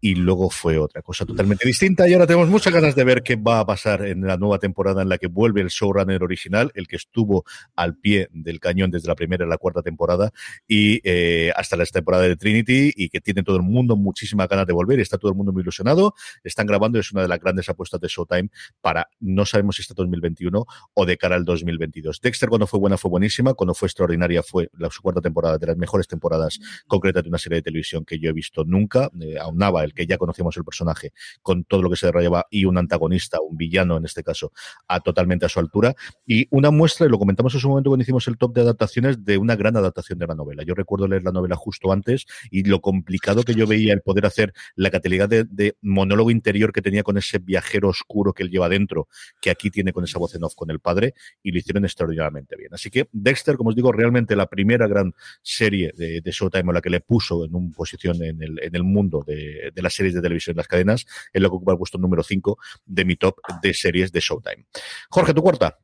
y 0.00 0.14
luego 0.14 0.50
fue 0.50 0.78
otra 0.78 1.02
cosa 1.02 1.24
totalmente 1.24 1.66
distinta 1.66 2.08
y 2.08 2.12
ahora 2.12 2.26
tenemos 2.26 2.48
muchas 2.48 2.72
ganas 2.72 2.94
de 2.94 3.04
ver 3.04 3.22
qué 3.22 3.36
va 3.36 3.60
a 3.60 3.66
pasar 3.66 4.04
en 4.06 4.26
la 4.26 4.36
nueva 4.36 4.58
temporada 4.58 5.02
en 5.02 5.08
la 5.08 5.18
que 5.18 5.26
vuelve 5.26 5.60
el 5.60 5.68
showrunner 5.68 6.22
original, 6.22 6.70
el 6.74 6.86
que 6.86 6.96
estuvo 6.96 7.44
al 7.74 7.96
pie 7.96 8.28
del 8.32 8.60
cañón 8.60 8.90
desde 8.90 9.08
la 9.08 9.14
primera 9.14 9.44
y 9.44 9.48
la 9.48 9.58
cuarta 9.58 9.82
temporada 9.82 10.32
y 10.66 11.00
eh, 11.04 11.52
hasta 11.56 11.76
la 11.76 11.84
temporada 11.86 12.24
de 12.24 12.36
Trinity 12.36 12.92
y 12.94 13.08
que 13.08 13.20
tiene 13.20 13.42
todo 13.42 13.56
el 13.56 13.62
mundo 13.62 13.96
muchísimas 13.96 14.48
ganas 14.48 14.66
de 14.66 14.72
volver 14.72 14.98
y 14.98 15.02
está 15.02 15.18
todo 15.18 15.30
el 15.30 15.36
mundo 15.36 15.52
muy 15.52 15.62
ilusionado. 15.62 16.14
Están 16.44 16.66
grabando, 16.66 16.98
es 16.98 17.12
una 17.12 17.22
de 17.22 17.28
las 17.28 17.40
grandes 17.40 17.68
apuestas 17.68 18.00
de 18.00 18.08
Showtime 18.08 18.50
para, 18.80 19.08
no 19.20 19.46
sabemos 19.46 19.76
si 19.76 19.82
está 19.82 19.94
2021 19.94 20.66
o 20.94 21.06
de 21.06 21.16
cara 21.16 21.36
al 21.36 21.44
2022. 21.44 22.20
Dexter 22.20 22.48
cuando 22.48 22.66
fue 22.66 22.80
buena 22.80 22.96
fue 22.96 23.10
buenísima, 23.10 23.54
cuando 23.54 23.74
fue 23.74 23.86
extraordinaria 23.86 24.42
fue 24.42 24.68
la 24.78 24.90
su 24.90 25.02
cuarta 25.02 25.20
temporada 25.20 25.58
de 25.58 25.66
las 25.66 25.76
mejores 25.76 26.06
temporadas 26.06 26.58
concretas 26.86 27.22
de 27.22 27.28
una 27.28 27.38
serie 27.38 27.56
de 27.56 27.62
televisión 27.62 28.04
que 28.04 28.18
yo 28.18 28.30
he 28.30 28.32
visto 28.32 28.64
nunca, 28.64 29.10
eh, 29.20 29.36
aunaba 29.38 29.84
el 29.86 29.94
que 29.94 30.06
ya 30.06 30.18
conocíamos 30.18 30.56
el 30.56 30.64
personaje, 30.64 31.12
con 31.42 31.64
todo 31.64 31.82
lo 31.82 31.90
que 31.90 31.96
se 31.96 32.06
desarrollaba, 32.06 32.46
y 32.50 32.64
un 32.64 32.78
antagonista, 32.78 33.38
un 33.40 33.56
villano 33.56 33.96
en 33.96 34.04
este 34.04 34.22
caso, 34.22 34.52
a 34.88 35.00
totalmente 35.00 35.46
a 35.46 35.48
su 35.48 35.58
altura. 35.60 35.94
Y 36.26 36.46
una 36.50 36.70
muestra, 36.70 37.06
y 37.06 37.08
lo 37.08 37.18
comentamos 37.18 37.54
en 37.54 37.60
su 37.60 37.68
momento 37.68 37.90
cuando 37.90 38.02
hicimos 38.02 38.28
el 38.28 38.36
top 38.36 38.54
de 38.54 38.60
adaptaciones, 38.62 39.24
de 39.24 39.38
una 39.38 39.56
gran 39.56 39.76
adaptación 39.76 40.18
de 40.18 40.26
la 40.26 40.34
novela. 40.34 40.62
Yo 40.62 40.74
recuerdo 40.74 41.08
leer 41.08 41.22
la 41.22 41.32
novela 41.32 41.56
justo 41.56 41.92
antes 41.92 42.26
y 42.50 42.64
lo 42.64 42.80
complicado 42.80 43.42
que 43.42 43.54
yo 43.54 43.66
veía 43.66 43.92
el 43.92 44.02
poder 44.02 44.26
hacer 44.26 44.52
la 44.74 44.90
categoría 44.90 45.26
de, 45.26 45.76
monólogo 45.82 46.30
interior 46.30 46.72
que 46.72 46.82
tenía 46.82 47.02
con 47.02 47.16
ese 47.16 47.38
viajero 47.38 47.88
oscuro 47.88 48.32
que 48.32 48.42
él 48.42 48.50
lleva 48.50 48.68
dentro, 48.68 49.08
que 49.40 49.50
aquí 49.50 49.70
tiene 49.70 49.92
con 49.92 50.04
esa 50.04 50.18
voz 50.18 50.34
en 50.34 50.44
off 50.44 50.54
con 50.54 50.70
el 50.70 50.80
padre, 50.80 51.14
y 51.42 51.52
lo 51.52 51.58
hicieron 51.58 51.84
extraordinariamente 51.84 52.56
bien. 52.56 52.74
Así 52.74 52.90
que 52.90 53.08
Dexter, 53.12 53.56
como 53.56 53.70
os 53.70 53.76
digo, 53.76 53.92
realmente 53.92 54.36
la 54.36 54.46
primera 54.46 54.86
gran 54.86 55.14
serie 55.42 55.92
de, 55.96 56.20
de 56.20 56.30
Showtime, 56.30 56.72
la 56.72 56.80
que 56.80 56.90
le 56.90 57.00
puso 57.00 57.44
en 57.44 57.54
una 57.54 57.72
posición 57.72 58.22
en 58.22 58.42
el, 58.42 58.58
en 58.62 58.74
el 58.74 58.82
mundo 58.82 59.24
de, 59.26 59.72
de 59.76 59.82
las 59.82 59.94
series 59.94 60.14
de 60.14 60.22
televisión 60.22 60.54
en 60.54 60.58
las 60.58 60.68
cadenas, 60.68 61.06
es 61.32 61.40
lo 61.40 61.50
que 61.50 61.56
ocupa 61.56 61.72
el 61.72 61.78
puesto 61.78 61.98
número 61.98 62.24
5 62.24 62.58
de 62.86 63.04
mi 63.04 63.16
top 63.16 63.36
de 63.62 63.74
series 63.74 64.10
de 64.10 64.20
Showtime. 64.20 64.66
Jorge, 65.10 65.34
tu 65.34 65.42
cuarta. 65.42 65.78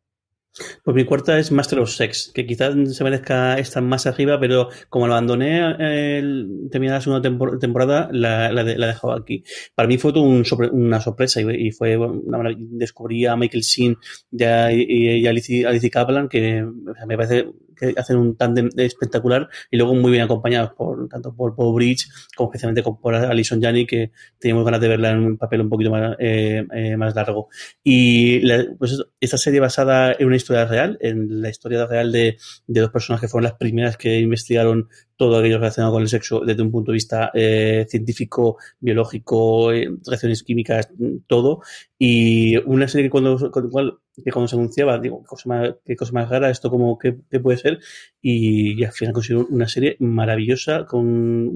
Pues 0.85 0.95
mi 0.95 1.05
cuarta 1.07 1.39
es 1.39 1.51
Master 1.51 1.79
of 1.79 1.91
Sex, 1.91 2.31
que 2.35 2.45
quizás 2.45 2.75
se 2.95 3.05
merezca 3.05 3.59
estar 3.59 3.83
más 3.83 4.07
arriba, 4.07 4.39
pero 4.39 4.69
como 4.91 5.07
lo 5.07 5.15
abandoné 5.15 6.19
el, 6.19 6.69
terminada 6.71 6.99
la 6.99 7.01
segunda 7.01 7.59
temporada, 7.59 8.11
la, 8.13 8.53
la, 8.53 8.63
de, 8.63 8.75
dejado 8.75 9.15
aquí. 9.15 9.45
Para 9.75 9.89
mí 9.89 9.97
fue 9.97 10.13
un 10.13 10.45
una 10.73 11.01
sorpresa 11.01 11.41
y, 11.41 11.69
y 11.69 11.71
fue 11.71 11.97
una 11.97 12.55
descubrí 12.59 13.25
a 13.25 13.35
Michael 13.35 13.63
Sheen 13.63 13.97
y 14.31 14.45
a, 14.45 14.71
y, 14.71 15.27
y 15.27 15.91
Kaplan, 15.91 16.29
que 16.29 16.67
me 17.07 17.17
parece 17.17 17.47
que 17.75 17.95
hacen 17.97 18.17
un 18.17 18.37
tándem 18.37 18.69
espectacular 18.77 19.49
y 19.71 19.77
luego 19.77 19.95
muy 19.95 20.11
bien 20.11 20.23
acompañados 20.23 20.73
por 20.75 21.09
tanto 21.09 21.35
por 21.35 21.55
Paul 21.55 21.75
Bridge 21.75 22.09
como 22.37 22.51
especialmente 22.51 22.83
por 22.83 23.15
Alison 23.15 23.61
Janney 23.61 23.87
que 23.87 24.13
teníamos 24.39 24.65
ganas 24.65 24.81
de 24.81 24.89
verla 24.89 25.11
en 25.11 25.19
un 25.19 25.37
papel 25.37 25.63
un 25.63 25.69
poquito 25.69 25.91
más, 25.91 26.17
eh, 26.19 26.65
eh, 26.75 26.97
largo. 26.97 27.49
Y 27.83 28.41
pues 28.77 29.03
esta 29.21 29.37
serie 29.37 29.61
basada 29.61 30.15
en 30.19 30.27
una 30.27 30.37
historia 30.37 30.65
real 30.67 30.99
en 31.01 31.43
la 31.43 31.49
historia 31.49 31.87
real 31.87 32.13
de, 32.13 32.39
de 32.67 32.81
dos 32.81 32.91
personas 32.91 33.21
que 33.21 33.29
fueron 33.29 33.45
las 33.45 33.59
primeras 33.59 33.97
que 33.97 34.21
investigaron 34.21 34.89
todo 35.23 35.39
aquello 35.39 35.59
relacionado 35.59 35.93
con 35.93 36.03
el 36.03 36.09
sexo 36.09 36.41
desde 36.41 36.63
un 36.63 36.73
punto 36.73 36.91
de 36.91 36.95
vista 36.95 37.31
eh, 37.33 37.87
científico, 37.89 38.57
biológico, 38.81 39.73
eh, 39.73 39.89
reacciones 40.05 40.43
químicas, 40.43 40.89
todo. 41.29 41.61
Y 41.97 42.57
una 42.67 42.89
serie 42.89 43.07
que 43.07 43.11
cuando, 43.11 43.39
cuando, 43.53 44.01
que 44.17 44.33
cuando 44.33 44.49
se 44.49 44.57
anunciaba, 44.57 44.99
digo, 44.99 45.23
qué 45.23 45.29
cosa 45.29 45.49
más, 45.49 45.75
qué 45.85 45.95
cosa 45.95 46.13
más 46.13 46.29
rara, 46.29 46.51
esto 46.51 46.71
como, 46.71 46.99
¿qué, 46.99 47.19
qué 47.31 47.39
puede 47.39 47.59
ser? 47.59 47.79
Y, 48.21 48.81
y, 48.81 48.85
al 48.85 48.91
final 48.91 49.15
consiguió 49.15 49.47
una 49.49 49.69
serie 49.69 49.97
maravillosa, 50.01 50.87
con 50.87 51.07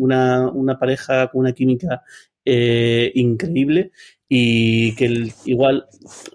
una, 0.01 0.49
una 0.49 0.79
pareja, 0.79 1.27
con 1.29 1.41
una 1.41 1.53
química 1.53 2.05
eh, 2.45 3.11
increíble 3.17 3.91
y 4.29 4.95
que 4.97 5.33
igual 5.45 5.87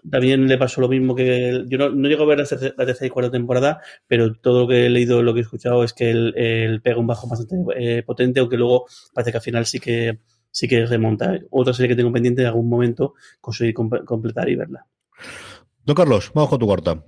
también 0.10 0.48
le 0.48 0.58
pasó 0.58 0.80
lo 0.80 0.88
mismo 0.88 1.14
que 1.14 1.66
yo 1.68 1.78
no, 1.78 1.90
no 1.90 2.08
llego 2.08 2.24
a 2.24 2.28
ver 2.28 2.38
la, 2.40 2.46
tercera 2.46 3.06
y 3.06 3.10
cuarta 3.10 3.32
temporada, 3.32 3.82
pero 4.08 4.34
todo 4.34 4.62
lo 4.62 4.68
que 4.68 4.86
he 4.86 4.90
leído, 4.90 5.22
lo 5.22 5.34
que 5.34 5.40
he 5.40 5.44
escuchado 5.44 5.84
es 5.84 5.94
que 5.94 6.10
él, 6.10 6.82
pega 6.84 7.00
un 7.00 7.08
bajo 7.08 7.28
bastante 7.28 7.56
eh, 7.76 8.04
potente, 8.04 8.40
aunque 8.40 8.58
luego 8.58 8.86
parece 9.14 9.32
que 9.32 9.38
al 9.38 9.44
final 9.44 9.66
sí 9.66 9.80
que 9.80 10.20
sí 10.52 10.68
que 10.68 10.86
remonta. 10.86 11.38
Otra 11.50 11.74
serie 11.74 11.90
que 11.90 11.96
tengo 11.96 12.12
pendiente 12.12 12.42
en 12.42 12.48
algún 12.48 12.70
momento 12.70 13.14
conseguir 13.40 13.74
completar 13.74 14.50
y 14.50 14.56
verla. 14.56 14.86
Don 15.84 15.96
Carlos, 15.96 16.32
vamos 16.34 16.50
con 16.50 16.60
tu 16.60 16.68
cuarta. 16.68 17.04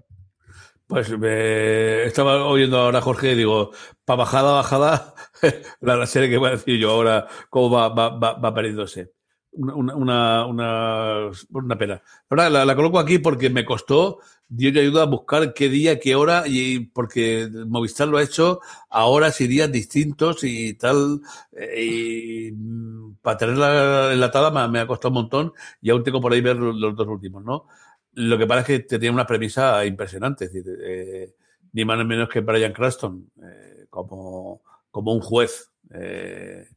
Pues 0.88 1.18
me 1.18 2.04
estaba 2.04 2.46
oyendo 2.46 2.78
ahora 2.78 3.02
Jorge 3.02 3.32
y 3.32 3.36
digo, 3.36 3.72
para 4.04 4.18
bajada, 4.18 4.52
bajada, 4.54 5.14
la, 5.82 6.06
serie 6.06 6.30
que 6.30 6.38
voy 6.38 6.50
a 6.50 6.52
decir 6.52 6.78
yo 6.78 6.92
ahora, 6.92 7.28
cómo 7.50 7.72
va, 7.72 7.88
va, 7.90 8.10
va, 8.10 8.34
va 8.34 8.54
perdiéndose 8.54 9.14
una, 9.56 10.46
una, 10.46 11.32
una, 11.52 11.78
pena. 11.78 12.02
La, 12.30 12.50
la, 12.50 12.76
coloco 12.76 13.00
aquí 13.00 13.20
porque 13.20 13.50
me 13.50 13.66
costó, 13.66 14.20
Dios 14.48 14.74
me 14.74 14.82
ayuda 14.82 15.04
a 15.04 15.08
buscar 15.08 15.54
qué 15.54 15.70
día, 15.70 16.00
qué 16.00 16.16
hora, 16.16 16.44
y 16.46 16.80
porque 16.88 17.50
Movistar 17.68 18.08
lo 18.08 18.18
ha 18.18 18.24
hecho 18.24 18.62
a 18.90 19.06
horas 19.06 19.40
y 19.42 19.48
días 19.48 19.72
distintos 19.72 20.44
y 20.44 20.74
tal, 20.74 21.22
eh, 21.52 21.84
y 21.84 22.52
mm, 22.52 23.18
para 23.22 23.38
tenerla 23.38 24.14
enlatada 24.14 24.52
me, 24.52 24.72
me, 24.72 24.80
ha 24.80 24.88
costado 24.88 25.10
un 25.10 25.16
montón 25.16 25.54
y 25.82 25.90
aún 25.90 26.04
tengo 26.04 26.22
por 26.22 26.34
ahí 26.34 26.42
ver 26.42 26.58
los, 26.58 26.96
dos 26.96 27.08
últimos, 27.08 27.44
¿no? 27.44 27.68
Lo 28.14 28.38
que 28.38 28.48
pasa 28.48 28.62
es 28.62 28.68
que 28.68 28.80
tenía 28.80 29.12
una 29.12 29.26
premisa 29.26 29.86
impresionante, 29.86 30.50
eh, 30.54 31.34
ni 31.74 31.86
más 31.86 31.98
ni 31.98 32.06
menos 32.06 32.30
que 32.30 32.42
Brian 32.42 32.74
Cranston, 32.74 33.32
eh, 33.42 33.86
como, 33.90 34.62
como 34.92 35.14
un 35.14 35.22
juez. 35.22 35.72
Eh, 35.92 36.68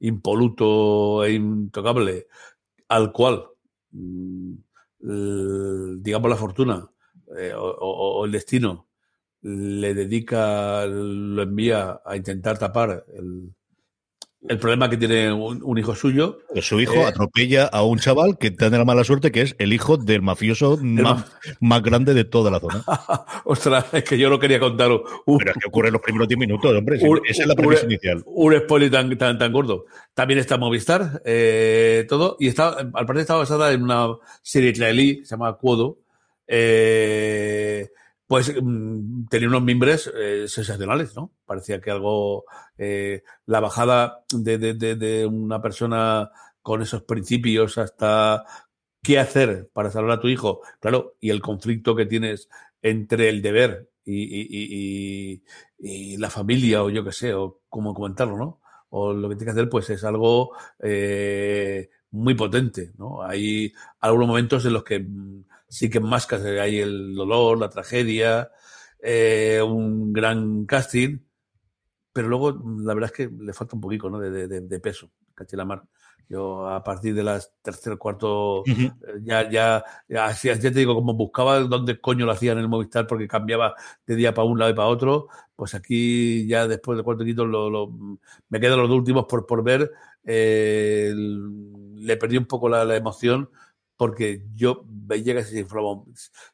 impoluto 0.00 1.24
e 1.24 1.34
intocable, 1.34 2.26
al 2.88 3.12
cual, 3.12 3.46
mm, 3.92 4.54
digamos, 6.02 6.30
la 6.30 6.36
fortuna 6.36 6.90
eh, 7.38 7.52
o, 7.56 8.24
el 8.24 8.32
destino 8.32 8.88
le 9.42 9.94
dedica, 9.94 10.86
lo 10.86 11.42
envía 11.42 12.00
a 12.04 12.16
intentar 12.16 12.58
tapar 12.58 13.06
el, 13.14 13.54
el 14.48 14.58
problema 14.58 14.88
que 14.88 14.96
tiene 14.96 15.32
un, 15.32 15.78
hijo 15.78 15.94
suyo. 15.94 16.38
Que 16.54 16.62
su 16.62 16.80
hijo 16.80 16.94
eh, 16.94 17.04
atropella 17.04 17.66
a 17.66 17.82
un 17.82 17.98
chaval 17.98 18.38
que 18.38 18.50
tiene 18.50 18.78
la 18.78 18.84
mala 18.84 19.04
suerte 19.04 19.30
que 19.30 19.42
es 19.42 19.54
el 19.58 19.72
hijo 19.72 19.98
del 19.98 20.22
mafioso 20.22 20.78
más, 20.80 21.26
más, 21.60 21.82
grande 21.82 22.14
de 22.14 22.24
toda 22.24 22.50
la 22.50 22.58
zona. 22.58 22.82
Ostras, 23.44 23.86
es 23.92 24.04
que 24.04 24.18
yo 24.18 24.30
no 24.30 24.38
quería 24.38 24.58
contar. 24.58 24.88
Pero 25.26 25.50
es 25.50 25.56
que 25.58 25.68
ocurre 25.68 25.88
en 25.88 25.92
los 25.94 26.02
primeros 26.02 26.26
10 26.26 26.38
minutos, 26.38 26.74
hombre. 26.74 26.96
esa 26.96 27.42
es 27.42 27.46
la 27.46 27.54
premisa 27.54 27.84
inicial. 27.84 28.22
Un 28.24 28.58
spoiler 28.58 28.90
tan, 28.90 29.18
tan, 29.18 29.38
tan, 29.38 29.52
gordo. 29.52 29.84
También 30.14 30.40
está 30.40 30.56
Movistar, 30.56 31.20
eh, 31.24 32.06
todo. 32.08 32.36
Y 32.40 32.48
está, 32.48 32.70
al 32.70 33.06
parecer 33.06 33.20
está 33.20 33.34
basada 33.36 33.72
en 33.72 33.82
una 33.82 34.08
serie 34.42 34.70
israelí 34.70 35.18
que 35.18 35.26
se 35.26 35.30
llama 35.32 35.52
Cuodo. 35.54 35.98
Eh, 36.46 37.90
pues 38.30 38.54
mm, 38.62 39.26
tenía 39.26 39.48
unos 39.48 39.64
mimbres 39.64 40.08
eh, 40.16 40.46
sensacionales, 40.46 41.16
¿no? 41.16 41.32
Parecía 41.44 41.80
que 41.80 41.90
algo, 41.90 42.44
eh, 42.78 43.24
la 43.44 43.58
bajada 43.58 44.24
de, 44.32 44.56
de, 44.56 44.94
de, 44.94 45.26
una 45.26 45.60
persona 45.60 46.30
con 46.62 46.80
esos 46.80 47.02
principios 47.02 47.76
hasta 47.76 48.44
qué 49.02 49.18
hacer 49.18 49.68
para 49.72 49.90
salvar 49.90 50.12
a 50.12 50.20
tu 50.20 50.28
hijo, 50.28 50.60
claro, 50.78 51.16
y 51.18 51.30
el 51.30 51.40
conflicto 51.42 51.96
que 51.96 52.06
tienes 52.06 52.48
entre 52.82 53.30
el 53.30 53.42
deber 53.42 53.90
y, 54.04 54.22
y, 54.22 55.42
y, 55.80 56.12
y 56.14 56.16
la 56.18 56.30
familia, 56.30 56.84
o 56.84 56.90
yo 56.90 57.02
qué 57.02 57.10
sé, 57.10 57.34
o 57.34 57.62
cómo 57.68 57.94
comentarlo, 57.94 58.36
¿no? 58.36 58.60
O 58.90 59.12
lo 59.12 59.28
que 59.28 59.34
tienes 59.34 59.54
que 59.54 59.60
hacer, 59.60 59.68
pues 59.68 59.90
es 59.90 60.04
algo 60.04 60.52
eh, 60.78 61.90
muy 62.12 62.34
potente, 62.34 62.92
¿no? 62.96 63.24
Hay 63.24 63.72
algunos 63.98 64.28
momentos 64.28 64.64
en 64.66 64.74
los 64.74 64.84
que 64.84 65.00
mm, 65.00 65.44
sí 65.70 65.88
que 65.88 65.98
en 65.98 66.04
máscaras 66.04 66.44
hay 66.44 66.80
el 66.80 67.14
dolor, 67.14 67.58
la 67.58 67.70
tragedia, 67.70 68.50
eh, 69.00 69.62
un 69.64 70.12
gran 70.12 70.66
casting, 70.66 71.18
pero 72.12 72.28
luego 72.28 72.60
la 72.80 72.92
verdad 72.92 73.12
es 73.12 73.16
que 73.16 73.32
le 73.42 73.52
falta 73.52 73.76
un 73.76 73.80
poquito 73.80 74.10
¿no? 74.10 74.18
de, 74.18 74.48
de, 74.48 74.60
de 74.60 74.80
peso, 74.80 75.10
Cachilamar. 75.34 75.84
Yo 76.28 76.68
a 76.68 76.82
partir 76.84 77.14
de 77.14 77.24
las 77.24 77.52
tercer, 77.60 77.98
cuarto, 77.98 78.62
eh, 78.66 78.92
ya, 79.22 79.50
ya, 79.50 79.84
ya, 80.08 80.32
ya, 80.32 80.58
te 80.60 80.70
digo, 80.70 80.94
como 80.94 81.14
buscaba 81.14 81.58
dónde 81.60 82.00
coño 82.00 82.24
lo 82.24 82.32
hacían 82.32 82.56
en 82.58 82.64
el 82.64 82.68
Movistar 82.68 83.06
porque 83.06 83.26
cambiaba 83.26 83.74
de 84.06 84.14
día 84.14 84.32
para 84.32 84.46
un 84.46 84.58
lado 84.58 84.70
y 84.70 84.74
para 84.74 84.88
otro, 84.88 85.26
pues 85.56 85.74
aquí 85.74 86.46
ya 86.46 86.68
después 86.68 86.96
del 86.96 87.04
cuarto 87.04 87.24
quinto 87.24 87.44
lo, 87.44 87.68
lo, 87.68 87.92
me 88.48 88.60
quedan 88.60 88.78
los 88.78 88.90
últimos 88.90 89.26
por, 89.28 89.44
por 89.44 89.64
ver. 89.64 89.90
Eh, 90.24 91.12
le 91.14 92.16
perdí 92.16 92.36
un 92.36 92.46
poco 92.46 92.68
la, 92.68 92.84
la 92.84 92.94
emoción 92.94 93.50
porque 94.00 94.46
yo 94.54 94.82
veía 94.86 95.34
que 95.34 95.44
se 95.44 95.56
desinflaba, 95.56 96.02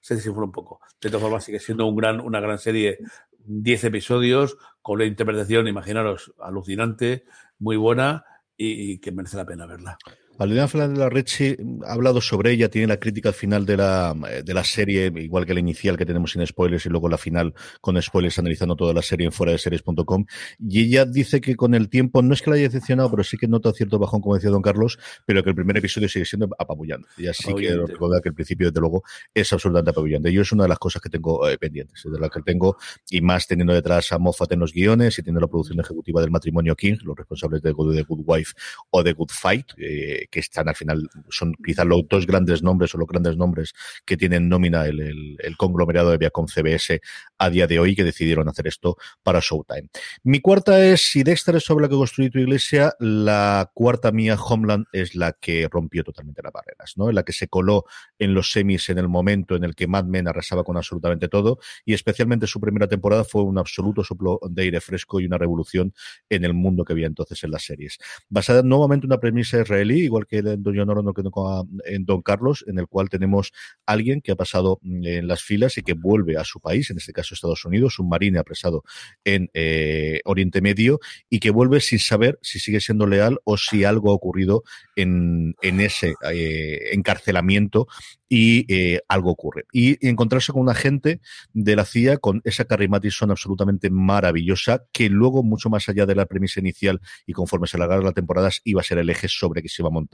se 0.01 0.31
un 0.31 0.51
poco. 0.51 0.81
De 1.01 1.11
todas 1.11 1.23
formas, 1.23 1.45
sigue 1.45 1.61
siendo 1.61 1.87
un 1.87 1.95
gran, 1.95 2.19
una 2.19 2.41
gran 2.41 2.59
serie, 2.59 2.99
10 3.39 3.85
episodios, 3.85 4.59
con 4.83 4.97
una 4.97 5.05
interpretación, 5.05 5.69
imaginaros, 5.69 6.35
alucinante, 6.41 7.25
muy 7.61 7.77
buena 7.77 8.25
y 8.57 8.99
que 8.99 9.13
merece 9.13 9.37
la 9.37 9.47
pena 9.47 9.65
verla. 9.65 9.97
Valeria 10.39 10.69
Fernández 10.69 10.99
de 10.99 11.05
la 11.05 11.09
Reche 11.09 11.57
ha 11.87 11.93
hablado 11.93 12.21
sobre 12.21 12.53
ella, 12.53 12.69
tiene 12.69 12.87
la 12.89 12.99
crítica 12.99 13.31
al 13.31 13.35
final 13.35 13.65
de 13.65 13.77
la, 13.77 14.15
de 14.45 14.55
la 14.55 14.65
serie, 14.65 15.13
igual 15.17 15.47
que 15.47 15.55
la 15.55 15.61
inicial 15.61 15.97
que 15.97 16.05
tenemos 16.05 16.33
sin 16.33 16.47
spoilers 16.47 16.85
y 16.87 16.89
luego 16.91 17.09
la 17.09 17.19
final 17.19 17.55
con 17.81 18.01
spoilers 18.01 18.39
analizando 18.39 18.77
toda 18.77 18.93
la 18.93 19.03
serie 19.03 19.27
en 19.27 19.33
fuera 19.33 19.53
de 19.53 19.59
series.com. 19.59 20.27
Y 20.59 20.83
ella 20.83 21.05
dice 21.07 21.41
que 21.41 21.57
con 21.57 21.75
el 21.75 21.89
tiempo, 21.89 22.23
no 22.23 22.35
es 22.35 22.43
que 22.43 22.51
la 22.51 22.57
haya 22.57 22.65
decepcionado, 22.65 23.11
pero 23.11 23.25
sí 23.25 23.37
que 23.37 23.49
nota 23.49 23.73
cierto 23.73 23.99
bajón, 23.99 24.21
como 24.21 24.35
decía 24.35 24.51
don 24.51 24.63
Carlos, 24.63 24.99
pero 25.25 25.43
que 25.43 25.51
el 25.51 25.57
primer 25.57 25.77
episodio 25.79 26.09
sigue 26.09 26.25
siendo 26.25 26.49
apabullante. 26.59 27.09
Y 27.17 27.27
así 27.27 27.55
que 27.55 27.75
recordar 27.75 28.21
que 28.23 28.29
el 28.29 28.35
principio, 28.35 28.69
desde 28.69 28.81
luego, 28.81 29.03
es 29.33 29.53
absolutamente 29.53 29.91
apabullante. 29.91 30.33
Yo 30.33 30.43
es 30.43 30.53
una 30.53 30.65
de 30.65 30.69
las 30.69 30.79
cosas 30.79 31.01
que 31.01 31.09
tengo 31.09 31.49
eh, 31.49 31.57
pendientes, 31.59 32.03
de 32.05 32.19
las 32.19 32.31
que 32.31 32.43
tengo, 32.43 32.77
y 33.11 33.21
más 33.21 33.47
teniendo 33.47 33.73
detrás 33.73 34.13
a 34.13 34.19
Moffat 34.19 34.53
en 34.53 34.61
los 34.61 34.73
guiones 34.73 35.19
y 35.19 35.23
teniendo 35.23 35.41
la 35.41 35.49
producción 35.49 35.81
ejecutiva 35.81 36.21
del 36.21 36.31
matrimonio 36.31 36.77
King, 36.77 36.97
los 37.03 37.17
responsables 37.17 37.63
de, 37.63 37.71
The 37.71 38.03
Good 38.03 38.25
Wife 38.27 38.53
o 38.91 39.03
de 39.03 39.13
Good 39.13 39.31
Fight, 39.31 39.67
eh, 39.79 40.26
que 40.27 40.41
están 40.41 40.69
al 40.69 40.77
final, 40.77 41.09
son 41.29 41.55
quizás 41.65 41.87
los 41.87 42.07
dos 42.09 42.27
grandes 42.27 42.63
nombres 42.63 42.95
o 42.95 42.99
los 42.99 43.09
grandes 43.09 43.37
nombres 43.37 43.73
que 44.05 44.17
tienen 44.17 44.49
nómina 44.49 44.87
el, 44.87 45.37
el, 45.39 45.57
conglomerado 45.57 46.11
de 46.11 46.19
Viacom 46.19 46.47
CBS 46.47 47.01
a 47.39 47.51
día 47.51 47.67
de 47.67 47.79
hoy 47.79 47.95
que 47.95 48.05
decidieron 48.05 48.49
hacer 48.49 48.67
esto 48.67 48.97
para 49.23 49.41
Showtime. 49.41 49.89
Mi 50.23 50.41
cuarta 50.41 50.85
es, 50.85 51.03
si 51.03 51.23
Dexter 51.23 51.57
es 51.57 51.65
sobre 51.65 51.85
la 51.85 51.89
que 51.89 51.97
construí 51.97 52.31
tu 52.31 52.39
iglesia, 52.39 52.95
la 52.99 53.71
cuarta 53.75 54.13
mía, 54.13 54.37
Homeland, 54.37 54.87
es 54.93 55.15
la 55.15 55.33
que 55.33 55.69
rompió 55.71 56.05
totalmente 56.05 56.43
las 56.43 56.53
barreras, 56.53 56.93
¿no? 56.97 57.09
En 57.09 57.15
la 57.15 57.23
que 57.23 57.33
se 57.33 57.49
coló 57.49 57.85
en 58.19 58.35
los 58.35 58.53
semis 58.53 58.89
en 58.89 58.99
el 58.99 59.09
momento 59.09 59.57
en 59.57 59.65
el 59.65 59.75
que 59.75 59.87
Mad 59.87 60.05
Men 60.05 60.29
arrasaba 60.29 60.65
con 60.65 60.77
absolutamente 60.77 61.29
todo 61.29 61.59
y 61.85 61.95
especialmente 61.95 62.47
su 62.47 62.61
primera 62.61 62.89
temporada 62.89 63.25
fue 63.25 63.43
un 63.43 63.59
absoluto 63.59 64.05
soplo 64.05 64.41
de 64.49 64.63
aire 64.63 64.81
fresco 64.81 65.21
y 65.21 65.27
una 65.27 65.39
revolución 65.39 65.95
en 66.29 66.45
el 66.45 66.55
mundo 66.55 66.85
que 66.85 66.93
había 66.93 67.07
entonces 67.07 67.43
en 67.45 67.51
las 67.51 67.65
series. 67.65 67.99
Basada 68.29 68.63
nuevamente 68.63 69.07
en 69.07 69.13
una 69.13 69.21
premisa 69.21 69.61
israelí, 69.61 70.05
igual 70.17 70.27
que 70.27 70.39
en 70.39 70.63
Don 70.63 70.75
John 70.77 71.75
en 71.85 72.05
Don 72.05 72.23
Carlos, 72.23 72.65
en 72.67 72.79
el 72.79 72.87
cual 72.87 73.09
tenemos 73.09 73.53
alguien 73.85 74.21
que 74.21 74.33
ha 74.33 74.37
pasado 74.37 74.79
mm, 74.83 75.05
en 75.05 75.29
las 75.29 75.43
filas 75.43 75.79
y 75.79 75.83
que 75.83 75.95
vuelve 75.95 76.37
a 76.37 76.45
su 76.45 76.61
país, 76.61 76.91
en 76.91 76.97
este 76.99 77.13
caso 77.13 77.35
Estados 77.35 77.65
Unidos, 77.65 77.99
un 77.99 78.09
marine 78.09 78.39
apresado 78.39 78.85
en 79.25 79.51
eh, 79.55 80.21
Oriente 80.25 80.61
Medio 80.61 81.01
y 81.29 81.41
que 81.41 81.51
vuelve 81.51 81.81
sin 81.81 81.99
saber 81.99 82.39
si 82.43 82.59
sigue 82.59 82.81
siendo 82.81 83.07
leal 83.07 83.39
o 83.45 83.57
si 83.57 83.85
algo 83.85 84.11
ha 84.11 84.15
ocurrido 84.15 84.63
en, 84.95 85.55
ese 85.61 86.15
eh, 86.31 86.91
encarcelamiento 86.93 87.87
y 88.29 88.73
eh, 88.73 89.01
algo 89.09 89.31
ocurre. 89.31 89.65
Y, 89.73 90.07
encontrarse 90.07 90.53
con 90.53 90.63
un 90.63 90.69
agente 90.69 91.21
de 91.53 91.77
la 91.77 91.85
CIA 91.85 92.19
con 92.19 92.41
esa 92.45 92.65
Carrie 92.65 92.89
Mathison 92.89 93.31
absolutamente 93.31 93.91
maravillosa, 93.91 94.85
que 94.93 95.09
luego, 95.09 95.43
mucho 95.43 95.71
más 95.71 95.89
allá 95.89 96.07
de 96.07 96.15
la 96.15 96.27
premisa 96.27 96.61
inicial 96.61 97.01
y 97.27 97.33
conforme 97.33 97.67
se 97.67 97.77
alargaron 97.77 98.05
las 98.05 98.15
temporadas, 98.15 98.61
iba 98.65 98.81
a 98.81 98.85
ser 98.85 98.99
el 98.99 99.11
eje 99.11 99.29
sobre 99.29 99.63
que 99.63 99.69
se 99.69 99.83
iba 99.83 99.89
a 99.89 99.93
montar 99.93 100.06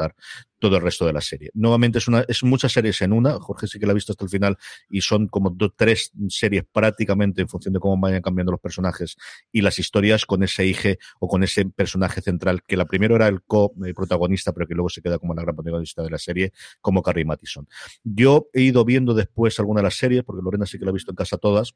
todo 0.59 0.77
el 0.77 0.83
resto 0.83 1.05
de 1.05 1.13
la 1.13 1.21
serie. 1.21 1.51
Nuevamente 1.55 1.99
es 1.99 2.07
una, 2.07 2.25
es 2.29 2.45
muchas 2.45 2.73
series 2.73 3.03
en 3.03 3.13
una, 3.13 3.33
Jorge 3.41 3.67
sí 3.67 3.81
que 3.81 3.87
la 3.87 3.93
ha 3.93 3.95
visto 3.95 4.13
hasta 4.13 4.25
el 4.25 4.31
final, 4.31 4.57
y 4.89 5.01
son 5.01 5.27
como 5.27 5.51
dos, 5.51 5.73
tres 5.77 6.13
series 6.29 6.65
prácticamente 6.71 7.43
en 7.43 7.49
función 7.49 7.75
de 7.75 7.81
cómo 7.81 8.01
vayan 8.01 8.23
cambiando 8.23 8.53
los 8.53 8.61
personajes 8.61 9.17
y 9.51 9.61
las 9.61 9.79
historias 9.79 10.25
con 10.25 10.43
ese 10.43 10.65
eje 10.65 10.99
o 11.19 11.29
con 11.29 11.43
ese 11.43 11.65
personaje 11.67 12.21
central, 12.21 12.63
que 12.63 12.77
la 12.77 12.85
primero 12.85 13.17
era 13.17 13.27
el 13.27 13.43
co-protagonista, 13.43 14.53
pero 14.53 14.67
que 14.67 14.75
luego 14.75 14.89
se 14.89 15.03
queda 15.03 15.19
como 15.19 15.35
la 15.35 15.43
gran 15.43 15.57
protagonista 15.57 16.03
de 16.03 16.11
la 16.11 16.19
serie, 16.19 16.53
como 16.81 17.03
Carrie 17.03 17.25
Mathison. 17.25 17.69
Yo 18.05 18.49
he 18.53 18.63
ido 18.63 18.85
viendo 18.85 19.15
después 19.15 19.59
alguna 19.59 19.81
de 19.81 19.85
las 19.85 19.97
series, 19.97 20.23
porque 20.23 20.43
Lorena 20.43 20.67
sí 20.67 20.79
que 20.79 20.85
la 20.85 20.91
ha 20.91 20.95
visto 20.95 21.11
en 21.11 21.17
casa 21.17 21.39
todas, 21.39 21.75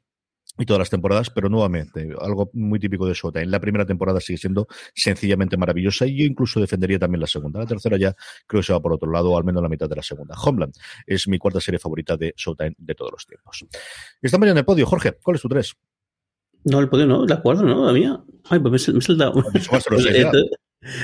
y 0.57 0.65
todas 0.65 0.79
las 0.79 0.89
temporadas, 0.89 1.29
pero 1.29 1.49
nuevamente, 1.49 2.09
algo 2.19 2.49
muy 2.53 2.79
típico 2.79 3.05
de 3.07 3.13
Showtime. 3.13 3.45
La 3.47 3.59
primera 3.59 3.85
temporada 3.85 4.19
sigue 4.19 4.37
siendo 4.37 4.67
sencillamente 4.93 5.57
maravillosa 5.57 6.05
y 6.05 6.17
yo 6.17 6.25
incluso 6.25 6.59
defendería 6.59 6.99
también 6.99 7.21
la 7.21 7.27
segunda. 7.27 7.59
La 7.59 7.65
tercera 7.65 7.97
ya 7.97 8.15
creo 8.45 8.61
que 8.61 8.65
se 8.65 8.73
va 8.73 8.81
por 8.81 8.93
otro 8.93 9.11
lado, 9.11 9.31
o 9.31 9.37
al 9.37 9.43
menos 9.43 9.61
la 9.61 9.69
mitad 9.69 9.87
de 9.87 9.95
la 9.95 10.03
segunda. 10.03 10.35
Homeland 10.35 10.73
es 11.05 11.27
mi 11.27 11.37
cuarta 11.37 11.61
serie 11.61 11.79
favorita 11.79 12.17
de 12.17 12.33
Showtime 12.35 12.75
de 12.77 12.95
todos 12.95 13.11
los 13.11 13.25
tiempos. 13.25 13.65
Estamos 14.21 14.45
ya 14.45 14.51
en 14.51 14.57
el 14.57 14.65
podio. 14.65 14.85
Jorge, 14.85 15.13
¿cuál 15.21 15.35
es 15.35 15.41
tu 15.41 15.49
tres? 15.49 15.75
No, 16.63 16.79
el 16.79 16.89
podio 16.89 17.05
no, 17.05 17.25
la 17.25 17.41
cuarta 17.41 17.63
no, 17.63 17.85
la 17.85 17.93
mía. 17.93 18.19
Ay, 18.49 18.59
pues 18.59 18.87
me, 18.87 18.93
me 18.93 18.99
he 18.99 19.01
saltado. 19.01 19.43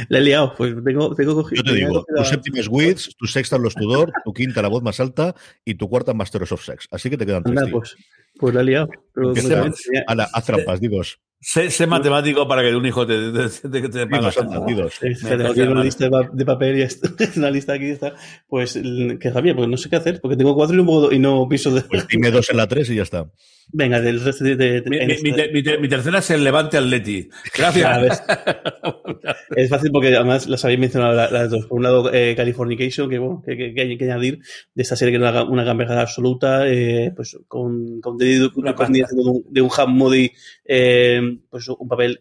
La 0.09 0.19
he 0.19 0.21
liado, 0.21 0.53
pues 0.55 0.75
tengo, 0.83 1.15
tengo 1.15 1.35
cogido. 1.35 1.63
Yo 1.63 1.71
te 1.71 1.77
digo, 1.77 2.05
tu 2.15 2.23
séptima 2.23 2.59
es 2.59 2.67
Wiz, 2.67 3.09
tu 3.17 3.25
sexta 3.25 3.55
es 3.55 3.61
Los 3.61 3.75
Tudor, 3.75 4.11
tu 4.23 4.33
quinta 4.33 4.61
la 4.61 4.67
voz 4.67 4.83
más 4.83 4.99
alta 4.99 5.35
y 5.65 5.75
tu 5.75 5.89
cuarta 5.89 6.13
Masters 6.13 6.51
of 6.51 6.63
Sex. 6.63 6.87
Así 6.91 7.09
que 7.09 7.17
te 7.17 7.25
quedan 7.25 7.43
tres. 7.43 7.59
pues, 7.71 7.95
pues 8.37 8.53
la 8.53 8.61
he 8.61 8.63
liado. 8.63 8.89
Pero, 9.13 9.33
haz 10.33 10.45
trampas, 10.45 10.79
digo. 10.79 11.01
Sé, 11.43 11.87
matemático 11.87 12.47
para 12.47 12.61
que 12.61 12.73
un 12.73 12.85
hijo 12.85 13.05
te, 13.05 13.31
te, 13.31 13.69
te, 13.69 13.89
te 13.89 14.07
pague. 14.07 15.67
Una 15.67 15.83
lista 15.83 16.09
de 16.31 16.45
papel 16.45 16.79
y 16.79 17.37
una 17.37 17.51
lista 17.51 17.73
aquí 17.73 17.89
está. 17.89 18.13
Pues 18.47 18.79
que 19.19 19.31
Javier, 19.31 19.53
pues 19.53 19.67
no 19.67 19.75
sé 19.75 19.89
qué 19.89 19.97
hacer, 19.97 20.21
porque 20.21 20.37
tengo 20.37 20.55
cuatro 20.55 20.75
y 20.75 20.83
no, 20.83 21.11
y 21.11 21.19
no 21.19 21.47
piso 21.49 21.71
de. 21.71 21.81
Pues 21.81 22.07
dime 22.07 22.31
dos 22.31 22.49
en 22.49 22.57
la 22.57 22.67
tres 22.67 22.89
y 22.89 22.95
ya 22.95 23.03
está. 23.03 23.27
Venga, 23.71 23.99
del 24.01 24.21
resto 24.21 24.43
de. 24.43 24.83
mi, 25.81 25.89
tercera 25.89 26.19
es 26.19 26.29
el 26.31 26.43
Levante 26.43 26.77
Atleti. 26.77 27.29
Gracias. 27.55 28.23
es 29.55 29.69
fácil 29.69 29.91
porque 29.91 30.15
además 30.15 30.47
las 30.47 30.63
habéis 30.63 30.79
mencionado 30.79 31.13
las, 31.13 31.49
dos. 31.49 31.65
Por 31.65 31.77
un 31.77 31.83
lado, 31.83 32.13
eh, 32.13 32.35
Californication, 32.35 33.09
que, 33.09 33.19
bueno, 33.19 33.41
que, 33.45 33.57
que, 33.57 33.73
que, 33.73 33.81
hay 33.81 33.97
que 33.97 34.05
añadir 34.05 34.39
de 34.73 34.83
esta 34.83 34.95
serie 34.95 35.17
que 35.17 35.23
es 35.23 35.31
una, 35.31 35.43
una 35.43 35.63
gamberjada 35.63 36.01
absoluta, 36.01 36.67
eh, 36.67 37.11
pues 37.15 37.37
con, 37.47 38.01
con, 38.01 38.17
de, 38.17 38.49
un, 38.53 39.43
de 39.49 39.61
un 39.61 39.69
Ham 39.75 39.95
Modi, 39.95 40.31
eh, 40.65 41.32
pues 41.49 41.67
un 41.67 41.87
papel 41.87 42.19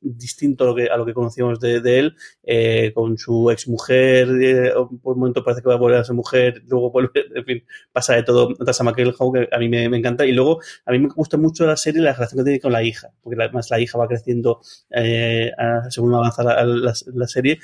distinto 0.00 0.64
a 0.64 0.66
lo 0.68 0.74
que, 0.74 0.88
a 0.88 0.96
lo 0.96 1.06
que 1.06 1.14
conocíamos 1.14 1.60
de, 1.60 1.80
de 1.80 1.98
él, 1.98 2.16
eh, 2.42 2.92
con 2.94 3.18
su 3.18 3.50
ex 3.50 3.68
mujer, 3.68 4.28
eh, 4.42 4.72
por 5.02 5.14
un 5.14 5.20
momento 5.20 5.44
parece 5.44 5.62
que 5.62 5.68
va 5.68 5.74
a 5.74 5.78
volver 5.78 5.98
a 5.98 6.04
ser 6.04 6.14
mujer, 6.14 6.62
luego 6.66 6.90
vuelve, 6.90 7.10
en 7.34 7.44
fin, 7.44 7.64
pasa 7.92 8.14
de 8.14 8.22
todo. 8.22 8.54
Tasa 8.54 8.84
McElhoe, 8.84 9.32
que 9.32 9.48
a 9.50 9.58
mí 9.58 9.68
me, 9.68 9.84
encanta, 9.84 10.26
y 10.26 10.32
luego 10.32 10.60
a 10.84 10.92
mí 10.92 10.98
me 10.98 11.08
gusta 11.08 11.36
mucho 11.36 11.66
la 11.66 11.76
serie 11.76 12.02
la 12.02 12.12
relación 12.12 12.38
que 12.38 12.44
tiene 12.44 12.60
con 12.60 12.72
la 12.72 12.82
hija, 12.82 13.10
porque 13.22 13.42
además 13.42 13.70
la 13.70 13.80
hija 13.80 13.98
va 13.98 14.08
creciendo 14.08 14.60
eh, 14.90 15.50
según 15.88 16.14
avanza 16.14 16.42
la, 16.42 16.64
la, 16.64 17.26
serie, 17.26 17.58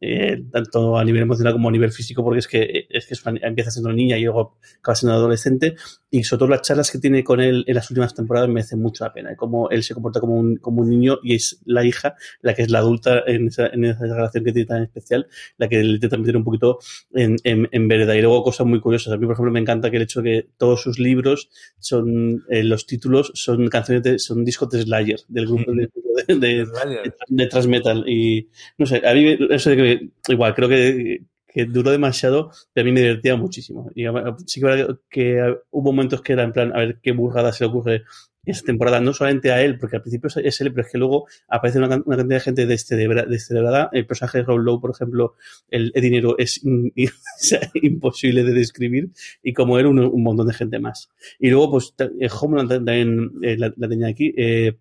eh, 0.00 0.42
tanto 0.50 0.98
a 0.98 1.04
nivel 1.04 1.22
emocional 1.22 1.52
como 1.52 1.68
a 1.68 1.72
nivel 1.72 1.92
físico, 1.92 2.22
porque 2.22 2.40
es 2.40 2.48
que, 2.48 2.86
es 2.90 3.06
que 3.06 3.16
empieza 3.42 3.70
siendo 3.70 3.92
niña 3.92 4.18
y 4.18 4.24
luego 4.24 4.58
acaba 4.80 4.94
siendo 4.94 5.14
adolescente. 5.14 5.76
Y 6.10 6.24
sobre 6.24 6.38
todo 6.40 6.48
las 6.48 6.62
charlas 6.62 6.90
que 6.90 6.98
tiene 6.98 7.24
con 7.24 7.40
él 7.40 7.64
en 7.66 7.74
las 7.74 7.90
últimas 7.90 8.14
temporadas 8.14 8.48
merecen 8.48 8.80
mucho 8.80 9.04
la 9.04 9.12
pena. 9.12 9.36
Como 9.36 9.70
él 9.70 9.82
se 9.82 9.94
comporta 9.94 10.20
como 10.20 10.34
un, 10.34 10.56
como 10.56 10.82
un 10.82 10.90
niño 10.90 11.18
y 11.22 11.34
es 11.34 11.60
la 11.64 11.84
hija 11.84 12.14
la 12.42 12.54
que 12.54 12.62
es 12.62 12.70
la 12.70 12.78
adulta 12.78 13.22
en 13.26 13.48
esa, 13.48 13.66
en 13.68 13.84
esa 13.84 14.04
relación 14.04 14.44
que 14.44 14.52
tiene 14.52 14.66
tan 14.66 14.82
especial, 14.82 15.26
la 15.58 15.68
que 15.68 15.82
le 15.82 15.94
intenta 15.94 16.16
meter 16.16 16.36
un 16.36 16.44
poquito 16.44 16.78
en, 17.12 17.36
en, 17.44 17.68
en, 17.72 17.88
vereda. 17.88 18.16
Y 18.16 18.22
luego 18.22 18.42
cosas 18.42 18.66
muy 18.66 18.80
curiosas. 18.80 19.12
A 19.12 19.16
mí, 19.16 19.26
por 19.26 19.34
ejemplo, 19.34 19.52
me 19.52 19.60
encanta 19.60 19.90
que 19.90 19.96
el 19.96 20.02
hecho 20.02 20.22
de 20.22 20.30
que 20.30 20.48
todos 20.56 20.82
sus 20.82 20.98
libros 20.98 21.50
son, 21.78 22.44
eh, 22.48 22.62
los 22.62 22.86
títulos 22.86 23.32
son 23.34 23.68
canciones 23.68 24.02
de, 24.02 24.18
son 24.18 24.44
discos 24.44 24.70
de 24.70 24.82
Slayer, 24.82 25.20
del 25.28 25.46
grupo 25.46 25.72
de, 25.72 25.88
de, 26.28 26.34
de, 26.36 26.66
de, 27.28 27.46
Transmetal. 27.46 28.04
Y 28.08 28.48
no 28.78 28.86
sé, 28.86 29.02
a 29.06 29.14
mí 29.14 29.36
eso 29.50 29.70
igual, 30.28 30.54
creo 30.54 30.68
que 30.68 31.20
duró 31.64 31.90
demasiado, 31.90 32.50
pero 32.72 32.84
a 32.84 32.86
mí 32.86 32.92
me 32.92 33.00
divertía 33.00 33.36
muchísimo. 33.36 33.90
Y 33.94 34.04
sí 34.46 34.60
que, 35.08 35.56
hubo 35.70 35.92
momentos 35.92 36.20
que 36.20 36.34
era 36.34 36.42
en 36.42 36.52
plan, 36.52 36.72
a 36.74 36.80
ver 36.80 36.98
qué 37.02 37.12
burrada 37.12 37.52
se 37.52 37.64
le 37.64 37.70
ocurre 37.70 38.02
esta 38.44 38.66
temporada, 38.66 39.00
no 39.00 39.12
solamente 39.12 39.50
a 39.50 39.60
él, 39.60 39.76
porque 39.78 39.96
al 39.96 40.02
principio 40.02 40.30
es 40.36 40.60
él, 40.60 40.72
pero 40.72 40.86
es 40.86 40.92
que 40.92 40.98
luego 40.98 41.26
aparece 41.48 41.78
una, 41.78 41.88
cantidad 41.88 42.26
de 42.26 42.40
gente 42.40 42.66
descerebrada. 42.66 43.90
El 43.92 44.06
personaje 44.06 44.38
de 44.38 44.44
Rob 44.44 44.58
Lowe, 44.58 44.80
por 44.80 44.90
ejemplo, 44.90 45.34
el, 45.68 45.90
dinero 45.92 46.36
es 46.38 46.60
imposible 47.74 48.44
de 48.44 48.52
describir, 48.52 49.10
y 49.42 49.52
como 49.52 49.78
él, 49.78 49.86
un, 49.86 50.22
montón 50.22 50.46
de 50.46 50.54
gente 50.54 50.78
más. 50.78 51.10
Y 51.40 51.50
luego, 51.50 51.72
pues, 51.72 51.94
Homeland 52.40 52.70
también 52.70 53.32
eh, 53.42 53.56
la, 53.56 53.72
tenía 53.72 54.08
aquí. 54.08 54.32
Eh, 54.36 54.76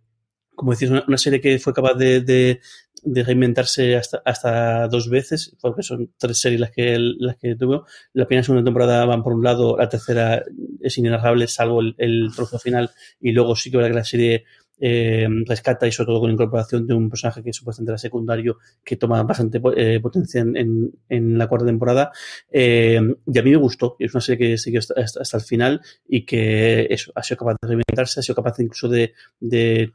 como 0.55 0.71
decís, 0.71 0.89
una, 0.89 1.17
serie 1.17 1.41
que 1.41 1.59
fue 1.59 1.73
capaz 1.73 1.93
de, 1.95 2.21
de, 2.21 2.61
de 3.03 3.23
reinventarse 3.23 3.95
hasta, 3.95 4.21
hasta 4.25 4.87
dos 4.87 5.09
veces, 5.09 5.55
porque 5.61 5.83
son 5.83 6.11
tres 6.17 6.39
series 6.39 6.59
las 6.59 6.71
que, 6.71 6.97
las 6.99 7.37
que 7.37 7.55
tuvo. 7.55 7.85
La 8.13 8.25
primera 8.25 8.41
y 8.41 8.45
segunda 8.45 8.63
temporada 8.63 9.05
van 9.05 9.23
por 9.23 9.33
un 9.33 9.43
lado, 9.43 9.77
la 9.77 9.89
tercera 9.89 10.43
es 10.81 10.97
inenarrable, 10.97 11.47
salvo 11.47 11.81
el, 11.81 11.95
el 11.97 12.29
trozo 12.35 12.59
final, 12.59 12.91
y 13.19 13.31
luego 13.31 13.55
sí 13.55 13.71
que 13.71 13.77
que 13.77 13.89
la 13.89 14.03
serie 14.03 14.45
eh, 14.79 15.27
rescata 15.45 15.87
y 15.87 15.91
sobre 15.91 16.07
todo 16.07 16.19
con 16.19 16.29
la 16.29 16.33
incorporación 16.33 16.85
de 16.85 16.93
un 16.93 17.09
personaje 17.09 17.41
que 17.43 17.53
supuestamente 17.53 17.91
era 17.91 17.97
secundario 17.97 18.57
que 18.83 18.97
toma 18.97 19.23
bastante 19.23 19.61
eh, 19.75 19.99
potencia 20.01 20.41
en, 20.41 20.91
en, 21.09 21.37
la 21.37 21.47
cuarta 21.47 21.65
temporada. 21.65 22.11
Eh, 22.51 22.99
y 23.25 23.39
a 23.39 23.43
mí 23.43 23.51
me 23.51 23.57
gustó 23.57 23.95
es 23.99 24.13
una 24.13 24.21
serie 24.21 24.49
que 24.49 24.57
siguió 24.57 24.79
hasta, 24.79 25.21
hasta, 25.21 25.37
el 25.37 25.43
final 25.43 25.81
y 26.07 26.25
que 26.25 26.95
ha 27.15 27.23
sido 27.23 27.37
capaz 27.37 27.55
de 27.61 27.67
reinventarse 27.67 28.19
ha 28.19 28.23
sido 28.23 28.35
capaz 28.35 28.59
incluso 28.59 28.89
de, 28.89 29.13
de, 29.39 29.93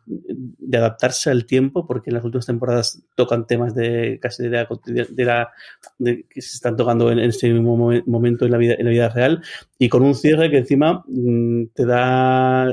adaptarse 0.72 1.31
al 1.31 1.47
tiempo 1.47 1.87
porque 1.87 2.11
en 2.11 2.14
las 2.14 2.24
últimas 2.24 2.47
temporadas 2.47 3.03
tocan 3.14 3.47
temas 3.47 3.74
de 3.74 4.18
casi 4.20 4.45
de 4.45 4.51
la, 4.51 4.68
de 4.87 5.24
la 5.24 5.51
de, 5.99 6.26
que 6.28 6.41
se 6.41 6.57
están 6.57 6.76
tocando 6.76 7.11
en 7.11 7.18
este 7.18 7.53
mismo 7.53 7.76
momento 8.07 8.45
en 8.45 8.53
la 8.53 8.59
vida 8.59 8.74
en 8.78 8.85
la 8.87 8.91
vida 8.91 9.09
real 9.09 9.43
y 9.83 9.89
con 9.89 10.03
un 10.03 10.14
cierre 10.14 10.51
que 10.51 10.59
encima 10.59 11.03
mmm, 11.09 11.64
te 11.74 11.87
da, 11.87 12.66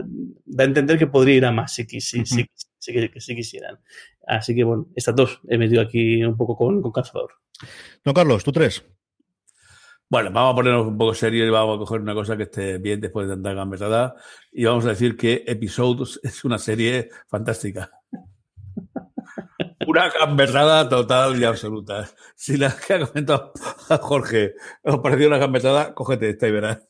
da 0.45 0.63
a 0.63 0.67
entender 0.67 0.99
que 0.99 1.07
podría 1.07 1.35
ir 1.35 1.45
a 1.45 1.53
más 1.53 1.73
si, 1.73 1.85
si, 1.85 2.19
uh 2.19 2.23
-huh. 2.23 2.25
si, 2.25 2.45
si, 2.79 2.93
si, 2.93 3.19
si, 3.19 3.35
quisieran. 3.35 3.79
Así 4.27 4.53
que 4.53 4.65
bueno, 4.65 4.87
estas 4.93 5.15
dos 5.15 5.39
he 5.47 5.57
metido 5.57 5.81
aquí 5.81 6.21
un 6.25 6.35
poco 6.35 6.57
con, 6.57 6.81
con 6.81 6.91
Cazador. 6.91 7.31
No, 8.03 8.13
Carlos, 8.13 8.43
tú 8.43 8.51
tres. 8.51 8.83
Bueno, 10.09 10.31
vamos 10.31 10.51
a 10.51 10.55
ponernos 10.55 10.87
un 10.87 10.97
poco 10.97 11.13
serio 11.13 11.45
y 11.45 11.49
vamos 11.49 11.77
a 11.77 11.79
coger 11.79 12.01
una 12.01 12.13
cosa 12.13 12.35
que 12.35 12.43
esté 12.43 12.77
bien 12.77 12.99
después 12.99 13.25
de 13.25 13.35
tanta 13.35 13.53
gambetada 13.53 14.15
y 14.51 14.65
vamos 14.65 14.85
a 14.85 14.89
decir 14.89 15.15
que 15.15 15.45
Episodes 15.47 16.19
es 16.23 16.43
una 16.43 16.57
serie 16.57 17.09
fantástica. 17.27 17.89
Una 19.87 20.09
gamberrada 20.09 20.89
total 20.89 21.39
y 21.39 21.45
absoluta. 21.45 22.09
Si 22.35 22.57
la 22.57 22.75
que 22.75 22.95
ha 22.95 23.07
comentado 23.07 23.53
Jorge 24.01 24.55
os 24.83 24.99
pareció 24.99 25.27
una 25.27 25.37
gamberrada, 25.37 25.93
cógete 25.93 26.29
esta 26.29 26.45
y 26.45 26.51
verás. 26.51 26.85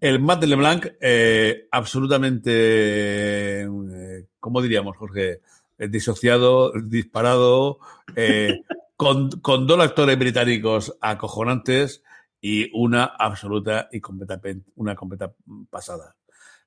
El 0.00 0.20
Matt 0.20 0.44
LeBlanc, 0.44 0.86
eh, 1.00 1.66
absolutamente, 1.72 3.62
eh, 3.62 4.26
¿cómo 4.38 4.62
diríamos, 4.62 4.96
Jorge? 4.96 5.40
Eh, 5.76 5.88
disociado, 5.88 6.70
disparado, 6.72 7.80
eh, 8.14 8.60
con, 8.96 9.30
con 9.40 9.66
dos 9.66 9.80
actores 9.80 10.16
británicos 10.16 10.96
acojonantes 11.00 12.04
y 12.40 12.70
una 12.72 13.06
absoluta 13.06 13.88
y 13.90 14.00
completa, 14.00 14.40
una 14.76 14.94
completa 14.94 15.34
pasada. 15.68 16.14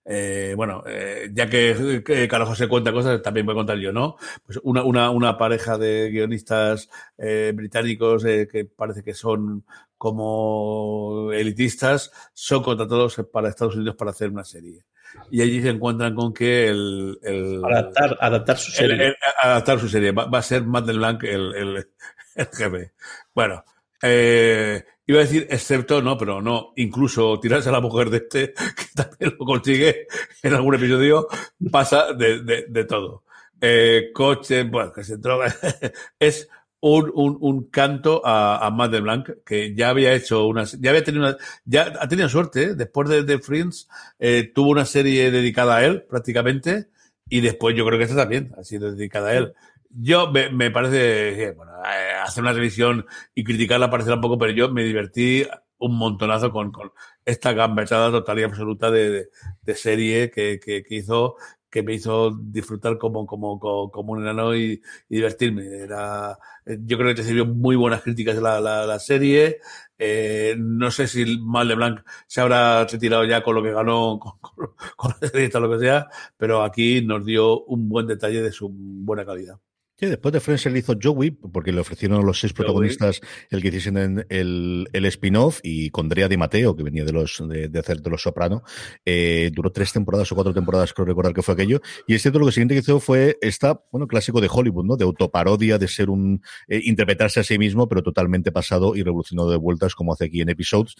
Eh, 0.05 0.53
bueno, 0.57 0.83
eh, 0.85 1.29
ya 1.33 1.49
que, 1.49 2.03
que 2.05 2.27
Carlos 2.27 2.49
José 2.49 2.67
cuenta 2.67 2.91
cosas, 2.91 3.21
también 3.21 3.45
voy 3.45 3.53
a 3.53 3.55
contar 3.55 3.77
yo, 3.77 3.93
¿no? 3.93 4.17
Pues 4.45 4.59
una, 4.63 4.83
una, 4.83 5.09
una 5.11 5.37
pareja 5.37 5.77
de 5.77 6.09
guionistas 6.09 6.89
eh, 7.17 7.53
británicos 7.55 8.25
eh, 8.25 8.47
que 8.51 8.65
parece 8.65 9.01
que 9.01 9.13
son 9.13 9.63
como 9.97 11.31
elitistas, 11.31 12.11
son 12.33 12.63
contratados 12.63 13.21
para 13.31 13.47
Estados 13.47 13.75
Unidos 13.75 13.95
para 13.95 14.11
hacer 14.11 14.29
una 14.29 14.43
serie. 14.43 14.83
Y 15.31 15.41
allí 15.41 15.61
se 15.61 15.69
encuentran 15.69 16.15
con 16.15 16.33
que 16.33 16.67
el... 16.67 17.19
el 17.21 17.63
adaptar, 17.63 18.17
adaptar 18.19 18.57
su 18.57 18.71
serie. 18.71 18.95
El, 18.95 19.01
el, 19.01 19.15
adaptar 19.41 19.79
su 19.79 19.87
serie. 19.87 20.11
Va, 20.11 20.25
va, 20.25 20.39
a 20.39 20.43
ser 20.43 20.65
Matt 20.65 20.87
Blanc 20.87 21.23
el, 21.23 21.55
el, 21.55 21.87
el 22.35 22.47
jefe. 22.47 22.93
Bueno, 23.33 23.63
eh, 24.01 24.83
Iba 25.05 25.19
a 25.19 25.23
decir, 25.23 25.47
excepto, 25.49 26.01
no, 26.01 26.17
pero 26.17 26.41
no, 26.41 26.71
incluso 26.77 27.39
tirarse 27.39 27.69
a 27.69 27.73
la 27.73 27.81
mujer 27.81 28.09
de 28.09 28.17
este, 28.17 28.53
que 28.75 28.85
también 28.95 29.35
lo 29.37 29.45
consigue 29.45 30.07
en 30.41 30.53
algún 30.53 30.75
episodio, 30.75 31.27
pasa 31.71 32.13
de, 32.13 32.41
de, 32.41 32.85
todo. 32.85 33.23
Eh, 33.59 34.11
coche, 34.13 34.63
bueno, 34.63 34.93
que 34.93 35.03
se 35.03 35.17
droga. 35.17 35.53
es 36.19 36.47
un, 36.79 37.11
un, 37.13 37.37
un 37.41 37.69
canto 37.69 38.21
a, 38.25 38.65
a 38.65 38.69
Matt 38.71 38.91
Blanc, 39.01 39.29
que 39.45 39.75
ya 39.75 39.89
había 39.89 40.13
hecho 40.13 40.47
una, 40.47 40.63
ya 40.65 40.89
había 40.89 41.03
tenido 41.03 41.25
una, 41.25 41.37
ya 41.65 41.93
ha 41.99 42.07
tenido 42.07 42.29
suerte, 42.29 42.63
¿eh? 42.63 42.75
después 42.75 43.09
de, 43.09 43.23
de 43.23 43.39
Friends, 43.39 43.89
eh, 44.19 44.51
tuvo 44.53 44.71
una 44.71 44.85
serie 44.85 45.31
dedicada 45.31 45.77
a 45.77 45.85
él, 45.85 46.03
prácticamente, 46.03 46.87
y 47.29 47.41
después 47.41 47.75
yo 47.75 47.85
creo 47.85 47.97
que 47.97 48.05
esta 48.05 48.17
también 48.17 48.53
ha 48.57 48.63
sido 48.63 48.91
dedicada 48.91 49.29
a 49.29 49.35
él. 49.35 49.53
Yo 49.95 50.31
me, 50.31 50.49
me 50.49 50.71
parece 50.71 51.51
bueno, 51.53 51.71
eh, 51.85 52.13
hacer 52.23 52.43
una 52.43 52.53
revisión 52.53 53.05
y 53.35 53.43
criticarla 53.43 53.89
parecerá 53.89 54.15
un 54.15 54.21
poco, 54.21 54.37
pero 54.37 54.51
yo 54.51 54.69
me 54.69 54.83
divertí 54.83 55.45
un 55.77 55.97
montonazo 55.97 56.51
con, 56.51 56.71
con 56.71 56.91
esta 57.25 57.53
gambetada 57.53 58.11
total 58.11 58.39
y 58.39 58.43
absoluta 58.43 58.89
de, 58.89 59.09
de, 59.09 59.29
de 59.61 59.75
serie 59.75 60.31
que, 60.31 60.59
que, 60.59 60.83
que, 60.83 60.95
hizo, 60.95 61.35
que 61.69 61.83
me 61.83 61.93
hizo 61.93 62.31
disfrutar 62.31 62.97
como, 62.97 63.25
como, 63.27 63.59
como, 63.59 64.13
un 64.13 64.21
enano 64.21 64.55
y, 64.55 64.81
y, 65.09 65.15
divertirme. 65.15 65.65
Era, 65.67 66.37
yo 66.65 66.97
creo 66.97 67.09
que 67.13 67.21
recibió 67.21 67.45
muy 67.45 67.75
buenas 67.75 68.01
críticas 68.01 68.37
la, 68.37 68.59
la, 68.61 68.85
la 68.85 68.99
serie. 68.99 69.59
Eh, 69.97 70.55
no 70.57 70.89
sé 70.91 71.07
si 71.07 71.37
Mal 71.39 71.67
de 71.67 71.75
Blanc 71.75 72.01
se 72.27 72.41
habrá 72.41 72.85
retirado 72.85 73.25
ya 73.25 73.43
con 73.43 73.55
lo 73.55 73.63
que 73.63 73.71
ganó 73.71 74.19
con, 74.21 74.39
con, 74.39 74.73
con 74.95 75.13
la 75.21 75.27
serie, 75.27 75.49
lo 75.53 75.71
que 75.71 75.79
sea, 75.79 76.07
pero 76.37 76.63
aquí 76.63 77.01
nos 77.01 77.25
dio 77.25 77.63
un 77.65 77.89
buen 77.89 78.07
detalle 78.07 78.41
de 78.41 78.51
su 78.51 78.69
buena 78.71 79.25
calidad. 79.25 79.59
Sí, 80.03 80.09
después 80.09 80.33
de 80.33 80.41
Friends 80.41 80.65
él 80.65 80.75
hizo 80.75 80.97
Joey, 81.01 81.31
porque 81.31 81.71
le 81.71 81.79
ofrecieron 81.79 82.19
a 82.19 82.23
los 82.25 82.37
seis 82.37 82.51
protagonistas 82.51 83.21
el 83.49 83.61
que 83.61 83.69
hiciesen 83.69 84.25
el, 84.27 84.89
el 84.91 85.05
spin-off, 85.05 85.61
y 85.63 85.91
con 85.91 86.09
Drea 86.09 86.27
Di 86.27 86.35
Mateo, 86.35 86.75
que 86.75 86.83
venía 86.83 87.05
de 87.05 87.13
los 87.13 87.41
de, 87.47 87.79
hacer 87.79 88.01
de 88.01 88.09
los 88.09 88.21
Soprano, 88.21 88.63
eh, 89.05 89.49
duró 89.53 89.71
tres 89.71 89.93
temporadas 89.93 90.29
o 90.33 90.35
cuatro 90.35 90.53
temporadas, 90.53 90.91
creo 90.91 91.05
recordar 91.05 91.33
que 91.33 91.41
fue 91.41 91.53
aquello. 91.53 91.79
Y 92.05 92.15
es 92.15 92.21
cierto, 92.21 92.37
lo 92.37 92.47
que 92.47 92.51
siguiente 92.51 92.73
que 92.73 92.81
hizo 92.81 92.99
fue 92.99 93.37
esta, 93.39 93.81
bueno, 93.93 94.05
clásico 94.05 94.41
de 94.41 94.49
Hollywood, 94.51 94.83
¿no? 94.83 94.97
De 94.97 95.05
autoparodia, 95.05 95.77
de 95.77 95.87
ser 95.87 96.09
un, 96.09 96.41
eh, 96.67 96.81
interpretarse 96.83 97.39
a 97.39 97.45
sí 97.45 97.57
mismo, 97.57 97.87
pero 97.87 98.03
totalmente 98.03 98.51
pasado 98.51 98.97
y 98.97 99.03
revolucionado 99.03 99.51
de 99.51 99.57
vueltas, 99.57 99.95
como 99.95 100.11
hace 100.11 100.25
aquí 100.25 100.41
en 100.41 100.49
Episodes, 100.49 100.95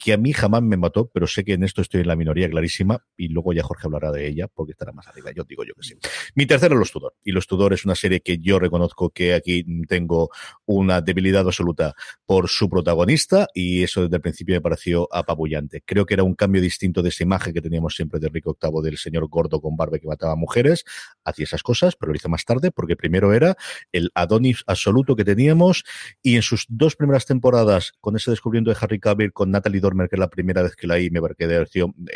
que 0.00 0.14
a 0.14 0.16
mí 0.16 0.32
jamás 0.32 0.62
me 0.62 0.76
mató, 0.76 1.08
pero 1.14 1.28
sé 1.28 1.44
que 1.44 1.52
en 1.52 1.62
esto 1.62 1.80
estoy 1.80 2.00
en 2.00 2.08
la 2.08 2.16
minoría 2.16 2.50
clarísima, 2.50 3.04
y 3.16 3.28
luego 3.28 3.52
ya 3.52 3.62
Jorge 3.62 3.86
hablará 3.86 4.10
de 4.10 4.26
ella, 4.26 4.48
porque 4.48 4.72
estará 4.72 4.90
más 4.90 5.06
arriba. 5.06 5.30
Yo 5.30 5.44
digo 5.44 5.62
yo 5.62 5.74
que 5.74 5.84
sí. 5.84 5.94
Mi 6.34 6.44
tercero, 6.44 6.74
Los 6.74 6.90
Tudor. 6.90 7.14
Y 7.22 7.30
Los 7.30 7.46
Tudor 7.46 7.72
es 7.72 7.84
una 7.84 7.94
serie 7.94 8.20
que 8.20 8.38
yo 8.38 8.47
reconozco 8.56 9.10
que 9.10 9.34
aquí 9.34 9.64
tengo 9.86 10.30
una 10.64 11.00
debilidad 11.00 11.46
absoluta 11.46 11.94
por 12.24 12.48
su 12.48 12.70
protagonista 12.70 13.48
y 13.52 13.82
eso 13.82 14.02
desde 14.02 14.16
el 14.16 14.22
principio 14.22 14.54
me 14.54 14.60
pareció 14.60 15.08
apabullante. 15.12 15.82
Creo 15.84 16.06
que 16.06 16.14
era 16.14 16.22
un 16.22 16.34
cambio 16.34 16.62
distinto 16.62 17.02
de 17.02 17.08
esa 17.08 17.24
imagen 17.24 17.52
que 17.52 17.60
teníamos 17.60 17.96
siempre 17.96 18.20
de 18.20 18.28
Rico 18.28 18.56
VIII 18.62 18.82
del 18.82 18.98
señor 18.98 19.26
gordo 19.28 19.60
con 19.60 19.76
barba 19.76 19.98
que 19.98 20.06
mataba 20.06 20.34
a 20.34 20.36
mujeres. 20.36 20.84
Hacía 21.24 21.44
esas 21.44 21.62
cosas, 21.62 21.96
pero 21.96 22.12
lo 22.12 22.16
hizo 22.16 22.28
más 22.28 22.44
tarde 22.44 22.70
porque 22.70 22.96
primero 22.96 23.32
era 23.32 23.56
el 23.90 24.10
Adonis 24.14 24.62
absoluto 24.66 25.16
que 25.16 25.24
teníamos 25.24 25.84
y 26.22 26.36
en 26.36 26.42
sus 26.42 26.66
dos 26.68 26.94
primeras 26.94 27.26
temporadas 27.26 27.94
con 28.00 28.16
ese 28.16 28.30
descubrimiento 28.30 28.70
de 28.70 28.76
Harry 28.80 29.00
Cavill 29.00 29.32
con 29.32 29.50
Natalie 29.50 29.80
Dormer, 29.80 30.08
que 30.08 30.16
es 30.16 30.20
la 30.20 30.30
primera 30.30 30.62
vez 30.62 30.76
que 30.76 30.86
la 30.86 30.96
vi, 30.96 31.10
me 31.10 31.20
parece 31.20 31.46
de 31.46 31.66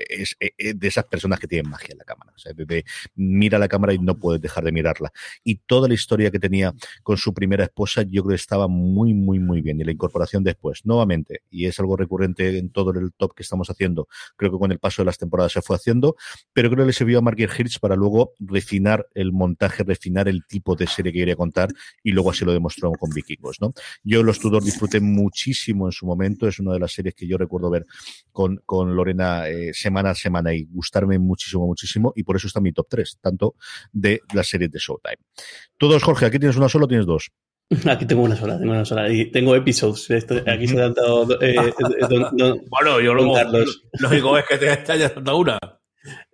es, 0.09 0.37
de 0.39 0.89
esas 0.89 1.05
personas 1.05 1.41
que 1.41 1.47
tienen 1.47 1.71
magia 1.71 1.93
en 1.93 1.99
la 1.99 2.05
cámara. 2.05 2.33
O 2.35 2.39
sea, 2.39 2.53
de, 2.53 2.85
mira 3.15 3.59
la 3.59 3.69
cámara 3.69 3.95
y 3.95 3.99
no 3.99 4.19
puedes 4.19 4.41
dejar 4.41 4.65
de 4.65 4.73
mirarla. 4.73 5.13
Y 5.45 5.57
toda 5.57 5.89
la 5.89 5.95
historia 5.95 6.12
que 6.17 6.39
tenía 6.39 6.75
con 7.03 7.17
su 7.17 7.33
primera 7.33 7.65
esposa, 7.65 8.03
yo 8.03 8.23
creo 8.23 8.37
que 8.37 8.43
estaba 8.43 8.69
muy, 8.69 9.15
muy, 9.15 9.39
muy 9.39 9.63
bien. 9.63 9.81
Y 9.81 9.85
la 9.85 9.93
incorporación 9.93 10.45
después, 10.45 10.85
nuevamente, 10.85 11.43
y 11.51 11.67
es 11.67 11.79
algo 11.81 11.97
recurrente 11.97 12.59
en 12.59 12.71
todo 12.71 12.91
el 12.93 13.13
top 13.13 13.35
que 13.35 13.43
estamos 13.43 13.69
haciendo, 13.71 14.09
creo 14.37 14.53
que 14.53 14.59
con 14.59 14.73
el 14.73 14.79
paso 14.79 15.03
de 15.03 15.07
las 15.07 15.19
temporadas 15.19 15.53
se 15.53 15.63
fue 15.63 15.77
haciendo, 15.77 16.17
pero 16.53 16.71
creo 16.71 16.85
que 16.85 16.89
le 16.89 16.93
sirvió 16.93 17.19
a 17.19 17.23
Mark 17.23 17.39
Hirsch 17.39 17.79
para 17.81 17.97
luego 17.97 18.33
refinar 18.39 19.07
el 19.15 19.33
montaje, 19.33 19.85
refinar 19.85 20.29
el 20.29 20.45
tipo 20.47 20.77
de 20.77 20.87
serie 20.87 21.13
que 21.13 21.21
quería 21.21 21.37
contar, 21.37 21.71
y 22.03 22.13
luego 22.13 22.31
así 22.31 22.45
lo 22.45 22.53
demostró 22.53 22.93
con 22.93 23.11
Vikingos, 23.11 23.61
¿no? 23.61 23.73
Yo 24.05 24.23
los 24.23 24.39
Tudor 24.39 24.63
disfruté 24.63 25.01
muchísimo 25.01 25.87
en 25.87 25.93
su 25.93 26.07
momento, 26.07 26.49
es 26.49 26.59
una 26.59 26.73
de 26.73 26.81
las 26.81 26.93
series 26.93 27.15
que 27.15 27.27
yo 27.27 27.39
recuerdo 27.39 27.71
ver 27.71 27.87
con, 28.33 28.61
con 28.67 28.95
Lorena 28.95 29.49
eh, 29.49 29.73
semana 29.73 30.11
a 30.11 30.15
semana 30.15 30.55
y 30.55 30.65
gustarme 30.65 31.19
muchísimo, 31.19 31.67
muchísimo, 31.67 32.13
y 32.17 32.23
por 32.23 32.37
eso 32.37 32.47
está 32.47 32.61
mi 32.61 32.73
top 32.73 32.87
3, 32.89 33.19
tanto 33.21 33.57
de 33.93 34.21
las 34.35 34.49
series 34.49 34.71
de 34.71 34.79
Showtime. 34.79 35.19
Todos, 35.83 36.05
Jorge, 36.05 36.27
aquí 36.27 36.39
tienes 36.39 36.57
una 36.57 36.69
sola 36.69 36.85
o 36.85 36.89
tienes 36.89 37.07
dos. 37.07 37.33
Aquí 37.91 38.07
tengo 38.07 38.23
una 38.23 38.37
sola, 38.37 38.57
tengo 38.57 38.71
una 38.71 38.85
sola. 38.85 39.13
Y 39.13 39.33
tengo 39.33 39.57
episodios. 39.57 40.09
aquí 40.47 40.69
se 40.69 40.81
han 40.81 40.95
dado. 40.95 41.27
Eh, 41.43 41.57
bueno, 42.69 43.01
yo 43.01 43.15
lo, 43.15 43.35
lógico 43.99 44.39
es 44.39 44.45
que 44.47 44.59
te 44.59 44.71
hayas 44.71 45.13
dado 45.17 45.39
una. 45.39 45.59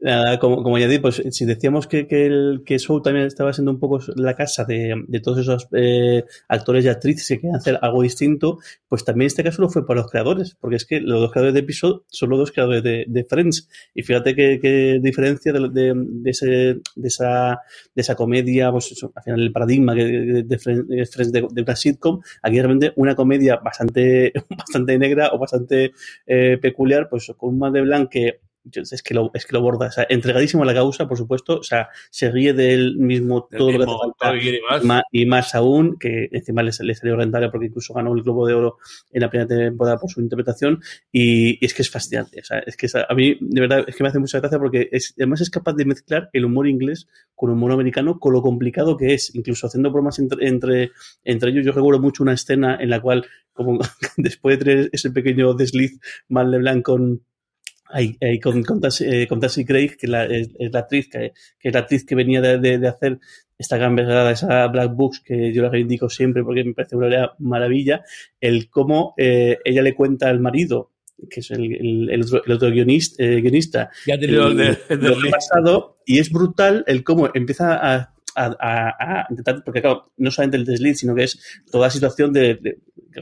Nada, 0.00 0.38
como, 0.38 0.62
como, 0.62 0.78
ya 0.78 0.88
di, 0.88 0.98
pues 0.98 1.22
si 1.30 1.44
decíamos 1.44 1.86
que, 1.86 2.06
que, 2.06 2.26
el, 2.26 2.62
que 2.64 2.78
Show 2.78 3.02
también 3.02 3.26
estaba 3.26 3.52
siendo 3.52 3.70
un 3.70 3.78
poco 3.78 3.98
la 4.16 4.34
casa 4.34 4.64
de, 4.64 4.94
de 5.06 5.20
todos 5.20 5.38
esos 5.38 5.68
eh, 5.72 6.24
actores 6.48 6.84
y 6.84 6.88
actrices 6.88 7.28
que 7.28 7.36
querían 7.36 7.56
hacer 7.56 7.78
algo 7.82 8.02
distinto, 8.02 8.58
pues 8.88 9.04
también 9.04 9.26
este 9.26 9.44
caso 9.44 9.60
lo 9.62 9.68
fue 9.68 9.86
para 9.86 10.00
los 10.00 10.10
creadores, 10.10 10.56
porque 10.60 10.76
es 10.76 10.86
que 10.86 11.00
los 11.00 11.20
dos 11.20 11.32
creadores 11.32 11.54
de 11.54 11.60
episodio 11.60 12.04
son 12.08 12.30
los 12.30 12.38
dos 12.38 12.52
creadores 12.52 12.82
de, 12.82 13.04
de 13.08 13.24
Friends. 13.24 13.68
Y 13.94 14.02
fíjate 14.02 14.34
qué 14.34 15.00
diferencia 15.02 15.52
de, 15.52 15.68
de, 15.68 16.30
ese, 16.30 16.46
de, 16.46 17.08
esa, 17.08 17.60
de 17.94 18.02
esa 18.02 18.14
comedia, 18.14 18.70
pues 18.70 18.94
al 19.14 19.22
final 19.22 19.40
el 19.40 19.52
paradigma 19.52 19.94
de, 19.94 20.44
de 20.44 20.58
Friends 20.58 21.32
de, 21.32 21.62
una 21.62 21.76
sitcom, 21.76 22.20
aquí 22.42 22.56
realmente 22.56 22.92
una 22.96 23.14
comedia 23.14 23.56
bastante, 23.56 24.32
bastante 24.56 24.98
negra 24.98 25.30
o 25.32 25.38
bastante 25.38 25.92
eh, 26.26 26.58
peculiar, 26.60 27.08
pues 27.08 27.32
con 27.36 27.60
un 27.60 27.72
de 27.72 27.80
Blanc 27.82 28.08
que 28.08 28.40
es 28.74 29.02
que 29.02 29.14
lo, 29.14 29.30
es 29.34 29.46
que 29.46 29.52
lo 29.52 29.62
borda, 29.62 29.86
o 29.86 29.90
sea, 29.90 30.06
entregadísimo 30.08 30.62
a 30.62 30.66
la 30.66 30.74
causa, 30.74 31.08
por 31.08 31.16
supuesto, 31.16 31.58
o 31.58 31.62
sea, 31.62 31.88
se 32.10 32.30
ríe 32.30 32.52
de 32.52 32.74
él 32.74 32.96
mismo 32.98 33.48
todo 33.50 33.72
lo 33.72 33.78
que 33.78 33.84
hace 33.84 34.60
falta, 34.62 35.02
y 35.12 35.26
más. 35.26 35.54
aún, 35.54 35.96
que 35.98 36.28
encima 36.32 36.62
le, 36.62 36.72
salió 36.72 37.16
rentable 37.16 37.50
porque 37.50 37.66
incluso 37.66 37.94
ganó 37.94 38.14
el 38.14 38.22
Globo 38.22 38.46
de 38.46 38.54
Oro 38.54 38.78
en 39.10 39.22
la 39.22 39.30
primera 39.30 39.48
temporada 39.48 39.98
por 39.98 40.10
su 40.10 40.20
interpretación, 40.20 40.80
y, 41.12 41.64
es 41.64 41.74
que 41.74 41.82
es 41.82 41.90
fascinante, 41.90 42.40
o 42.40 42.44
sea, 42.44 42.58
es 42.60 42.76
que 42.76 42.88
a 43.08 43.14
mí, 43.14 43.36
de 43.40 43.60
verdad, 43.60 43.84
es 43.86 43.96
que 43.96 44.02
me 44.02 44.08
hace 44.08 44.18
mucha 44.18 44.40
gracia 44.40 44.58
porque 44.58 44.88
es, 44.92 45.14
además 45.16 45.40
es 45.40 45.50
capaz 45.50 45.74
de 45.74 45.84
mezclar 45.84 46.30
el 46.32 46.44
humor 46.44 46.68
inglés 46.68 47.08
con 47.34 47.50
el 47.50 47.56
humor 47.56 47.72
americano, 47.72 48.18
con 48.18 48.32
lo 48.32 48.42
complicado 48.42 48.96
que 48.96 49.14
es, 49.14 49.34
incluso 49.34 49.66
haciendo 49.66 49.90
bromas 49.90 50.18
entre, 50.18 50.48
entre, 50.48 50.90
entre 51.24 51.50
ellos, 51.50 51.64
yo 51.64 51.72
recuerdo 51.72 52.00
mucho 52.00 52.22
una 52.22 52.32
escena 52.32 52.76
en 52.80 52.90
la 52.90 53.00
cual, 53.00 53.26
como 53.52 53.78
después 54.16 54.58
de 54.58 54.64
tener 54.64 54.90
ese 54.92 55.10
pequeño 55.10 55.54
desliz, 55.54 55.98
Mal 56.28 56.50
Leblanc 56.50 56.84
con 56.84 57.22
Ahí, 57.90 58.18
con, 58.40 58.62
con, 58.64 58.80
eh, 59.00 59.26
con 59.26 59.40
Craig, 59.40 59.96
que 59.96 60.06
la, 60.06 60.24
es, 60.26 60.50
la 60.58 60.80
actriz 60.80 61.08
que, 61.08 61.32
que, 61.58 61.68
es 61.68 61.74
la 61.74 61.80
actriz 61.80 62.04
que 62.04 62.14
venía 62.14 62.40
de, 62.40 62.58
de, 62.58 62.78
de 62.78 62.88
hacer 62.88 63.18
esta 63.58 63.76
gran 63.76 63.96
verdad, 63.96 64.30
esa 64.30 64.66
Black 64.68 64.94
Books 64.94 65.20
que 65.20 65.52
yo 65.52 65.62
la 65.62 65.68
reivindico 65.68 66.08
siempre 66.08 66.44
porque 66.44 66.62
me 66.64 66.74
parece 66.74 66.96
una 66.96 67.32
maravilla, 67.38 68.04
el 68.40 68.70
cómo 68.70 69.14
eh, 69.16 69.58
ella 69.64 69.82
le 69.82 69.94
cuenta 69.94 70.28
al 70.28 70.38
marido, 70.38 70.92
que 71.28 71.40
es 71.40 71.50
el, 71.50 71.74
el, 71.74 72.10
el 72.10 72.22
otro, 72.22 72.44
el 72.44 72.52
otro 72.52 72.70
guionista, 72.70 73.24
eh, 73.24 73.40
guionista 73.40 73.90
ya 74.06 74.14
el, 74.14 74.78
el, 74.88 75.30
pasado, 75.30 75.98
y 76.06 76.20
es 76.20 76.30
brutal 76.30 76.84
el 76.86 77.02
cómo 77.02 77.28
empieza 77.34 77.74
a 77.74 78.14
a, 78.38 79.26
intentar, 79.30 79.62
porque 79.64 79.80
claro, 79.80 80.12
no 80.16 80.30
solamente 80.30 80.56
el 80.56 80.64
desliz, 80.64 80.98
sino 80.98 81.14
que 81.14 81.24
es 81.24 81.62
toda 81.70 81.86
la 81.86 81.90
situación 81.90 82.32
de, 82.32 82.78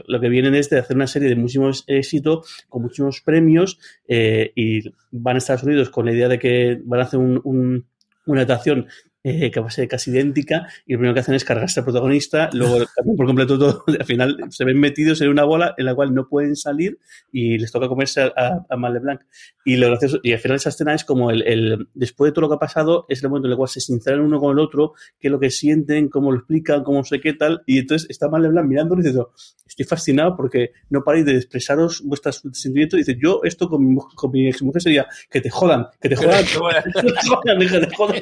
lo 0.07 0.19
que 0.19 0.29
vienen 0.29 0.55
es 0.55 0.69
de 0.69 0.79
hacer 0.79 0.95
una 0.95 1.07
serie 1.07 1.29
de 1.29 1.35
muchísimos 1.35 1.83
éxitos, 1.87 2.65
con 2.69 2.83
muchísimos 2.83 3.21
premios, 3.21 3.79
eh, 4.07 4.51
y 4.55 4.81
van 5.11 5.35
a 5.35 5.39
Estados 5.39 5.63
Unidos 5.63 5.89
con 5.89 6.05
la 6.05 6.13
idea 6.13 6.27
de 6.27 6.39
que 6.39 6.79
van 6.83 6.99
a 6.99 7.03
hacer 7.03 7.19
un, 7.19 7.85
una 8.25 8.41
adaptación 8.41 8.87
eh, 9.29 9.51
que 9.51 9.59
va 9.59 9.67
a 9.67 9.71
ser 9.71 9.89
casi 9.89 10.11
idéntica, 10.11 10.67
y 10.85 10.93
lo 10.93 10.99
primero 10.99 11.13
que 11.13 11.19
hacen 11.19 11.35
es 11.35 11.43
cargarse 11.43 11.81
al 11.81 11.83
protagonista, 11.83 12.49
luego 12.53 12.85
por 13.17 13.25
completo 13.25 13.59
todo, 13.59 13.83
al 13.99 14.05
final 14.05 14.37
se 14.49 14.63
ven 14.63 14.79
metidos 14.79 15.19
en 15.19 15.27
una 15.27 15.43
bola 15.43 15.75
en 15.77 15.85
la 15.85 15.95
cual 15.95 16.13
no 16.13 16.29
pueden 16.29 16.55
salir 16.55 16.97
y 17.31 17.57
les 17.57 17.71
toca 17.73 17.89
comerse 17.89 18.21
a, 18.21 18.65
a 18.69 18.77
Mal 18.77 18.97
Blanc. 18.99 19.21
Y 19.65 19.75
lo 19.75 19.87
gracioso, 19.87 20.19
y 20.23 20.31
al 20.31 20.39
final 20.39 20.55
esa 20.55 20.69
escena 20.69 20.93
es 20.93 21.03
como 21.03 21.29
el, 21.29 21.41
el, 21.41 21.89
después 21.93 22.29
de 22.29 22.33
todo 22.33 22.43
lo 22.43 22.49
que 22.49 22.55
ha 22.55 22.59
pasado, 22.59 23.05
es 23.09 23.21
el 23.21 23.29
momento 23.29 23.47
en 23.47 23.51
el 23.51 23.57
cual 23.57 23.67
se 23.67 23.81
sinceran 23.81 24.21
uno 24.21 24.39
con 24.39 24.53
el 24.53 24.59
otro, 24.59 24.93
qué 25.19 25.27
es 25.27 25.31
lo 25.31 25.41
que 25.41 25.49
sienten, 25.49 26.07
cómo 26.07 26.31
lo 26.31 26.37
explican, 26.37 26.83
cómo 26.83 27.03
sé 27.03 27.19
qué 27.19 27.33
tal, 27.33 27.63
y 27.65 27.79
entonces 27.79 28.09
está 28.09 28.29
Mal 28.29 28.47
Blanc 28.47 28.65
mirándolo 28.65 29.01
y 29.01 29.07
dice, 29.07 29.19
estoy 29.65 29.85
fascinado 29.85 30.37
porque 30.37 30.71
no 30.89 31.03
paráis 31.03 31.25
de 31.25 31.35
expresaros 31.35 32.01
vuestros 32.01 32.41
sentimientos, 32.53 32.97
y 32.97 33.03
dice, 33.03 33.19
yo 33.21 33.41
esto 33.43 33.67
con 33.67 33.85
mi, 33.85 33.97
con 34.15 34.31
mi 34.31 34.47
ex 34.47 34.61
mujer 34.61 34.81
sería, 34.81 35.05
que 35.29 35.41
te 35.41 35.49
jodan, 35.49 35.87
que 35.99 36.07
te 36.07 36.15
jodan, 36.15 36.45
que 36.45 36.51
te 36.51 36.57
jodan, 36.57 37.59
que 37.59 37.79
te 37.79 37.95
jodan, 37.95 38.17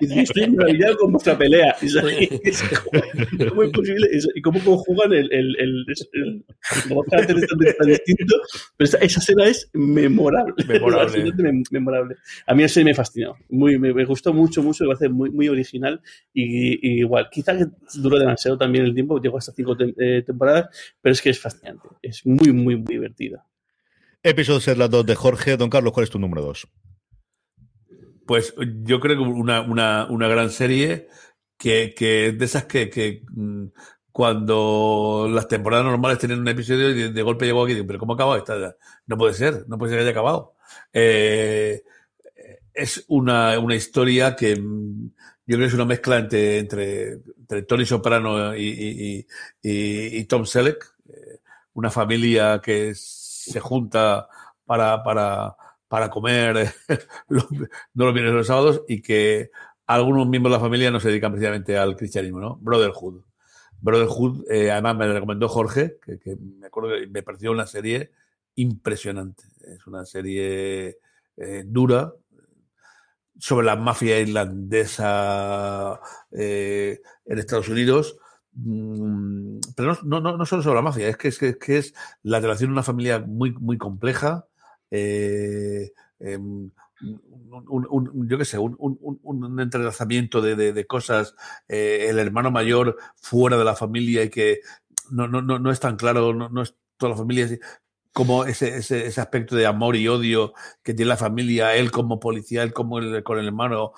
y 0.00 0.06
dice, 0.06 0.20
estoy 0.20 0.43
maravillado 0.48 0.96
con 0.98 1.12
vuestra 1.12 1.36
pelea, 1.36 1.76
y, 1.80 1.86
es 2.48 2.62
como, 2.62 3.48
¿cómo 3.50 3.62
es 3.62 3.70
posible? 3.70 4.08
Y 4.34 4.42
cómo 4.42 4.60
conjugan 4.64 5.12
el, 5.12 5.32
el, 5.32 5.56
el, 5.58 5.84
el, 6.12 6.44
tan 7.10 7.88
distinto, 7.88 8.36
pero 8.76 8.88
esa, 8.88 8.98
esa 8.98 9.20
escena 9.20 9.46
es 9.46 9.70
memorable 9.72 10.54
memorable. 11.70 12.16
A 12.46 12.54
mí 12.54 12.62
ese 12.62 12.84
me 12.84 12.94
fascinó. 12.94 13.36
Muy, 13.48 13.78
me, 13.78 14.04
gustó 14.04 14.32
mucho, 14.32 14.62
mucho. 14.62 14.84
Me 14.84 14.88
parece 14.88 15.08
muy, 15.08 15.30
muy 15.30 15.48
original. 15.48 16.00
Y, 16.32 17.00
igual, 17.00 17.28
quizás 17.30 17.68
duró 17.94 18.18
demasiado 18.18 18.58
también 18.58 18.84
el 18.84 18.94
tiempo, 18.94 19.20
llegó 19.20 19.38
hasta 19.38 19.52
cinco 19.52 19.76
eh, 19.80 20.22
temporadas, 20.24 20.68
pero 21.00 21.12
es 21.12 21.22
que 21.22 21.30
es 21.30 21.40
fascinante. 21.40 21.88
Es 22.02 22.24
muy, 22.24 22.52
muy, 22.52 22.76
muy 22.76 22.94
divertido. 22.94 23.42
Episodio 24.22 24.60
ser 24.60 24.78
las 24.78 24.90
dos 24.90 25.04
de 25.04 25.14
Jorge. 25.14 25.56
Don 25.56 25.70
Carlos, 25.70 25.92
¿cuál 25.92 26.04
es 26.04 26.10
tu 26.10 26.18
número 26.18 26.42
dos? 26.42 26.66
Pues 28.26 28.54
yo 28.82 29.00
creo 29.00 29.16
que 29.16 29.22
una, 29.22 29.60
una, 29.60 30.06
una 30.08 30.28
gran 30.28 30.50
serie 30.50 31.08
que, 31.58 31.94
que 31.96 32.32
de 32.32 32.44
esas 32.44 32.64
que, 32.64 32.90
que 32.90 33.22
mm, 33.30 33.66
cuando 34.12 35.28
las 35.30 35.48
temporadas 35.48 35.84
normales 35.84 36.18
tienen 36.18 36.38
un 36.38 36.48
episodio 36.48 36.90
y 36.90 37.12
de, 37.12 37.22
golpe 37.22 37.46
llegó 37.46 37.64
aquí 37.64 37.82
pero 37.82 37.98
¿cómo 37.98 38.14
acabado 38.14 38.36
esta? 38.36 38.76
No 39.06 39.18
puede 39.18 39.34
ser, 39.34 39.64
no 39.68 39.76
puede 39.76 39.90
ser 39.90 39.98
que 39.98 40.02
haya 40.02 40.12
acabado. 40.12 40.54
Eh, 40.92 41.82
es 42.72 43.04
una, 43.08 43.58
una, 43.58 43.74
historia 43.74 44.36
que 44.36 44.56
mm, 44.56 45.10
yo 45.46 45.56
creo 45.56 45.60
que 45.60 45.66
es 45.66 45.74
una 45.74 45.84
mezcla 45.84 46.18
entre, 46.18 46.58
entre, 46.58 47.18
Tony 47.66 47.86
Soprano 47.86 48.56
y, 48.56 49.26
y, 49.62 50.18
y, 50.18 50.24
Tom 50.24 50.44
Selleck, 50.44 50.94
eh, 51.08 51.40
una 51.74 51.90
familia 51.90 52.60
que 52.62 52.92
se 52.94 53.60
junta 53.60 54.28
para, 54.64 55.02
para, 55.02 55.56
para 55.88 56.10
comer 56.10 56.74
los, 57.28 57.50
no 57.50 58.04
los 58.04 58.14
viernes 58.14 58.34
los 58.34 58.46
sábados 58.46 58.82
y 58.88 59.02
que 59.02 59.50
algunos 59.86 60.26
miembros 60.26 60.52
de 60.52 60.58
la 60.58 60.64
familia 60.64 60.90
no 60.90 61.00
se 61.00 61.08
dedican 61.08 61.32
precisamente 61.32 61.76
al 61.76 61.96
cristianismo, 61.96 62.40
¿no? 62.40 62.56
Brotherhood. 62.56 63.22
Brotherhood, 63.80 64.50
eh, 64.50 64.70
además 64.70 64.96
me 64.96 65.12
recomendó 65.12 65.48
Jorge, 65.48 65.98
que, 66.04 66.18
que, 66.18 66.36
me 66.36 66.66
acuerdo 66.66 66.90
que 66.90 67.06
me 67.06 67.22
pareció 67.22 67.52
una 67.52 67.66
serie 67.66 68.12
impresionante. 68.54 69.44
Es 69.60 69.86
una 69.86 70.06
serie 70.06 70.98
eh, 71.36 71.64
dura, 71.66 72.14
sobre 73.38 73.66
la 73.66 73.76
mafia 73.76 74.20
irlandesa 74.20 76.00
eh, 76.32 77.00
en 77.24 77.38
Estados 77.38 77.68
Unidos. 77.68 78.16
Mm, 78.52 79.58
pero 79.76 79.98
no, 80.04 80.20
no, 80.20 80.36
no, 80.36 80.46
solo 80.46 80.62
sobre 80.62 80.76
la 80.76 80.82
mafia, 80.82 81.08
es 81.08 81.16
que 81.16 81.28
es, 81.28 81.38
que, 81.38 81.76
es 81.76 81.94
la 82.22 82.40
relación 82.40 82.70
de 82.70 82.74
una 82.74 82.82
familia 82.82 83.18
muy, 83.18 83.52
muy 83.52 83.78
compleja. 83.78 84.46
Eh, 84.96 85.92
em, 86.20 86.70
un, 87.00 88.28
yo 88.28 88.38
qué 88.38 88.44
sé, 88.44 88.58
un, 88.58 89.60
entrelazamiento 89.60 90.40
de, 90.40 90.54
de, 90.72 90.86
cosas, 90.86 91.34
eh, 91.66 92.06
el 92.08 92.20
hermano 92.20 92.52
mayor 92.52 92.96
fuera 93.16 93.56
de 93.56 93.64
la 93.64 93.74
familia 93.74 94.22
y 94.22 94.30
que 94.30 94.60
no, 95.10 95.26
no, 95.26 95.42
no, 95.42 95.58
no 95.58 95.72
es 95.72 95.80
tan 95.80 95.96
claro, 95.96 96.32
no, 96.32 96.48
no 96.48 96.62
es 96.62 96.76
toda 96.96 97.10
la 97.10 97.18
familia, 97.18 97.48
como 98.12 98.44
ese, 98.44 98.76
ese, 98.76 99.06
ese, 99.06 99.20
aspecto 99.20 99.56
de 99.56 99.66
amor 99.66 99.96
y 99.96 100.06
odio 100.06 100.54
que 100.84 100.94
tiene 100.94 101.08
la 101.08 101.16
familia, 101.16 101.74
él 101.74 101.90
como 101.90 102.20
policía, 102.20 102.62
él 102.62 102.72
como 102.72 103.00
el, 103.00 103.24
con 103.24 103.40
el 103.40 103.46
hermano, 103.46 103.94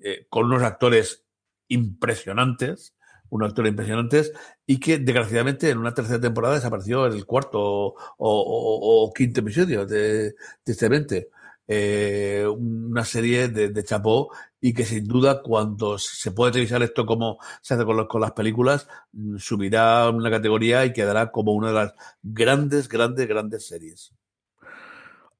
eh, 0.00 0.26
con 0.30 0.46
unos 0.46 0.62
actores 0.62 1.26
impresionantes, 1.68 2.94
unos 3.28 3.50
actores 3.50 3.70
impresionantes, 3.70 4.32
y 4.70 4.78
que 4.78 4.98
desgraciadamente 4.98 5.70
en 5.70 5.78
una 5.78 5.94
tercera 5.94 6.20
temporada 6.20 6.56
desapareció 6.56 7.06
en 7.06 7.14
el 7.14 7.24
cuarto 7.24 7.94
o, 8.18 9.12
quinto 9.16 9.40
episodio, 9.40 9.86
de, 9.86 10.34
tristemente 10.62 11.30
eh, 11.66 12.44
una 12.46 13.02
serie 13.06 13.48
de, 13.48 13.70
de, 13.70 13.84
Chapó 13.84 14.30
y 14.60 14.74
que 14.74 14.84
sin 14.84 15.06
duda 15.06 15.42
cuando 15.42 15.96
se 15.98 16.32
puede 16.32 16.50
utilizar 16.50 16.82
esto 16.82 17.06
como 17.06 17.38
se 17.62 17.74
hace 17.74 17.86
con, 17.86 18.06
con 18.06 18.20
las 18.20 18.32
películas, 18.32 18.86
mm, 19.12 19.38
subirá 19.38 20.10
una 20.10 20.30
categoría 20.30 20.84
y 20.84 20.92
quedará 20.92 21.30
como 21.32 21.52
una 21.52 21.68
de 21.68 21.74
las 21.74 21.94
grandes, 22.22 22.88
grandes, 22.90 23.26
grandes 23.26 23.66
series 23.66 24.12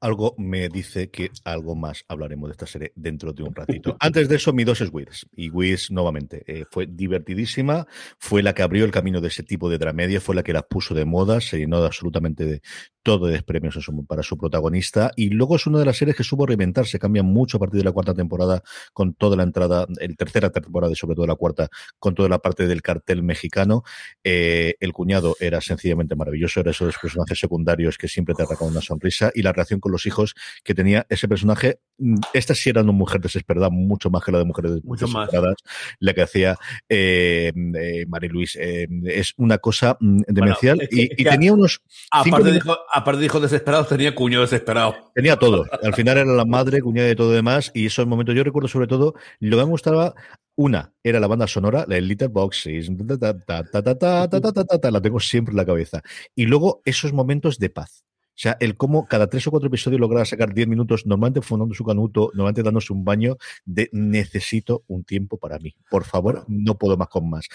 algo 0.01 0.34
me 0.38 0.68
dice 0.68 1.11
que 1.11 1.30
algo 1.44 1.74
más 1.74 2.05
hablaremos 2.09 2.49
de 2.49 2.53
esta 2.53 2.66
serie 2.66 2.92
dentro 2.94 3.32
de 3.32 3.42
un 3.42 3.55
ratito. 3.55 3.96
Antes 4.01 4.28
de 4.28 4.36
eso, 4.36 4.53
mi 4.53 4.64
dos 4.64 4.80
es 4.80 4.90
Wiz. 4.92 5.26
Y 5.34 5.51
Wiz, 5.51 5.90
nuevamente, 5.90 6.42
eh, 6.46 6.64
fue 6.70 6.86
divertidísima, 6.86 7.86
fue 8.18 8.42
la 8.42 8.55
que 8.55 8.62
abrió 8.62 8.84
el 8.84 8.90
camino 8.90 9.20
de 9.20 9.28
ese 9.28 9.42
tipo 9.42 9.68
de 9.68 9.78
dramedia, 9.78 10.20
fue 10.20 10.34
la 10.34 10.42
que 10.42 10.53
la 10.53 10.62
puso 10.62 10.94
de 10.94 11.05
moda, 11.05 11.40
se 11.40 11.59
llenó 11.59 11.80
de 11.80 11.86
absolutamente 11.86 12.44
de 12.44 12.62
todo 13.03 13.26
de 13.26 13.42
premios 13.42 13.78
para 14.07 14.22
su 14.22 14.36
protagonista. 14.36 15.12
Y 15.16 15.30
luego 15.30 15.57
es 15.57 15.66
una 15.66 15.78
de 15.78 15.86
las 15.86 15.96
series 15.96 16.16
que 16.16 16.24
supo 16.24 16.44
reinventarse, 16.44 16.99
cambia 16.99 17.22
mucho 17.22 17.57
a 17.57 17.61
partir 17.61 17.78
de 17.78 17.84
la 17.84 17.92
cuarta 17.92 18.12
temporada, 18.12 18.62
con 18.92 19.14
toda 19.14 19.34
la 19.36 19.44
entrada, 19.44 19.86
el 19.99 20.16
tercera 20.16 20.51
temporada 20.51 20.92
y 20.92 20.96
sobre 20.96 21.14
todo 21.16 21.26
la 21.26 21.34
cuarta, 21.34 21.68
con 21.99 22.14
toda 22.14 22.28
la 22.28 22.38
parte 22.38 22.66
del 22.66 22.82
cartel 22.82 23.22
mexicano. 23.22 23.82
Eh, 24.22 24.74
el 24.80 24.92
cuñado 24.92 25.36
era 25.40 25.61
sencillamente 25.61 26.16
maravilloso, 26.16 26.61
era 26.61 26.70
esos 26.70 26.99
personajes 26.99 27.38
secundarios 27.38 27.96
que 27.96 28.09
siempre 28.09 28.34
te 28.34 28.42
arrancan 28.42 28.68
una 28.68 28.82
sonrisa 28.82 29.30
y 29.34 29.40
la 29.40 29.53
relación 29.53 29.80
con 29.80 29.88
los 29.89 30.07
hijos 30.07 30.34
que 30.64 30.74
tenía 30.74 31.07
ese 31.09 31.28
personaje. 31.28 31.80
Mm, 31.99 32.16
esta 32.32 32.55
sí 32.55 32.70
era 32.70 32.82
una 32.82 32.93
mujer 32.93 33.20
desesperada, 33.20 33.70
mucho 33.70 34.11
más 34.11 34.24
que 34.24 34.32
la 34.32 34.39
de 34.39 34.45
mujeres 34.45 34.84
mucho 34.84 35.07
desesperadas, 35.07 35.57
más. 35.64 35.97
la 35.99 36.14
que 36.14 36.22
hacía 36.22 36.57
eh, 36.89 37.53
eh, 37.55 38.07
María 38.07 38.30
Luis. 38.30 38.57
Eh, 38.57 38.86
es 39.05 39.34
una 39.36 39.59
cosa 39.59 39.97
mm, 40.01 40.22
demencial 40.28 40.80
y, 40.91 41.24
tenía 41.24 41.53
unos. 41.53 41.80
Aparte 42.11 42.51
de, 42.51 42.59
hijo, 42.59 42.76
aparte 42.93 43.28
desesperados, 43.41 43.89
tenía 43.89 44.14
cuño 44.14 44.41
desesperado. 44.41 45.12
Tenía 45.14 45.36
todo. 45.36 45.66
Al 45.82 45.95
final 45.95 46.18
era 46.18 46.32
la 46.32 46.45
madre, 46.45 46.80
cuñada 46.80 47.11
y 47.11 47.16
todo 47.16 47.32
demás. 47.32 47.70
Y 47.74 47.86
esos 47.86 48.07
momentos, 48.07 48.34
yo 48.34 48.45
recuerdo 48.45 48.68
sobre 48.68 48.86
todo, 48.86 49.14
lo 49.41 49.57
que 49.57 49.64
me 49.64 49.70
gustaba 49.70 50.14
una 50.59 50.93
era 51.05 51.20
la 51.20 51.28
banda 51.28 51.47
sonora, 51.47 51.84
la 51.86 52.01
Little 52.01 52.28
Boxes, 52.28 52.91
la 52.91 55.01
tengo 55.01 55.20
siempre 55.20 55.53
en 55.53 55.57
la 55.57 55.64
cabeza. 55.64 56.03
Y 56.34 56.47
luego 56.47 56.82
esos 56.84 57.12
momentos 57.12 57.59
de 57.59 57.70
paz. 57.70 58.05
O 58.39 58.41
sea, 58.41 58.57
el 58.61 58.76
cómo 58.76 59.09
cada 59.09 59.26
tres 59.26 59.45
o 59.49 59.51
cuatro 59.51 59.66
episodios 59.66 60.01
lograba 60.01 60.24
sacar 60.24 60.55
diez 60.55 60.68
minutos, 60.68 61.05
normalmente 61.07 61.43
fundando 61.43 61.74
su 61.74 61.82
canuto, 61.82 62.30
normalmente 62.34 62.62
dándose 62.62 62.93
un 62.93 63.05
baño 63.05 63.36
de 63.64 63.89
necesito 63.91 64.84
un 64.86 65.03
tiempo 65.03 65.39
para 65.39 65.59
mí. 65.59 65.74
Por 65.91 66.05
favor, 66.05 66.45
no 66.47 66.78
puedo 66.78 66.97
más 66.97 67.09
con 67.09 67.28
más. 67.28 67.49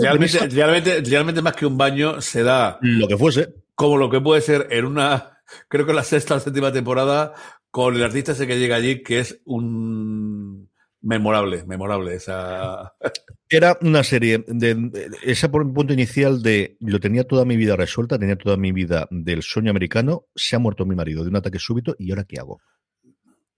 Realmente, 0.00 0.48
realmente, 0.48 1.02
realmente 1.02 1.40
más 1.40 1.54
que 1.54 1.66
un 1.66 1.78
baño 1.78 2.20
se 2.20 2.42
da 2.42 2.80
lo 2.80 3.06
que 3.06 3.16
fuese. 3.16 3.54
Como 3.76 3.96
lo 3.96 4.10
que 4.10 4.20
puede 4.20 4.40
ser 4.40 4.66
en 4.72 4.86
una, 4.86 5.38
creo 5.68 5.86
que 5.86 5.92
la 5.92 6.02
sexta 6.02 6.34
o 6.34 6.40
séptima 6.40 6.72
temporada, 6.72 7.34
con 7.70 7.94
el 7.94 8.02
artista 8.02 8.32
ese 8.32 8.48
que 8.48 8.58
llega 8.58 8.74
allí, 8.74 9.04
que 9.04 9.20
es 9.20 9.40
un 9.44 10.57
memorable, 11.00 11.64
memorable 11.64 12.14
esa. 12.14 12.94
Era 13.48 13.78
una 13.80 14.04
serie 14.04 14.44
de, 14.46 15.10
ese 15.24 15.48
punto 15.48 15.92
inicial 15.92 16.42
de 16.42 16.76
lo 16.80 17.00
tenía 17.00 17.24
toda 17.24 17.44
mi 17.44 17.56
vida 17.56 17.76
resuelta, 17.76 18.18
tenía 18.18 18.36
toda 18.36 18.56
mi 18.56 18.72
vida 18.72 19.06
del 19.10 19.42
sueño 19.42 19.70
americano, 19.70 20.26
se 20.34 20.56
ha 20.56 20.58
muerto 20.58 20.84
mi 20.84 20.94
marido 20.94 21.22
de 21.22 21.30
un 21.30 21.36
ataque 21.36 21.58
súbito 21.58 21.94
y 21.98 22.10
ahora 22.10 22.24
qué 22.24 22.38
hago 22.38 22.60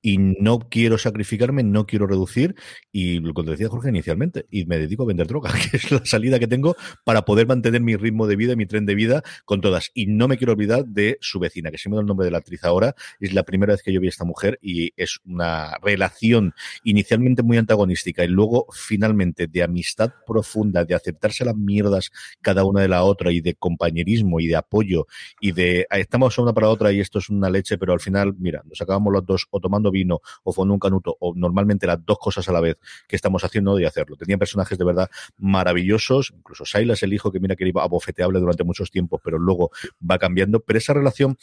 y 0.03 0.18
no 0.18 0.59
quiero 0.59 0.98
sacrificarme, 0.98 1.62
no 1.62 1.86
quiero 1.86 2.07
reducir 2.07 2.55
y 2.92 3.20
lo 3.20 3.34
que 3.34 3.42
decía 3.42 3.68
Jorge 3.68 3.90
inicialmente, 3.90 4.46
y 4.51 4.64
me 4.64 4.78
dedico 4.78 5.03
a 5.03 5.07
vender 5.07 5.26
droga, 5.26 5.51
que 5.70 5.76
es 5.76 5.90
la 5.90 6.05
salida 6.05 6.38
que 6.38 6.46
tengo 6.46 6.76
para 7.05 7.24
poder 7.24 7.46
mantener 7.46 7.80
mi 7.80 7.96
ritmo 7.96 8.26
de 8.26 8.36
vida, 8.36 8.57
mi 8.57 8.66
tren 8.66 8.86
de 8.86 8.94
vida 8.94 9.22
con 9.44 9.61
todas. 9.61 9.90
Y 9.94 10.07
no 10.07 10.28
me 10.28 10.38
quiero 10.38 10.53
olvidar 10.53 10.86
de 10.86 11.18
su 11.20 11.38
vecina, 11.38 11.70
que 11.70 11.78
se 11.78 11.88
me 11.88 11.96
da 11.96 12.01
el 12.01 12.07
nombre 12.07 12.24
de 12.24 12.30
la 12.30 12.38
actriz 12.38 12.64
ahora, 12.64 12.94
es 13.18 13.32
la 13.32 13.42
primera 13.42 13.72
vez 13.72 13.82
que 13.82 13.92
yo 13.92 14.01
vi 14.01 14.09
a 14.09 14.11
esta 14.11 14.24
mujer 14.24 14.59
y 14.62 14.92
es 14.96 15.18
una 15.24 15.76
relación 15.82 16.55
inicialmente 16.84 17.42
muy 17.42 17.59
antagonística 17.59 18.24
y 18.24 18.28
luego 18.28 18.66
finalmente 18.72 19.46
de 19.46 19.62
amistad 19.62 20.12
profunda, 20.26 20.84
de 20.84 20.94
aceptarse 20.94 21.44
las 21.44 21.57
mierdas 21.57 22.11
cada 22.40 22.64
una 22.64 22.80
de 22.80 22.88
la 22.88 23.05
otra 23.05 23.32
y 23.32 23.40
de 23.40 23.55
compañerismo 23.55 24.40
y 24.40 24.46
de 24.46 24.57
apoyo 24.57 25.07
y 25.40 25.53
de 25.53 25.86
estamos 25.90 26.38
una 26.38 26.53
para 26.53 26.68
otra 26.68 26.92
y 26.92 27.01
esto 27.01 27.18
es 27.18 27.28
una 27.28 27.51
leche, 27.51 27.78
pero 27.78 27.92
al 27.92 28.01
final, 28.01 28.34
mira, 28.38 28.62
nos 28.64 28.80
acabamos 28.80 29.12
los 29.12 29.26
dos 29.26 29.46
o 29.51 29.61
tomando 29.61 29.89
vino 29.91 30.20
o 30.43 30.53
fue 30.53 30.64
un 30.64 30.78
canuto 30.78 31.16
o 31.20 31.34
normalmente 31.34 31.86
las 31.86 32.05
dos 32.05 32.18
cosas 32.18 32.49
a 32.49 32.53
la 32.53 32.61
vez 32.61 32.78
que 33.09 33.16
estamos 33.16 33.45
haciendo 33.45 33.74
de 33.76 33.86
hacerlo. 33.86 34.16
Tenían 34.16 34.38
personajes 34.38 34.78
de 34.78 34.84
verdad 34.84 35.11
maravillosos, 35.38 36.32
incluso 36.36 36.64
Silas, 36.64 37.03
el 37.03 37.12
hijo 37.12 37.32
que 37.32 37.41
mira 37.41 37.57
que 37.57 37.66
iba 37.66 37.82
abofeteable 37.82 38.41
durante 38.41 38.64
muchos 38.64 38.91
tiempos, 38.91 39.20
pero 39.22 39.38
luego 39.38 39.70
va 40.09 40.18
cambiando, 40.18 40.61
pero 40.61 40.78
esa 40.78 40.95
relación 40.95 41.36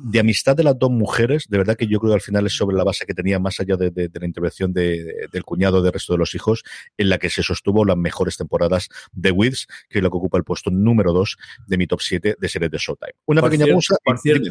de 0.00 0.20
amistad 0.20 0.56
de 0.56 0.64
las 0.64 0.78
dos 0.78 0.90
mujeres, 0.90 1.48
de 1.48 1.58
verdad 1.58 1.76
que 1.76 1.86
yo 1.86 1.98
creo 1.98 2.12
que 2.12 2.14
al 2.14 2.20
final 2.20 2.46
es 2.46 2.56
sobre 2.56 2.76
la 2.76 2.84
base 2.84 3.06
que 3.06 3.14
tenía 3.14 3.38
más 3.38 3.60
allá 3.60 3.76
de, 3.76 4.10
la 4.12 4.26
intervención 4.26 4.72
de, 4.72 5.28
del 5.30 5.44
cuñado 5.44 5.82
del 5.82 5.92
resto 5.92 6.14
de 6.14 6.18
los 6.18 6.34
hijos, 6.34 6.62
en 6.96 7.08
la 7.08 7.18
que 7.18 7.30
se 7.30 7.42
sostuvo 7.42 7.84
las 7.84 7.96
mejores 7.96 8.36
temporadas 8.36 8.88
de 9.12 9.30
Wiz, 9.30 9.66
que 9.88 9.98
es 9.98 10.02
lo 10.02 10.10
que 10.10 10.16
ocupa 10.16 10.38
el 10.38 10.44
puesto 10.44 10.70
número 10.70 11.12
2 11.12 11.36
de 11.66 11.78
mi 11.78 11.86
top 11.86 12.00
7 12.00 12.36
de 12.38 12.48
series 12.48 12.70
de 12.70 12.78
Showtime. 12.78 13.14
Una 13.26 13.42
pequeña 13.42 13.66
pausa. 13.66 13.96
Por 14.04 14.18
cierto, 14.18 14.50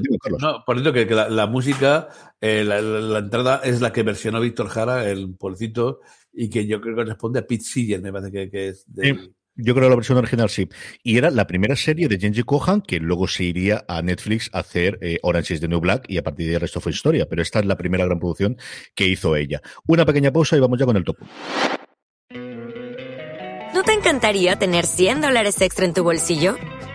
por 0.65 0.79
cierto 0.79 0.93
que, 0.93 1.05
la, 1.13 1.47
música, 1.47 2.09
eh, 2.39 2.63
la, 2.63 3.19
entrada 3.19 3.61
es 3.63 3.81
la 3.81 3.91
que 3.91 4.03
versionó 4.03 4.39
Víctor 4.39 4.67
Jara, 4.69 5.09
el 5.09 5.35
policito, 5.35 6.01
y 6.33 6.49
que 6.49 6.65
yo 6.65 6.79
creo 6.81 6.95
que 6.95 7.03
responde 7.05 7.39
a 7.39 7.47
Pete 7.47 7.63
Seeger, 7.63 8.01
me 8.01 8.11
parece 8.11 8.49
que, 8.49 8.69
es 8.69 8.85
del, 8.87 9.33
yo 9.61 9.73
creo 9.73 9.85
que 9.85 9.89
la 9.89 9.95
versión 9.95 10.17
original 10.17 10.49
sí. 10.49 10.67
Y 11.03 11.17
era 11.17 11.29
la 11.31 11.47
primera 11.47 11.75
serie 11.75 12.07
de 12.07 12.19
Genji 12.19 12.43
Kohan 12.43 12.81
que 12.81 12.99
luego 12.99 13.27
se 13.27 13.43
iría 13.43 13.85
a 13.87 14.01
Netflix 14.01 14.49
a 14.53 14.59
hacer 14.59 14.97
eh, 15.01 15.19
Orange 15.21 15.55
is 15.55 15.61
the 15.61 15.67
New 15.67 15.79
Black 15.79 16.05
y 16.07 16.17
a 16.17 16.23
partir 16.23 16.45
de 16.45 16.51
ahí 16.51 16.55
el 16.55 16.61
resto 16.61 16.81
fue 16.81 16.91
historia. 16.91 17.27
Pero 17.29 17.41
esta 17.41 17.59
es 17.59 17.65
la 17.65 17.77
primera 17.77 18.05
gran 18.05 18.19
producción 18.19 18.57
que 18.95 19.07
hizo 19.07 19.35
ella. 19.35 19.61
Una 19.87 20.05
pequeña 20.05 20.31
pausa 20.31 20.57
y 20.57 20.59
vamos 20.59 20.79
ya 20.79 20.85
con 20.85 20.97
el 20.97 21.03
top. 21.03 21.17
¿No 23.73 23.83
te 23.83 23.93
encantaría 23.93 24.57
tener 24.57 24.85
100 24.85 25.21
dólares 25.21 25.61
extra 25.61 25.85
en 25.85 25.93
tu 25.93 26.03
bolsillo? 26.03 26.57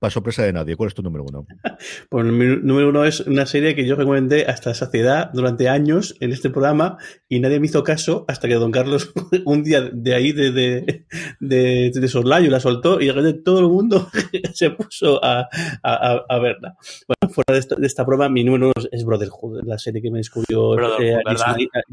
Para 0.00 0.10
sorpresa 0.10 0.44
de 0.44 0.54
nadie, 0.54 0.76
¿cuál 0.76 0.88
es 0.88 0.94
tu 0.94 1.02
número 1.02 1.26
uno? 1.28 1.46
pues 2.08 2.24
mi 2.24 2.56
número 2.56 2.88
uno 2.88 3.04
es 3.04 3.20
una 3.20 3.44
serie 3.44 3.74
que 3.74 3.86
yo 3.86 3.96
recomendé 3.96 4.46
hasta 4.46 4.72
saciedad 4.72 5.30
durante 5.34 5.68
años 5.68 6.16
en 6.20 6.32
este 6.32 6.48
programa 6.48 6.96
y 7.28 7.38
nadie 7.38 7.60
me 7.60 7.66
hizo 7.66 7.84
caso 7.84 8.24
hasta 8.26 8.48
que 8.48 8.54
Don 8.54 8.72
Carlos 8.72 9.12
un 9.44 9.62
día 9.62 9.82
de 9.82 10.14
ahí 10.14 10.32
de, 10.32 10.52
de, 10.52 11.04
de, 11.38 11.90
de 11.94 12.08
Soslayo 12.08 12.50
la 12.50 12.60
soltó 12.60 12.98
y 12.98 13.12
de 13.12 13.34
todo 13.34 13.60
el 13.60 13.68
mundo 13.68 14.08
se 14.54 14.70
puso 14.70 15.22
a, 15.22 15.46
a, 15.82 16.24
a 16.26 16.38
verla. 16.38 16.76
Bueno, 17.06 17.34
fuera 17.34 17.52
de 17.52 17.58
esta, 17.58 17.76
de 17.76 17.86
esta, 17.86 18.06
prueba, 18.06 18.30
mi 18.30 18.42
número 18.42 18.72
uno 18.74 18.88
es 18.90 19.04
Brotherhood, 19.04 19.64
la 19.64 19.76
serie 19.76 20.00
que 20.00 20.10
me 20.10 20.18
descubrió 20.18 20.78
eh, 20.98 21.16
a, 21.16 21.34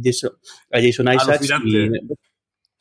Jason, 0.02 0.32
a, 0.72 0.82
Jason, 0.82 1.14
Isaacs. 1.14 1.52
Y, 1.66 1.90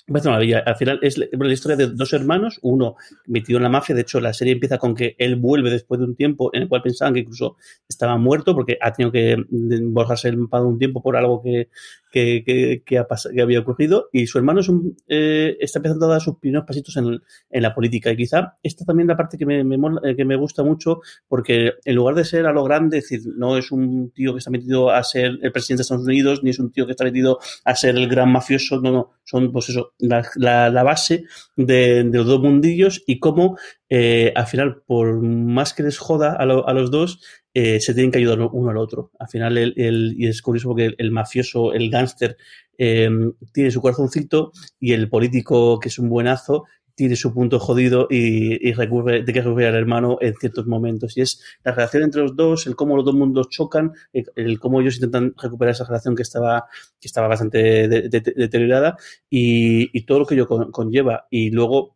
al 0.09 0.77
final 0.77 1.01
es 1.03 1.19
la 1.19 1.53
historia 1.53 1.77
de 1.77 1.89
dos 1.89 2.13
hermanos, 2.13 2.61
uno 2.63 2.97
metido 3.27 3.57
en 3.57 3.65
la 3.65 3.69
mafia. 3.69 3.95
De 3.95 4.03
hecho, 4.03 4.21
la 4.21 4.33
serie 4.33 4.53
empieza 4.53 4.79
con 4.79 4.95
que 4.95 5.17
él 5.19 5.37
vuelve 5.37 5.71
después 5.71 5.99
de 5.99 6.07
un 6.07 6.15
tiempo 6.15 6.51
en 6.53 6.63
el 6.63 6.69
cual 6.69 6.83
pensaban 6.83 7.15
que 7.15 7.21
incluso 7.21 7.57
estaba 7.89 8.17
muerto 8.17 8.55
porque 8.55 8.79
ha 8.81 8.93
tenido 8.93 9.11
que 9.11 9.37
borrarse 9.83 10.29
el 10.29 10.37
mapa 10.37 10.61
un 10.63 10.79
tiempo 10.79 11.03
por 11.03 11.17
algo 11.17 11.43
que, 11.43 11.69
que, 12.11 12.83
que, 12.85 12.99
ha 12.99 13.07
que, 13.35 13.43
había 13.43 13.61
ocurrido 13.61 14.09
y 14.13 14.27
su 14.27 14.39
hermano 14.39 14.61
es 14.61 14.69
un, 14.69 14.97
eh, 15.09 15.57
está 15.61 15.79
empezando 15.79 16.07
a 16.07 16.11
dar 16.11 16.21
sus 16.21 16.39
primeros 16.39 16.67
pasitos 16.67 16.97
en, 16.97 17.21
en, 17.51 17.63
la 17.63 17.75
política. 17.75 18.11
Y 18.11 18.17
quizá 18.17 18.55
esta 18.63 18.85
también 18.85 19.07
es 19.07 19.13
la 19.13 19.17
parte 19.17 19.37
que 19.37 19.47
me, 19.47 19.65
me, 19.65 19.79
que 20.17 20.25
me 20.25 20.37
gusta 20.37 20.63
mucho 20.63 21.01
porque 21.29 21.75
en 21.85 21.95
lugar 21.95 22.15
de 22.15 22.25
ser 22.25 22.47
a 22.47 22.53
lo 22.53 22.65
grande, 22.65 22.99
decir, 22.99 23.21
no 23.37 23.57
es 23.57 23.71
un 23.73 24.11
tío 24.13 24.33
que 24.33 24.39
está 24.39 24.51
metido 24.51 24.91
a 24.91 25.03
ser 25.03 25.39
el 25.43 25.53
presidente 25.53 25.81
de 25.81 25.83
Estados 25.83 26.07
Unidos 26.07 26.43
ni 26.43 26.51
es 26.51 26.59
un 26.59 26.71
tío 26.73 26.87
que 26.87 26.93
está 26.93 27.05
metido 27.05 27.39
a 27.65 27.75
ser 27.75 27.97
el 27.97 28.09
gran 28.09 28.31
mafioso, 28.31 28.81
no, 28.81 28.93
no, 28.93 29.11
son 29.25 29.53
pues 29.53 29.69
eso, 29.69 29.93
la, 29.99 30.27
la, 30.37 30.83
base 30.83 31.25
de, 31.57 32.05
de, 32.05 32.19
los 32.19 32.27
dos 32.27 32.41
mundillos 32.41 33.03
y 33.07 33.19
cómo 33.19 33.57
eh, 33.89 34.33
al 34.35 34.47
final, 34.47 34.83
por 34.87 35.21
más 35.21 35.73
que 35.73 35.83
les 35.83 35.99
joda 35.99 36.35
a, 36.35 36.45
lo, 36.45 36.67
a 36.69 36.73
los 36.73 36.91
dos, 36.91 37.21
eh, 37.59 37.81
se 37.81 37.95
tienen 37.95 38.11
que 38.11 38.19
ayudar 38.19 38.39
uno 38.53 38.69
al 38.69 38.77
otro. 38.77 39.13
Al 39.19 39.29
final, 39.29 39.57
el, 39.57 39.73
el, 39.79 40.15
y 40.19 40.27
es 40.27 40.43
curioso 40.43 40.69
porque 40.69 40.95
el, 40.99 41.11
mafioso, 41.11 41.73
el 41.73 41.89
gángster, 41.89 42.37
eh, 42.77 43.09
tiene 43.55 43.71
su 43.71 43.81
corazoncito 43.81 44.53
y 44.79 44.93
el 44.93 45.09
político, 45.09 45.81
que 45.81 45.89
es 45.89 45.99
un 45.99 46.11
buenazo, 46.11 46.65
tiene 46.95 47.17
su 47.17 47.33
punto 47.33 47.59
jodido 47.59 48.09
y, 48.11 48.69
y 48.69 48.75
recurre, 48.75 49.23
de 49.23 49.33
que 49.33 49.41
recurrir 49.41 49.69
al 49.69 49.75
hermano 49.75 50.19
en 50.21 50.35
ciertos 50.35 50.67
momentos. 50.67 51.17
Y 51.17 51.23
es 51.23 51.43
la 51.65 51.73
relación 51.73 52.03
entre 52.03 52.21
los 52.21 52.37
dos, 52.37 52.67
el 52.67 52.77
cómo 52.77 52.95
los 52.95 53.07
dos 53.07 53.15
mundos 53.15 53.49
chocan, 53.49 53.93
el, 54.13 54.27
el 54.37 54.61
cómo 54.61 54.83
ellos 54.83 54.97
intentan 54.97 55.33
recuperar 55.41 55.73
esa 55.73 55.87
relación 55.87 56.15
que 56.15 56.25
estaba, 56.25 56.67
que 57.01 57.09
estaba 57.09 57.27
bastante 57.27 57.89
de, 57.89 58.09
de, 58.11 58.21
deteriorada 58.21 58.99
y, 59.31 59.99
y, 59.99 60.05
todo 60.05 60.19
lo 60.19 60.27
que 60.27 60.35
ello 60.35 60.47
con, 60.47 60.71
conlleva. 60.71 61.27
Y 61.31 61.49
luego 61.53 61.96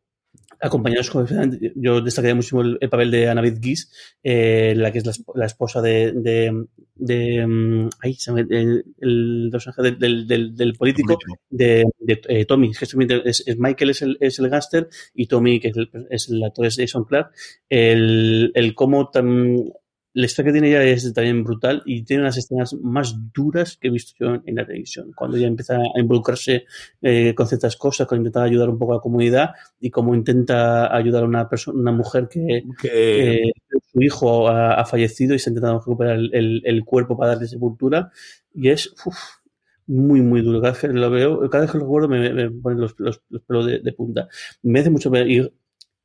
acompañados 0.61 1.11
con 1.11 1.27
yo 1.75 2.01
destacaría 2.01 2.35
muchísimo 2.35 2.63
el, 2.63 2.79
el 2.81 2.89
papel 2.89 3.11
de 3.11 3.29
Annabeth 3.29 3.63
Gies, 3.63 3.91
eh, 4.23 4.75
la 4.77 4.93
que 4.93 4.99
es 4.99 5.07
la, 5.07 5.13
la 5.35 5.47
esposa 5.47 5.81
de, 5.81 6.13
de, 6.13 6.67
de 6.95 7.45
um, 7.45 7.89
ay, 8.01 8.17
el, 8.37 8.85
el 8.99 9.51
del, 9.99 10.27
del, 10.27 10.55
del, 10.55 10.73
político 10.75 11.19
de, 11.49 11.85
de 11.99 12.21
eh, 12.29 12.45
Tommy, 12.45 12.71
es, 12.71 13.45
es, 13.47 13.59
Michael 13.59 13.91
es 13.91 14.03
el, 14.03 14.19
es 14.21 14.39
el 14.39 14.49
gángster 14.51 14.89
y 15.15 15.27
Tommy, 15.27 15.61
que 15.61 15.69
es 15.69 15.77
el, 15.77 15.91
es 16.11 16.31
actor 16.45 16.67
es 16.67 16.77
Jason 16.77 17.05
Clark, 17.05 17.31
el, 17.69 18.53
el 18.55 18.75
cómo 18.75 19.11
tan 19.11 19.73
la 20.13 20.27
historia 20.27 20.53
que 20.53 20.61
tiene 20.61 20.69
ella 20.69 20.83
es 20.83 21.13
también 21.13 21.45
brutal 21.45 21.83
y 21.87 22.03
tiene 22.03 22.23
unas 22.23 22.37
escenas 22.37 22.75
más 22.75 23.17
duras 23.33 23.77
que 23.77 23.89
he 23.89 23.91
visto 23.91 24.13
yo 24.19 24.43
en 24.45 24.55
la 24.57 24.67
televisión. 24.67 25.13
Cuando 25.15 25.37
ella 25.37 25.47
empieza 25.47 25.77
a 25.77 26.01
involucrarse 26.01 26.65
eh, 27.01 27.35
con 27.35 27.47
ciertas 27.47 27.77
cosas, 27.77 28.07
cuando 28.07 28.27
intenta 28.27 28.43
ayudar 28.43 28.69
un 28.69 28.79
poco 28.79 28.93
a 28.93 28.97
la 28.97 29.01
comunidad 29.01 29.51
y 29.81 29.91
cómo 29.91 30.15
intenta 30.15 30.95
ayudar 30.95 31.23
a 31.23 31.27
una 31.27 31.49
persona, 31.49 31.81
una 31.81 31.93
mujer 31.93 32.29
que, 32.29 32.65
que... 32.81 33.51
que 33.71 33.79
su 33.93 34.01
hijo 34.03 34.49
ha, 34.49 34.75
ha, 34.75 34.85
fallecido 34.85 35.35
y 35.35 35.39
se 35.39 35.51
ha 35.51 35.53
intentado 35.53 35.79
recuperar 35.79 36.17
el, 36.17 36.31
el, 36.33 36.63
el, 36.65 36.85
cuerpo 36.85 37.17
para 37.17 37.33
darle 37.33 37.49
sepultura. 37.49 38.11
Y 38.55 38.69
es 38.69 38.95
uf, 39.05 39.17
muy, 39.91 40.21
muy 40.23 40.43
duro. 40.43 40.61
Cada 40.61 40.73
vez 40.73 40.81
que 40.81 40.89
lo 40.89 41.11
veo, 41.11 41.51
cada 41.51 41.63
vez 41.63 41.73
que 41.73 41.79
lo 41.79 41.85
recuerdo 41.85 42.09
me, 42.09 42.33
me 42.33 42.51
ponen 42.51 42.81
los, 42.81 42.95
los, 42.99 43.21
los 43.29 43.43
pelos 43.43 43.67
de, 43.67 43.81
de, 43.81 43.93
punta. 43.93 44.29
Me 44.63 44.81
hace 44.81 44.91
mucho 44.91 45.11
y 45.17 45.51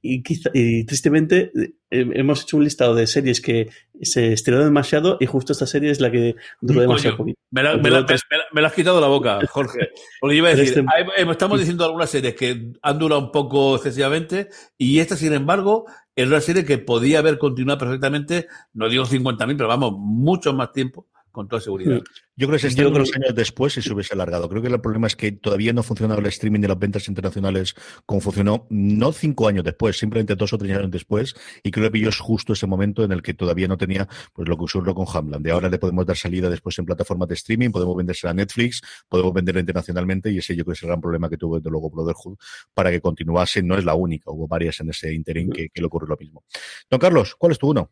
y, 0.05 0.21
quizá, 0.23 0.49
y 0.53 0.85
tristemente 0.85 1.51
eh, 1.55 1.71
hemos 1.89 2.43
hecho 2.43 2.57
un 2.57 2.63
listado 2.63 2.93
de 2.93 3.07
series 3.07 3.41
que 3.41 3.69
se 4.01 4.33
estrenó 4.33 4.63
demasiado 4.63 5.17
y 5.19 5.25
justo 5.25 5.53
esta 5.53 5.65
serie 5.65 5.89
es 5.89 5.99
la 5.99 6.11
que 6.11 6.35
duró 6.61 6.81
demasiado 6.81 7.17
poquito. 7.17 7.39
Me 7.51 7.63
la, 7.63 7.77
me, 7.77 7.89
la, 7.89 8.01
me, 8.01 8.15
me 8.53 8.61
la, 8.61 8.67
has 8.67 8.73
quitado 8.73 9.01
la 9.01 9.07
boca, 9.07 9.39
Jorge. 9.49 9.89
Porque 10.19 10.35
iba 10.35 10.49
a 10.49 10.55
decir, 10.55 10.85
hay, 10.93 11.29
estamos 11.29 11.59
diciendo 11.59 11.85
algunas 11.85 12.09
series 12.09 12.35
que 12.35 12.73
han 12.81 12.99
durado 12.99 13.21
un 13.21 13.31
poco 13.31 13.75
excesivamente 13.75 14.49
y 14.77 14.99
esta, 14.99 15.15
sin 15.15 15.33
embargo, 15.33 15.85
es 16.15 16.27
una 16.27 16.41
serie 16.41 16.63
que 16.65 16.77
podía 16.77 17.19
haber 17.19 17.37
continuado 17.37 17.79
perfectamente, 17.79 18.47
no 18.73 18.87
digo 18.89 19.05
50.000, 19.05 19.57
pero 19.57 19.67
vamos, 19.67 19.93
mucho 19.97 20.53
más 20.53 20.71
tiempo 20.71 21.07
con 21.35 21.47
toda 21.47 21.61
seguridad. 21.61 22.01
Yo 22.37 22.47
creo 22.47 22.59
que 22.59 22.69
se 22.69 22.87
unos 22.87 23.15
años 23.15 23.35
después 23.35 23.73
si 23.73 23.81
se 23.81 23.93
hubiese 23.93 24.13
alargado. 24.13 24.49
Creo 24.49 24.61
que 24.61 24.69
el 24.69 24.81
problema 24.81 25.07
es 25.07 25.15
que 25.15 25.31
todavía 25.31 25.73
no 25.73 25.83
funcionaba 25.83 26.19
el 26.21 26.27
streaming 26.27 26.61
de 26.61 26.69
las 26.69 26.79
ventas 26.79 27.07
internacionales 27.07 27.75
como 28.05 28.21
funcionó, 28.21 28.65
no 28.69 29.11
cinco 29.11 29.47
años 29.47 29.63
después, 29.63 29.97
simplemente 29.97 30.35
dos 30.35 30.53
o 30.53 30.57
tres 30.57 30.77
años 30.77 30.91
después, 30.91 31.35
y 31.63 31.71
creo 31.71 31.85
que 31.87 31.91
pilló 31.91 32.09
justo 32.17 32.53
ese 32.53 32.67
momento 32.67 33.03
en 33.03 33.11
el 33.11 33.21
que 33.21 33.33
todavía 33.33 33.67
no 33.67 33.77
tenía 33.77 34.07
pues 34.33 34.47
lo 34.47 34.57
que 34.57 34.63
ocurrió 34.63 34.95
con 34.95 35.05
Hamland. 35.13 35.45
De 35.45 35.51
ahora 35.51 35.69
le 35.69 35.77
podemos 35.77 36.05
dar 36.05 36.17
salida 36.17 36.49
después 36.49 36.77
en 36.79 36.85
plataformas 36.85 37.27
de 37.27 37.35
streaming, 37.35 37.69
podemos 37.69 37.95
venderse 37.95 38.27
a 38.27 38.33
Netflix, 38.33 38.81
podemos 39.07 39.33
venderla 39.33 39.59
internacionalmente, 39.59 40.31
y 40.31 40.37
ese 40.37 40.55
yo 40.55 40.63
creo 40.63 40.73
que 40.73 40.77
es 40.77 40.83
el 40.83 40.89
gran 40.89 41.01
problema 41.01 41.29
que 41.29 41.37
tuvo 41.37 41.57
desde 41.57 41.69
luego 41.69 41.89
Brotherhood 41.89 42.37
para 42.73 42.91
que 42.91 43.01
continuase. 43.01 43.61
No 43.61 43.77
es 43.77 43.83
la 43.83 43.95
única, 43.95 44.31
hubo 44.31 44.47
varias 44.47 44.79
en 44.79 44.89
ese 44.89 45.13
interín 45.13 45.51
que, 45.51 45.69
que 45.69 45.81
le 45.81 45.87
ocurrió 45.87 46.07
lo 46.07 46.17
mismo. 46.17 46.43
Don 46.89 46.99
Carlos, 46.99 47.35
¿cuál 47.35 47.51
es 47.51 47.59
tu 47.59 47.69
uno? 47.69 47.91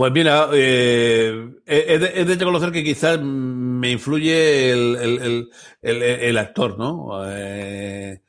Pues 0.00 0.12
mira, 0.14 0.48
eh, 0.54 1.56
he, 1.66 1.98
de, 1.98 2.22
he, 2.22 2.24
de, 2.24 2.72
que 2.72 2.82
quizás 2.82 3.20
me 3.20 3.90
influye 3.90 4.72
el, 4.72 4.96
el, 4.96 5.50
el, 5.82 6.38
actor, 6.38 6.78
¿no? 6.78 7.20
Eh, 7.28 8.22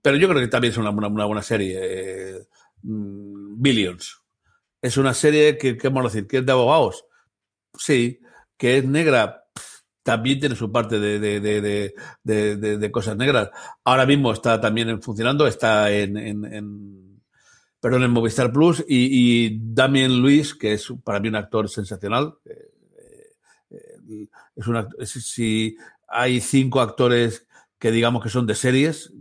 pero 0.00 0.16
yo 0.16 0.28
creo 0.28 0.40
que 0.40 0.46
también 0.46 0.70
es 0.70 0.78
una, 0.78 0.90
una, 0.90 1.24
buena 1.24 1.42
serie. 1.42 1.80
Eh, 1.82 2.46
Billions. 2.80 4.22
Es 4.80 4.96
una 4.98 5.14
serie 5.14 5.58
que, 5.58 5.76
¿qué 5.76 5.88
vamos 5.88 6.12
decir? 6.12 6.28
Que 6.28 6.38
es 6.38 6.46
de 6.46 6.52
abogados. 6.52 7.06
Sí. 7.76 8.20
Que 8.56 8.78
es 8.78 8.84
negra. 8.84 9.42
También 10.04 10.38
tiene 10.38 10.54
su 10.54 10.70
parte 10.70 11.00
de, 11.00 11.18
de, 11.18 12.76
de 12.78 12.90
cosas 12.92 13.16
negras. 13.16 13.50
Ahora 13.82 14.06
mismo 14.06 14.32
está 14.32 14.60
también 14.60 15.02
funcionando, 15.02 15.44
está 15.44 15.90
en, 15.90 16.16
en, 16.16 16.44
en 16.44 17.11
perdón, 17.82 18.04
en 18.04 18.12
Movistar 18.12 18.52
Plus, 18.52 18.84
y, 18.86 19.46
y 19.48 19.58
Damien 19.60 20.22
Luis, 20.22 20.54
que 20.54 20.74
es 20.74 20.86
para 21.02 21.18
mí 21.18 21.26
un 21.26 21.34
actor 21.34 21.68
sensacional. 21.68 22.36
Eh, 22.44 22.70
eh, 23.70 24.28
es 24.54 24.66
una, 24.68 24.88
si 25.04 25.76
hay 26.06 26.40
cinco 26.40 26.80
actores 26.80 27.44
que 27.80 27.90
digamos 27.90 28.22
que 28.22 28.28
son 28.28 28.46
de 28.46 28.54
series, 28.54 29.12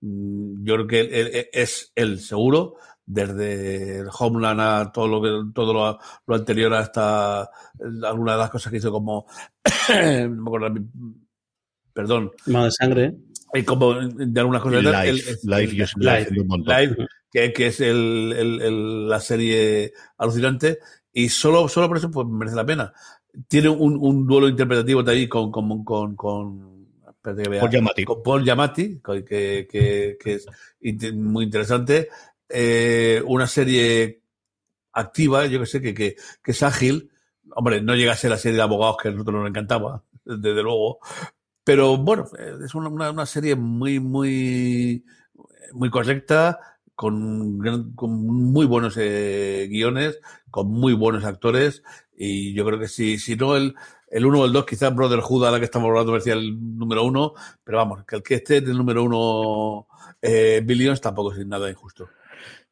mm, 0.00 0.64
yo 0.64 0.74
creo 0.76 0.86
que 0.86 1.00
él, 1.00 1.26
él, 1.34 1.48
es 1.52 1.92
el 1.94 2.20
seguro, 2.20 2.76
desde 3.04 3.98
el 3.98 4.08
Homeland 4.18 4.60
a 4.62 4.90
todo 4.92 5.08
lo 5.08 5.22
que 5.22 5.52
todo 5.54 5.98
lo, 6.26 6.34
anterior 6.34 6.72
hasta 6.72 7.50
algunas 8.02 8.34
de 8.34 8.40
las 8.40 8.50
cosas 8.50 8.72
que 8.72 8.78
hizo 8.78 8.90
como 8.90 9.26
me 9.90 10.84
perdón. 11.92 12.32
Mano 12.46 12.64
de 12.64 12.70
sangre. 12.70 13.14
Y 13.54 13.62
como 13.62 13.94
de 13.94 14.40
algunas 14.40 14.62
cosas. 14.62 14.82
Live, 15.42 16.96
que, 17.30 17.52
que 17.52 17.66
es 17.66 17.80
el, 17.80 18.34
el, 18.36 19.08
la 19.08 19.20
serie 19.20 19.92
alucinante, 20.18 20.78
y 21.12 21.28
solo, 21.28 21.68
solo 21.68 21.88
por 21.88 21.98
eso 21.98 22.10
pues, 22.10 22.26
merece 22.26 22.56
la 22.56 22.66
pena. 22.66 22.92
Tiene 23.48 23.68
un, 23.68 23.96
un 24.00 24.26
duelo 24.26 24.48
interpretativo 24.48 25.02
de 25.02 25.12
ahí 25.12 25.28
con, 25.28 25.50
con, 25.50 25.84
con, 25.84 26.16
con 26.16 26.76
Paul 27.34 27.70
Giamatti. 27.70 28.04
Con 28.04 28.22
Paul 28.22 28.44
Giamatti, 28.44 29.00
que, 29.02 29.66
que, 29.68 30.16
que 30.18 30.34
es 30.34 31.14
muy 31.14 31.44
interesante. 31.44 32.08
Eh, 32.48 33.22
una 33.26 33.46
serie 33.46 34.20
activa, 34.92 35.46
yo 35.46 35.60
que 35.60 35.66
sé, 35.66 35.80
que, 35.80 35.94
que, 35.94 36.16
que 36.42 36.50
es 36.50 36.62
ágil. 36.62 37.10
Hombre, 37.54 37.80
no 37.80 37.94
llega 37.94 38.12
a 38.12 38.16
ser 38.16 38.30
la 38.30 38.38
serie 38.38 38.56
de 38.56 38.62
abogados 38.62 38.96
que 39.02 39.08
a 39.08 39.10
nosotros 39.10 39.36
nos 39.36 39.48
encantaba, 39.48 40.02
desde 40.24 40.62
luego. 40.62 40.98
Pero 41.66 41.96
bueno, 41.96 42.26
es 42.64 42.76
una, 42.76 43.10
una, 43.10 43.26
serie 43.26 43.56
muy, 43.56 43.98
muy, 43.98 45.04
muy 45.72 45.90
correcta, 45.90 46.60
con, 46.94 47.92
con 47.96 48.24
muy 48.24 48.66
buenos 48.66 48.96
eh, 48.96 49.66
guiones, 49.68 50.20
con 50.52 50.68
muy 50.68 50.92
buenos 50.92 51.24
actores, 51.24 51.82
y 52.16 52.54
yo 52.54 52.64
creo 52.64 52.78
que 52.78 52.86
si, 52.86 53.18
si 53.18 53.34
no 53.34 53.56
el, 53.56 53.74
el 54.12 54.26
uno 54.26 54.42
o 54.42 54.46
el 54.46 54.52
dos, 54.52 54.64
quizás 54.64 54.94
Brotherhood, 54.94 55.44
a 55.44 55.50
la 55.50 55.58
que 55.58 55.64
estamos 55.64 55.88
hablando, 55.88 56.14
decía 56.14 56.34
el 56.34 56.78
número 56.78 57.02
uno, 57.02 57.34
pero 57.64 57.78
vamos, 57.78 58.04
que 58.04 58.14
el 58.14 58.22
que 58.22 58.36
esté 58.36 58.60
del 58.60 58.78
número 58.78 59.02
uno 59.02 59.88
eh, 60.22 60.62
Billions 60.64 61.00
tampoco 61.00 61.32
es 61.32 61.44
nada 61.48 61.68
injusto. 61.68 62.08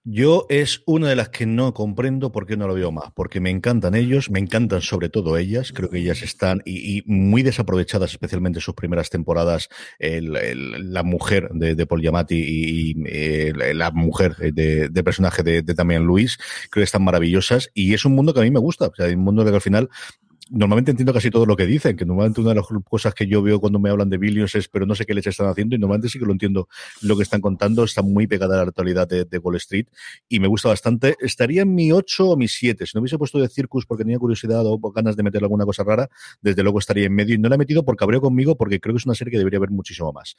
Yo 0.07 0.45
es 0.51 0.83
una 0.85 1.09
de 1.09 1.17
las 1.17 1.31
que 1.31 1.47
no 1.47 1.73
comprendo 1.73 2.31
por 2.31 2.47
qué 2.47 2.59
no 2.59 2.69
lo 2.69 2.75
veo 2.75 2.93
más, 2.93 3.11
porque 3.15 3.41
me 3.41 3.49
encantan 3.49 3.95
ellos, 3.95 4.31
me 4.31 4.39
encantan 4.39 4.83
sobre 4.83 5.09
todo 5.09 5.39
ellas, 5.39 5.73
creo 5.73 5.89
que 5.89 5.97
ellas 5.97 6.21
están 6.21 6.61
y, 6.67 7.03
muy 7.07 7.43
desaprovechadas, 7.43 8.11
especialmente 8.11 8.61
sus 8.61 8.75
primeras 8.75 9.09
temporadas, 9.09 9.71
la 9.99 11.03
mujer 11.05 11.49
de, 11.55 11.75
de 11.75 11.87
Paul 11.87 12.03
Giamatti 12.03 12.37
y, 12.37 12.95
la 13.73 13.93
mujer 13.93 14.37
de, 14.37 15.03
personaje 15.03 15.43
de, 15.43 15.63
de 15.63 15.73
Damian 15.73 16.05
Luis, 16.05 16.37
creo 16.69 16.83
que 16.83 16.85
están 16.85 17.03
maravillosas 17.03 17.71
y 17.73 17.95
es 17.95 18.05
un 18.05 18.15
mundo 18.15 18.35
que 18.35 18.41
a 18.41 18.43
mí 18.43 18.51
me 18.51 18.61
gusta, 18.61 18.89
o 18.89 18.95
sea, 18.95 19.07
un 19.07 19.25
mundo 19.25 19.43
que 19.43 19.55
al 19.55 19.61
final 19.63 19.89
normalmente 20.51 20.91
entiendo 20.91 21.13
casi 21.13 21.31
todo 21.31 21.47
lo 21.47 21.57
que 21.57 21.67
dicen, 21.67 21.97
que 21.97 22.05
normalmente 22.05 22.41
una 22.41 22.51
de 22.51 22.57
las 22.57 22.67
cosas 22.85 23.15
que 23.15 23.27
yo 23.27 23.43
veo 23.43 23.61
cuando 23.61 23.79
me 23.79 23.91
hablan 23.91 24.11
de 24.11 24.19
Billions 24.19 24.55
es, 24.55 24.69
pero 24.69 24.87
no 24.87 24.95
sé 24.95 25.07
qué 25.07 25.15
les 25.15 25.27
están 25.27 25.49
haciendo, 25.49 25.75
y 25.75 25.79
normalmente 25.79 26.09
sí 26.09 26.19
que 26.19 26.27
lo 26.27 26.33
entiendo 26.33 26.69
lo 27.03 27.17
que 27.17 27.23
están 27.23 27.41
contando, 27.41 27.85
está 27.85 28.03
muy 28.03 28.27
pegada 28.27 28.55
a 28.55 28.65
la 28.65 28.69
actualidad 28.69 29.09
de, 29.09 29.25
de 29.25 29.39
Wall 29.39 29.57
Street, 29.57 29.87
y 30.29 30.41
me 30.41 30.49
gusta 30.49 30.69
bastante. 30.69 31.17
Estaría 31.21 31.63
en 31.63 31.75
mi 31.75 31.93
8 31.93 32.31
o 32.31 32.37
mi 32.37 32.49
7. 32.49 32.87
Si 32.87 32.93
no 32.95 33.01
hubiese 33.01 33.19
puesto 33.19 33.39
de 33.39 33.49
Circus 33.49 33.87
porque 33.87 34.05
tenía 34.05 34.19
curiosidad 34.19 34.63
o 34.65 34.79
ganas 34.91 35.17
de 35.17 35.23
meter 35.23 35.43
alguna 35.43 35.65
cosa 35.65 35.85
rara, 35.85 36.09
desde 36.41 36.63
luego 36.63 36.79
estaría 36.79 37.07
en 37.07 37.15
medio, 37.15 37.35
y 37.35 37.39
no 37.39 37.49
la 37.49 37.55
he 37.55 37.59
metido 37.59 37.85
porque 37.85 38.01
cabreo 38.01 38.21
conmigo, 38.21 38.57
porque 38.57 38.81
creo 38.81 38.95
que 38.95 38.99
es 38.99 39.07
una 39.07 39.15
serie 39.15 39.31
que 39.31 39.39
debería 39.39 39.59
haber 39.59 39.71
muchísimo 39.71 40.13
más. 40.13 40.37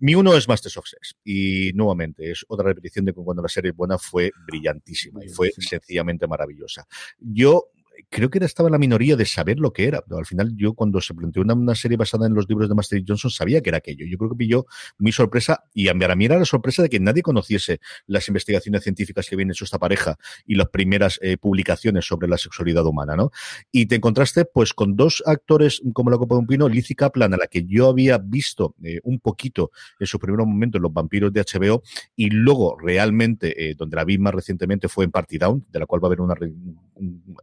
Mi 0.00 0.14
1 0.14 0.36
es 0.36 0.48
Masters 0.48 0.76
of 0.76 0.86
Sex, 0.86 1.16
y 1.24 1.72
nuevamente 1.74 2.30
es 2.30 2.44
otra 2.48 2.66
repetición 2.66 3.04
de 3.04 3.12
cuando 3.12 3.42
la 3.42 3.48
serie 3.48 3.70
buena 3.70 3.98
fue 3.98 4.32
brillantísima, 4.46 5.24
y 5.24 5.28
fue 5.28 5.52
sencillamente 5.58 6.26
maravillosa. 6.26 6.86
Yo 7.18 7.68
creo 8.10 8.30
que 8.30 8.38
era, 8.38 8.46
estaba 8.46 8.70
la 8.70 8.78
minoría 8.78 9.16
de 9.16 9.24
saber 9.24 9.58
lo 9.58 9.72
que 9.72 9.86
era. 9.86 10.02
al 10.10 10.26
final, 10.26 10.54
yo 10.56 10.74
cuando 10.74 11.00
se 11.00 11.14
planteó 11.14 11.42
una, 11.42 11.74
serie 11.74 11.96
basada 11.96 12.26
en 12.26 12.34
los 12.34 12.48
libros 12.48 12.68
de 12.68 12.74
Master 12.74 13.02
Johnson, 13.06 13.30
sabía 13.30 13.60
que 13.60 13.70
era 13.70 13.78
aquello. 13.78 14.06
Yo 14.06 14.18
creo 14.18 14.30
que 14.30 14.36
pilló 14.36 14.66
mi 14.98 15.12
sorpresa, 15.12 15.64
y 15.72 15.88
a 15.88 15.94
mí 15.94 16.24
era 16.24 16.38
la 16.38 16.44
sorpresa 16.44 16.82
de 16.82 16.88
que 16.88 17.00
nadie 17.00 17.22
conociese 17.22 17.80
las 18.06 18.28
investigaciones 18.28 18.82
científicas 18.82 19.28
que 19.28 19.36
vienen 19.36 19.52
hecho 19.52 19.64
esta 19.64 19.78
pareja 19.78 20.16
y 20.46 20.54
las 20.54 20.68
primeras 20.68 21.18
eh, 21.22 21.36
publicaciones 21.36 22.06
sobre 22.06 22.28
la 22.28 22.38
sexualidad 22.38 22.86
humana, 22.86 23.16
¿no? 23.16 23.30
Y 23.72 23.86
te 23.86 23.96
encontraste, 23.96 24.44
pues, 24.44 24.72
con 24.72 24.96
dos 24.96 25.22
actores 25.26 25.82
como 25.92 26.10
la 26.10 26.18
Copa 26.18 26.34
de 26.34 26.40
un 26.40 26.46
Pino, 26.46 26.68
Lizzie 26.68 26.96
Kaplan, 26.96 27.34
a 27.34 27.36
la 27.36 27.46
que 27.46 27.64
yo 27.64 27.88
había 27.88 28.18
visto 28.18 28.74
eh, 28.82 29.00
un 29.04 29.20
poquito 29.20 29.70
en 29.98 30.06
su 30.06 30.18
primer 30.18 30.40
momento 30.40 30.78
en 30.78 30.82
Los 30.82 30.92
Vampiros 30.92 31.32
de 31.32 31.42
HBO, 31.42 31.82
y 32.16 32.30
luego 32.30 32.76
realmente, 32.78 33.70
eh, 33.70 33.74
donde 33.74 33.96
la 33.96 34.04
vi 34.04 34.18
más 34.18 34.34
recientemente 34.34 34.88
fue 34.88 35.04
en 35.04 35.10
Party 35.10 35.38
Down, 35.38 35.66
de 35.70 35.78
la 35.78 35.86
cual 35.86 36.02
va 36.02 36.06
a 36.06 36.08
haber 36.08 36.20
una, 36.20 36.34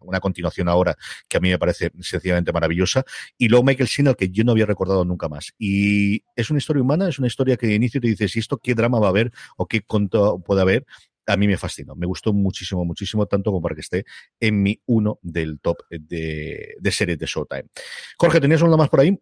una 0.01 0.19
continuación 0.19 0.67
ahora 0.69 0.95
que 1.27 1.37
a 1.37 1.39
mí 1.39 1.49
me 1.49 1.59
parece 1.59 1.91
sencillamente 1.99 2.51
maravillosa. 2.51 3.03
Y 3.37 3.47
luego 3.47 3.63
Michael 3.65 3.89
Sheen, 3.89 4.13
que 4.15 4.29
yo 4.29 4.43
no 4.43 4.51
había 4.51 4.65
recordado 4.65 5.05
nunca 5.05 5.29
más. 5.29 5.53
Y 5.57 6.23
es 6.35 6.49
una 6.49 6.59
historia 6.59 6.81
humana, 6.81 7.07
es 7.07 7.19
una 7.19 7.27
historia 7.27 7.57
que 7.57 7.67
de 7.67 7.75
inicio 7.75 8.01
te 8.01 8.07
dices, 8.07 8.35
¿y 8.35 8.39
esto 8.39 8.57
qué 8.57 8.75
drama 8.75 8.99
va 8.99 9.07
a 9.07 9.09
haber 9.09 9.31
o 9.57 9.67
qué 9.67 9.81
conto 9.81 10.39
puede 10.39 10.61
haber? 10.61 10.85
a 11.27 11.37
mí 11.37 11.47
me 11.47 11.57
fascinó. 11.57 11.95
Me 11.95 12.07
gustó 12.07 12.33
muchísimo, 12.33 12.83
muchísimo, 12.83 13.25
tanto 13.25 13.51
como 13.51 13.61
para 13.61 13.75
que 13.75 13.81
esté 13.81 14.05
en 14.39 14.61
mi 14.61 14.81
uno 14.87 15.19
del 15.21 15.59
top 15.59 15.77
de, 15.89 16.75
de 16.79 16.91
series 16.91 17.17
de 17.19 17.25
Showtime. 17.25 17.65
Jorge, 18.17 18.41
¿tenías 18.41 18.61
una 18.61 18.75
más 18.75 18.89
por 18.89 19.01
ahí? 19.01 19.17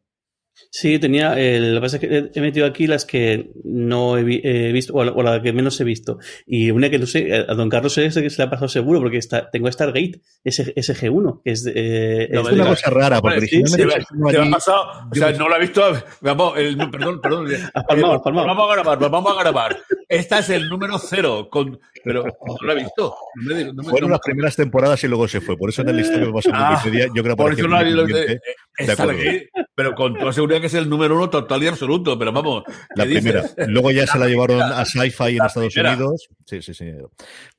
Sí, 0.72 1.00
tenía. 1.00 1.30
lo 1.30 1.76
que 1.76 1.82
pasa 1.82 1.98
es 1.98 2.02
que 2.02 2.32
he 2.34 2.42
metido 2.42 2.66
aquí 2.66 2.88
las 2.88 3.06
que 3.06 3.52
no 3.64 4.18
he, 4.18 4.24
visto, 4.72 4.94
o 4.94 5.24
la, 5.24 5.42
que 5.42 5.54
menos 5.54 5.80
he 5.82 5.84
visto. 5.84 6.20
Y 6.46 6.72
una 6.72 6.90
que 6.90 7.00
no 7.00 7.06
sé, 7.06 7.34
a 7.34 7.54
don 7.54 7.70
Carlos 7.70 7.98
es 7.98 8.16
que 8.16 8.30
se 8.30 8.38
le 8.38 8.44
ha 8.44 8.50
pasado 8.50 8.68
seguro, 8.68 9.00
porque 9.00 9.18
está, 9.18 9.50
tengo 9.50 9.72
Stargate, 9.72 10.22
ese, 10.44 10.76
SG1, 10.76 11.42
que 11.44 11.52
es. 11.52 11.66
Eh, 11.66 12.30
es 12.32 12.40
una 12.40 12.68
cosa 12.68 12.90
rara, 12.90 13.22
porque 13.22 13.42
sí, 13.42 13.62
se, 13.66 13.86
me 13.86 13.94
ha 13.94 14.52
pasado. 14.52 15.08
O 15.12 15.16
sea, 15.16 15.32
no 15.32 15.50
lo 15.50 15.56
he 15.56 15.60
visto. 15.60 15.82
Vamos, 16.22 16.58
el, 16.58 16.78
perdón, 16.90 17.22
perdón. 17.22 17.48
Vamos 17.90 18.72
a 18.72 18.74
grabar, 18.74 19.00
vamos 19.00 19.38
a 19.38 19.42
grabar. 19.42 19.78
Esta 20.10 20.40
es 20.40 20.50
el 20.50 20.68
número 20.68 20.98
cero, 20.98 21.50
con, 21.52 21.80
pero 22.04 22.24
no 22.24 22.58
lo 22.60 22.72
he 22.72 22.76
visto. 22.76 23.16
No 23.36 23.74
me, 23.74 23.84
Fueron 23.84 24.10
las 24.10 24.20
primeras 24.20 24.56
temporadas 24.56 25.04
y 25.04 25.08
luego 25.08 25.28
se 25.28 25.40
fue. 25.40 25.56
Por 25.56 25.70
eso 25.70 25.84
en 25.84 25.90
el 25.90 25.98
listado 25.98 26.34
que 26.34 26.50
ah, 26.52 26.72
Wikipedia, 26.84 27.08
yo 27.14 27.22
creo 27.22 27.36
por 27.36 27.54
eso 27.54 27.68
no 27.68 27.78
de, 27.78 28.40
de 28.80 29.50
pero 29.76 29.94
con 29.94 30.18
toda 30.18 30.34
seguridad 30.34 30.62
que 30.62 30.66
es 30.66 30.74
el 30.74 30.90
número 30.90 31.16
uno 31.16 31.30
total 31.30 31.62
y 31.62 31.68
absoluto, 31.68 32.18
pero 32.18 32.34
vamos. 32.34 32.64
La 32.96 33.06
primera. 33.06 33.46
Luego 33.68 33.92
ya 33.92 34.08
se 34.08 34.18
la 34.18 34.28
llevaron 34.28 34.62
a 34.62 34.84
Sci-Fi 34.84 35.38
en 35.38 35.46
Estados 35.46 35.78
Unidos. 35.78 36.28
Sí, 36.44 36.62
sí, 36.64 36.74
sí. 36.74 36.92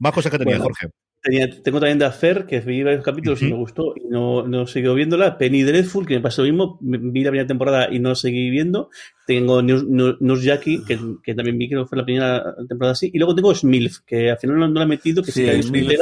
Más 0.01 0.13
cosas 0.13 0.33
que 0.33 0.39
tenía, 0.39 0.59
Jorge. 0.59 0.89
Tengo 1.23 1.81
también 1.81 1.99
de 1.99 2.07
Affair, 2.07 2.47
que 2.47 2.61
vi 2.61 2.83
varios 2.83 3.05
capítulos 3.05 3.43
y 3.43 3.47
me 3.47 3.57
gustó 3.57 3.95
y 3.95 4.09
no, 4.09 4.47
no 4.47 4.67
sigo 4.67 4.95
viéndola. 4.95 5.37
Penny 5.37 5.63
Dreadful, 5.63 6.07
que 6.07 6.15
me 6.15 6.21
pasó 6.21 6.43
lo 6.43 6.49
mismo, 6.49 6.79
vi 6.81 7.23
la 7.23 7.31
primera 7.31 7.47
temporada 7.47 7.89
y 7.93 7.99
no 7.99 8.15
seguí 8.15 8.49
viendo. 8.49 8.89
Tengo 9.27 9.61
Nurse 9.63 10.47
Jackie, 10.47 10.83
que, 10.85 10.99
que, 11.23 11.35
también 11.35 11.59
vi 11.59 11.69
que 11.69 11.85
fue 11.85 11.99
la 11.99 12.05
primera 12.05 12.55
temporada 12.69 12.93
así. 12.93 13.11
Y 13.13 13.19
luego 13.19 13.35
tengo 13.35 13.55
Smilf, 13.55 13.99
que 14.07 14.31
al 14.31 14.39
final 14.39 14.59
no, 14.59 14.69
la 14.69 14.85
he 14.85 14.87
metido, 14.87 15.23
que 15.23 15.33
sí, 15.33 15.45
se 15.45 15.99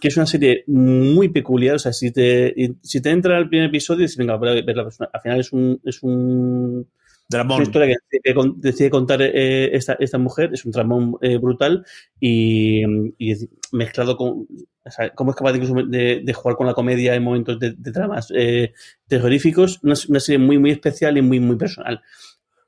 que 0.00 0.08
es 0.08 0.16
una 0.16 0.26
serie 0.26 0.64
muy 0.66 1.28
peculiar. 1.28 1.76
O 1.76 1.78
sea, 1.78 1.92
si 1.92 2.10
te, 2.10 2.54
si 2.82 3.00
te 3.00 3.10
entra 3.10 3.38
el 3.38 3.48
primer 3.48 3.68
episodio, 3.68 4.02
dices, 4.02 4.16
venga, 4.16 4.36
voy 4.36 4.48
a 4.48 4.62
verla. 4.62 4.88
Al 5.12 5.20
final 5.20 5.40
es 5.40 5.52
un, 5.52 5.80
es 5.84 6.02
un 6.02 6.88
una 7.30 7.62
historia 7.62 7.96
que 7.96 8.22
decide, 8.56 8.90
contar 8.90 9.22
eh, 9.22 9.74
esta, 9.76 9.94
esta, 9.94 10.18
mujer, 10.18 10.50
es 10.52 10.64
un 10.64 10.72
tramón 10.72 11.16
eh, 11.20 11.38
brutal 11.38 11.84
y, 12.18 12.82
y, 13.18 13.48
mezclado 13.72 14.16
con. 14.16 14.46
O 14.82 14.90
sea, 14.90 15.10
cómo 15.10 15.30
es 15.30 15.36
capaz 15.36 15.52
de, 15.52 16.22
de, 16.24 16.32
jugar 16.32 16.56
con 16.56 16.66
la 16.66 16.74
comedia 16.74 17.14
en 17.14 17.22
momentos 17.22 17.58
de, 17.60 17.74
de 17.76 17.90
dramas 17.92 18.32
eh, 18.34 18.72
terroríficos. 19.06 19.78
Una, 19.82 19.94
una, 20.08 20.20
serie 20.20 20.38
muy, 20.38 20.58
muy 20.58 20.70
especial 20.70 21.18
y 21.18 21.22
muy, 21.22 21.38
muy 21.38 21.56
personal. 21.56 22.00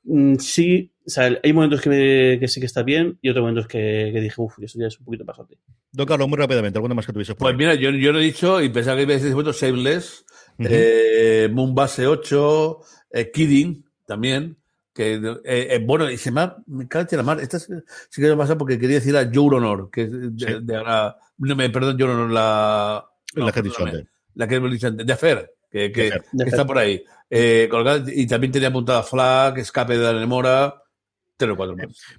Mm, 0.03 0.35
sí, 0.35 0.91
o 1.05 1.09
sea, 1.09 1.37
hay 1.41 1.53
momentos 1.53 1.81
que, 1.81 2.37
que, 2.39 2.47
sí 2.47 2.59
que 2.59 2.65
está 2.65 2.83
bien 2.83 3.17
y 3.21 3.29
otros 3.29 3.43
momentos 3.43 3.67
que, 3.67 4.11
que 4.13 4.21
dije, 4.21 4.35
uff, 4.37 4.59
eso 4.61 4.79
ya 4.79 4.87
es 4.87 4.99
un 4.99 5.05
poquito 5.05 5.25
pasante. 5.25 5.57
Don 5.91 6.05
Carlos, 6.05 6.27
muy 6.27 6.37
rápidamente, 6.37 6.77
¿alguna 6.77 6.93
más 6.93 7.05
que 7.05 7.13
tuviese? 7.13 7.35
Pues 7.35 7.55
mira, 7.55 7.75
yo, 7.75 7.89
yo 7.91 8.11
lo 8.11 8.19
he 8.19 8.23
dicho 8.23 8.61
y 8.61 8.69
pensaba 8.69 8.97
que 8.97 9.03
iba 9.03 9.13
a 9.13 9.17
decir 9.17 9.33
bueno, 9.33 9.51
Shameless, 9.51 10.25
eh, 10.59 11.49
Moonbase 11.51 12.07
8, 12.07 12.79
eh, 13.11 13.31
Kidding 13.31 13.85
también. 14.05 14.57
Que, 14.93 15.15
eh, 15.15 15.41
eh, 15.43 15.83
bueno, 15.83 16.09
y 16.09 16.17
se 16.17 16.31
me 16.31 16.41
ha, 16.41 16.55
me 16.67 16.87
cae 16.87 17.07
la 17.11 17.23
mar. 17.23 17.39
Esta 17.39 17.57
sí 17.59 17.73
que 18.15 18.29
me 18.29 18.37
pasa 18.37 18.57
porque 18.57 18.77
quería 18.77 18.97
decir 18.97 19.17
a 19.17 19.29
Joe 19.33 19.57
Honor, 19.57 19.89
que 19.91 20.03
es 20.03 20.11
de, 20.11 20.61
de, 20.61 20.75
ahora, 20.75 21.17
no 21.39 21.55
me, 21.55 21.69
perdón, 21.71 21.97
Joe 21.99 22.11
Honor, 22.11 22.29
la. 22.29 23.05
No, 23.35 23.45
la 23.45 23.51
que 23.51 23.59
he 23.59 23.63
dicho 23.63 23.83
antes. 23.83 24.05
La 24.35 24.47
que 24.47 24.55
he 24.55 24.59
dicho 24.59 24.87
antes, 24.87 25.07
de 25.07 25.13
Affair, 25.13 25.51
que, 25.71 25.91
que, 25.91 26.11
que 26.11 26.43
está 26.49 26.65
por 26.65 26.77
ahí. 26.77 27.03
Eh, 27.35 27.67
y 28.07 28.27
también 28.27 28.51
tenía 28.51 28.67
apuntada 28.67 29.01
Flag, 29.01 29.57
Escape 29.57 29.97
de 29.97 30.13
la 30.13 30.27
Mora, 30.27 30.82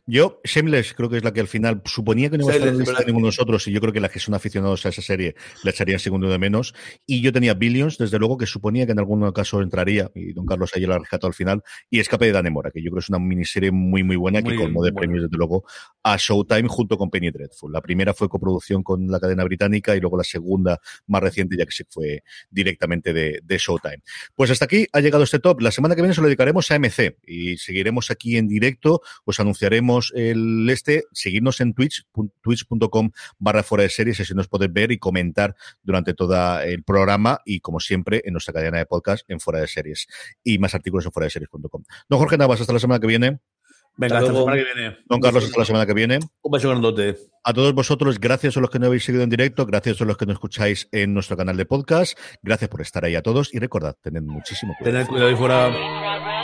yo, 0.06 0.40
Shameless, 0.44 0.94
creo 0.94 1.08
que 1.08 1.18
es 1.18 1.24
la 1.24 1.32
que 1.32 1.40
al 1.40 1.46
final 1.46 1.82
suponía 1.84 2.30
que 2.30 2.38
no 2.38 2.44
iba 2.44 2.52
a 2.52 2.56
estar 2.56 2.68
en 2.68 2.78
lista 2.78 2.98
de 2.98 3.06
ninguno 3.06 3.26
de 3.26 3.28
nosotros, 3.28 3.66
y 3.68 3.72
yo 3.72 3.80
creo 3.80 3.92
que 3.92 4.00
las 4.00 4.10
que 4.10 4.18
son 4.18 4.34
aficionados 4.34 4.84
a 4.86 4.88
esa 4.88 5.02
serie 5.02 5.34
la 5.62 5.70
echarían 5.70 5.98
segundo 5.98 6.28
de 6.28 6.38
menos. 6.38 6.74
Y 7.06 7.20
yo 7.20 7.32
tenía 7.32 7.54
Billions, 7.54 7.96
desde 7.96 8.18
luego, 8.18 8.36
que 8.36 8.46
suponía 8.46 8.86
que 8.86 8.92
en 8.92 8.98
algún 8.98 9.30
caso 9.32 9.62
entraría, 9.62 10.10
y 10.14 10.32
Don 10.32 10.46
Carlos 10.46 10.72
ahí 10.74 10.84
la 10.84 10.98
rescató 10.98 11.26
al 11.26 11.34
final, 11.34 11.62
y 11.88 12.00
Escape 12.00 12.26
de 12.26 12.32
Danemora, 12.32 12.70
que 12.70 12.82
yo 12.82 12.90
creo 12.90 13.00
que 13.00 13.04
es 13.04 13.08
una 13.08 13.18
miniserie 13.18 13.70
muy, 13.70 14.02
muy 14.02 14.16
buena, 14.16 14.42
que 14.42 14.56
colmó 14.56 14.82
de 14.82 14.92
premios, 14.92 15.22
desde 15.22 15.36
luego, 15.36 15.64
a 16.02 16.16
Showtime 16.16 16.68
junto 16.68 16.98
con 16.98 17.10
Penny 17.10 17.30
Dreadful. 17.30 17.72
La 17.72 17.80
primera 17.80 18.14
fue 18.14 18.28
coproducción 18.28 18.82
con 18.82 19.06
la 19.08 19.20
cadena 19.20 19.44
británica, 19.44 19.96
y 19.96 20.00
luego 20.00 20.16
la 20.16 20.24
segunda, 20.24 20.80
más 21.06 21.22
reciente, 21.22 21.56
ya 21.56 21.64
que 21.64 21.72
se 21.72 21.84
fue 21.88 22.24
directamente 22.50 23.12
de, 23.12 23.40
de 23.42 23.58
Showtime. 23.58 24.02
Pues 24.34 24.50
hasta 24.50 24.64
aquí 24.64 24.86
ha 24.92 25.00
llegado 25.00 25.22
este 25.22 25.38
top. 25.38 25.60
La 25.60 25.70
semana 25.70 25.94
que 25.94 26.02
viene 26.02 26.14
se 26.14 26.20
lo 26.20 26.26
dedicaremos 26.26 26.70
a 26.70 26.78
MC, 26.78 27.18
y 27.26 27.56
seguiremos 27.56 28.10
aquí 28.10 28.36
en 28.36 28.48
directo 28.48 29.02
os 29.24 29.40
anunciaremos 29.40 30.12
el 30.14 30.68
este, 30.70 31.04
seguirnos 31.12 31.60
en 31.60 31.74
Twitch, 31.74 32.06
twitch.com 32.42 33.10
barra 33.38 33.62
fuera 33.62 33.82
de 33.84 33.90
series, 33.90 34.20
así 34.20 34.34
nos 34.34 34.48
podéis 34.48 34.72
ver 34.72 34.92
y 34.92 34.98
comentar 34.98 35.54
durante 35.82 36.14
todo 36.14 36.60
el 36.60 36.82
programa 36.82 37.40
y 37.44 37.60
como 37.60 37.80
siempre 37.80 38.22
en 38.24 38.32
nuestra 38.32 38.52
cadena 38.52 38.78
de 38.78 38.86
podcast 38.86 39.28
en 39.28 39.40
fuera 39.40 39.60
de 39.60 39.68
series 39.68 40.06
y 40.42 40.58
más 40.58 40.74
artículos 40.74 41.04
en 41.06 41.12
fuera 41.12 41.24
de 41.24 41.30
series.com. 41.30 41.82
Don 42.08 42.18
Jorge 42.18 42.36
Navas, 42.36 42.60
hasta 42.60 42.72
la 42.72 42.78
semana 42.78 43.00
que 43.00 43.06
viene. 43.06 43.40
Venga, 43.96 44.18
hasta, 44.18 44.32
la 44.32 44.38
semana 44.38 44.56
que 44.56 44.64
viene. 44.64 44.98
Don 45.06 45.20
Carlos, 45.20 45.44
hasta 45.44 45.58
la 45.58 45.64
semana 45.64 45.86
que 45.86 45.94
viene. 45.94 46.18
Un 46.42 46.50
beso 46.50 46.68
grandote. 46.68 47.16
A 47.44 47.52
todos 47.52 47.72
vosotros, 47.74 48.18
gracias 48.18 48.56
a 48.56 48.60
los 48.60 48.70
que 48.70 48.78
no 48.80 48.86
habéis 48.86 49.04
seguido 49.04 49.22
en 49.22 49.30
directo, 49.30 49.66
gracias 49.66 50.00
a 50.00 50.04
los 50.04 50.16
que 50.16 50.26
nos 50.26 50.34
escucháis 50.34 50.88
en 50.90 51.14
nuestro 51.14 51.36
canal 51.36 51.56
de 51.56 51.64
podcast, 51.64 52.18
gracias 52.42 52.68
por 52.68 52.80
estar 52.80 53.04
ahí 53.04 53.14
a 53.14 53.22
todos 53.22 53.54
y 53.54 53.58
recordad, 53.58 53.96
tened 54.02 54.22
muchísimo 54.22 54.74
cuidado. 54.78 54.98
Tened 54.98 55.08
cuidado 55.08 55.28
ahí 55.30 55.36
fuera. 55.36 56.43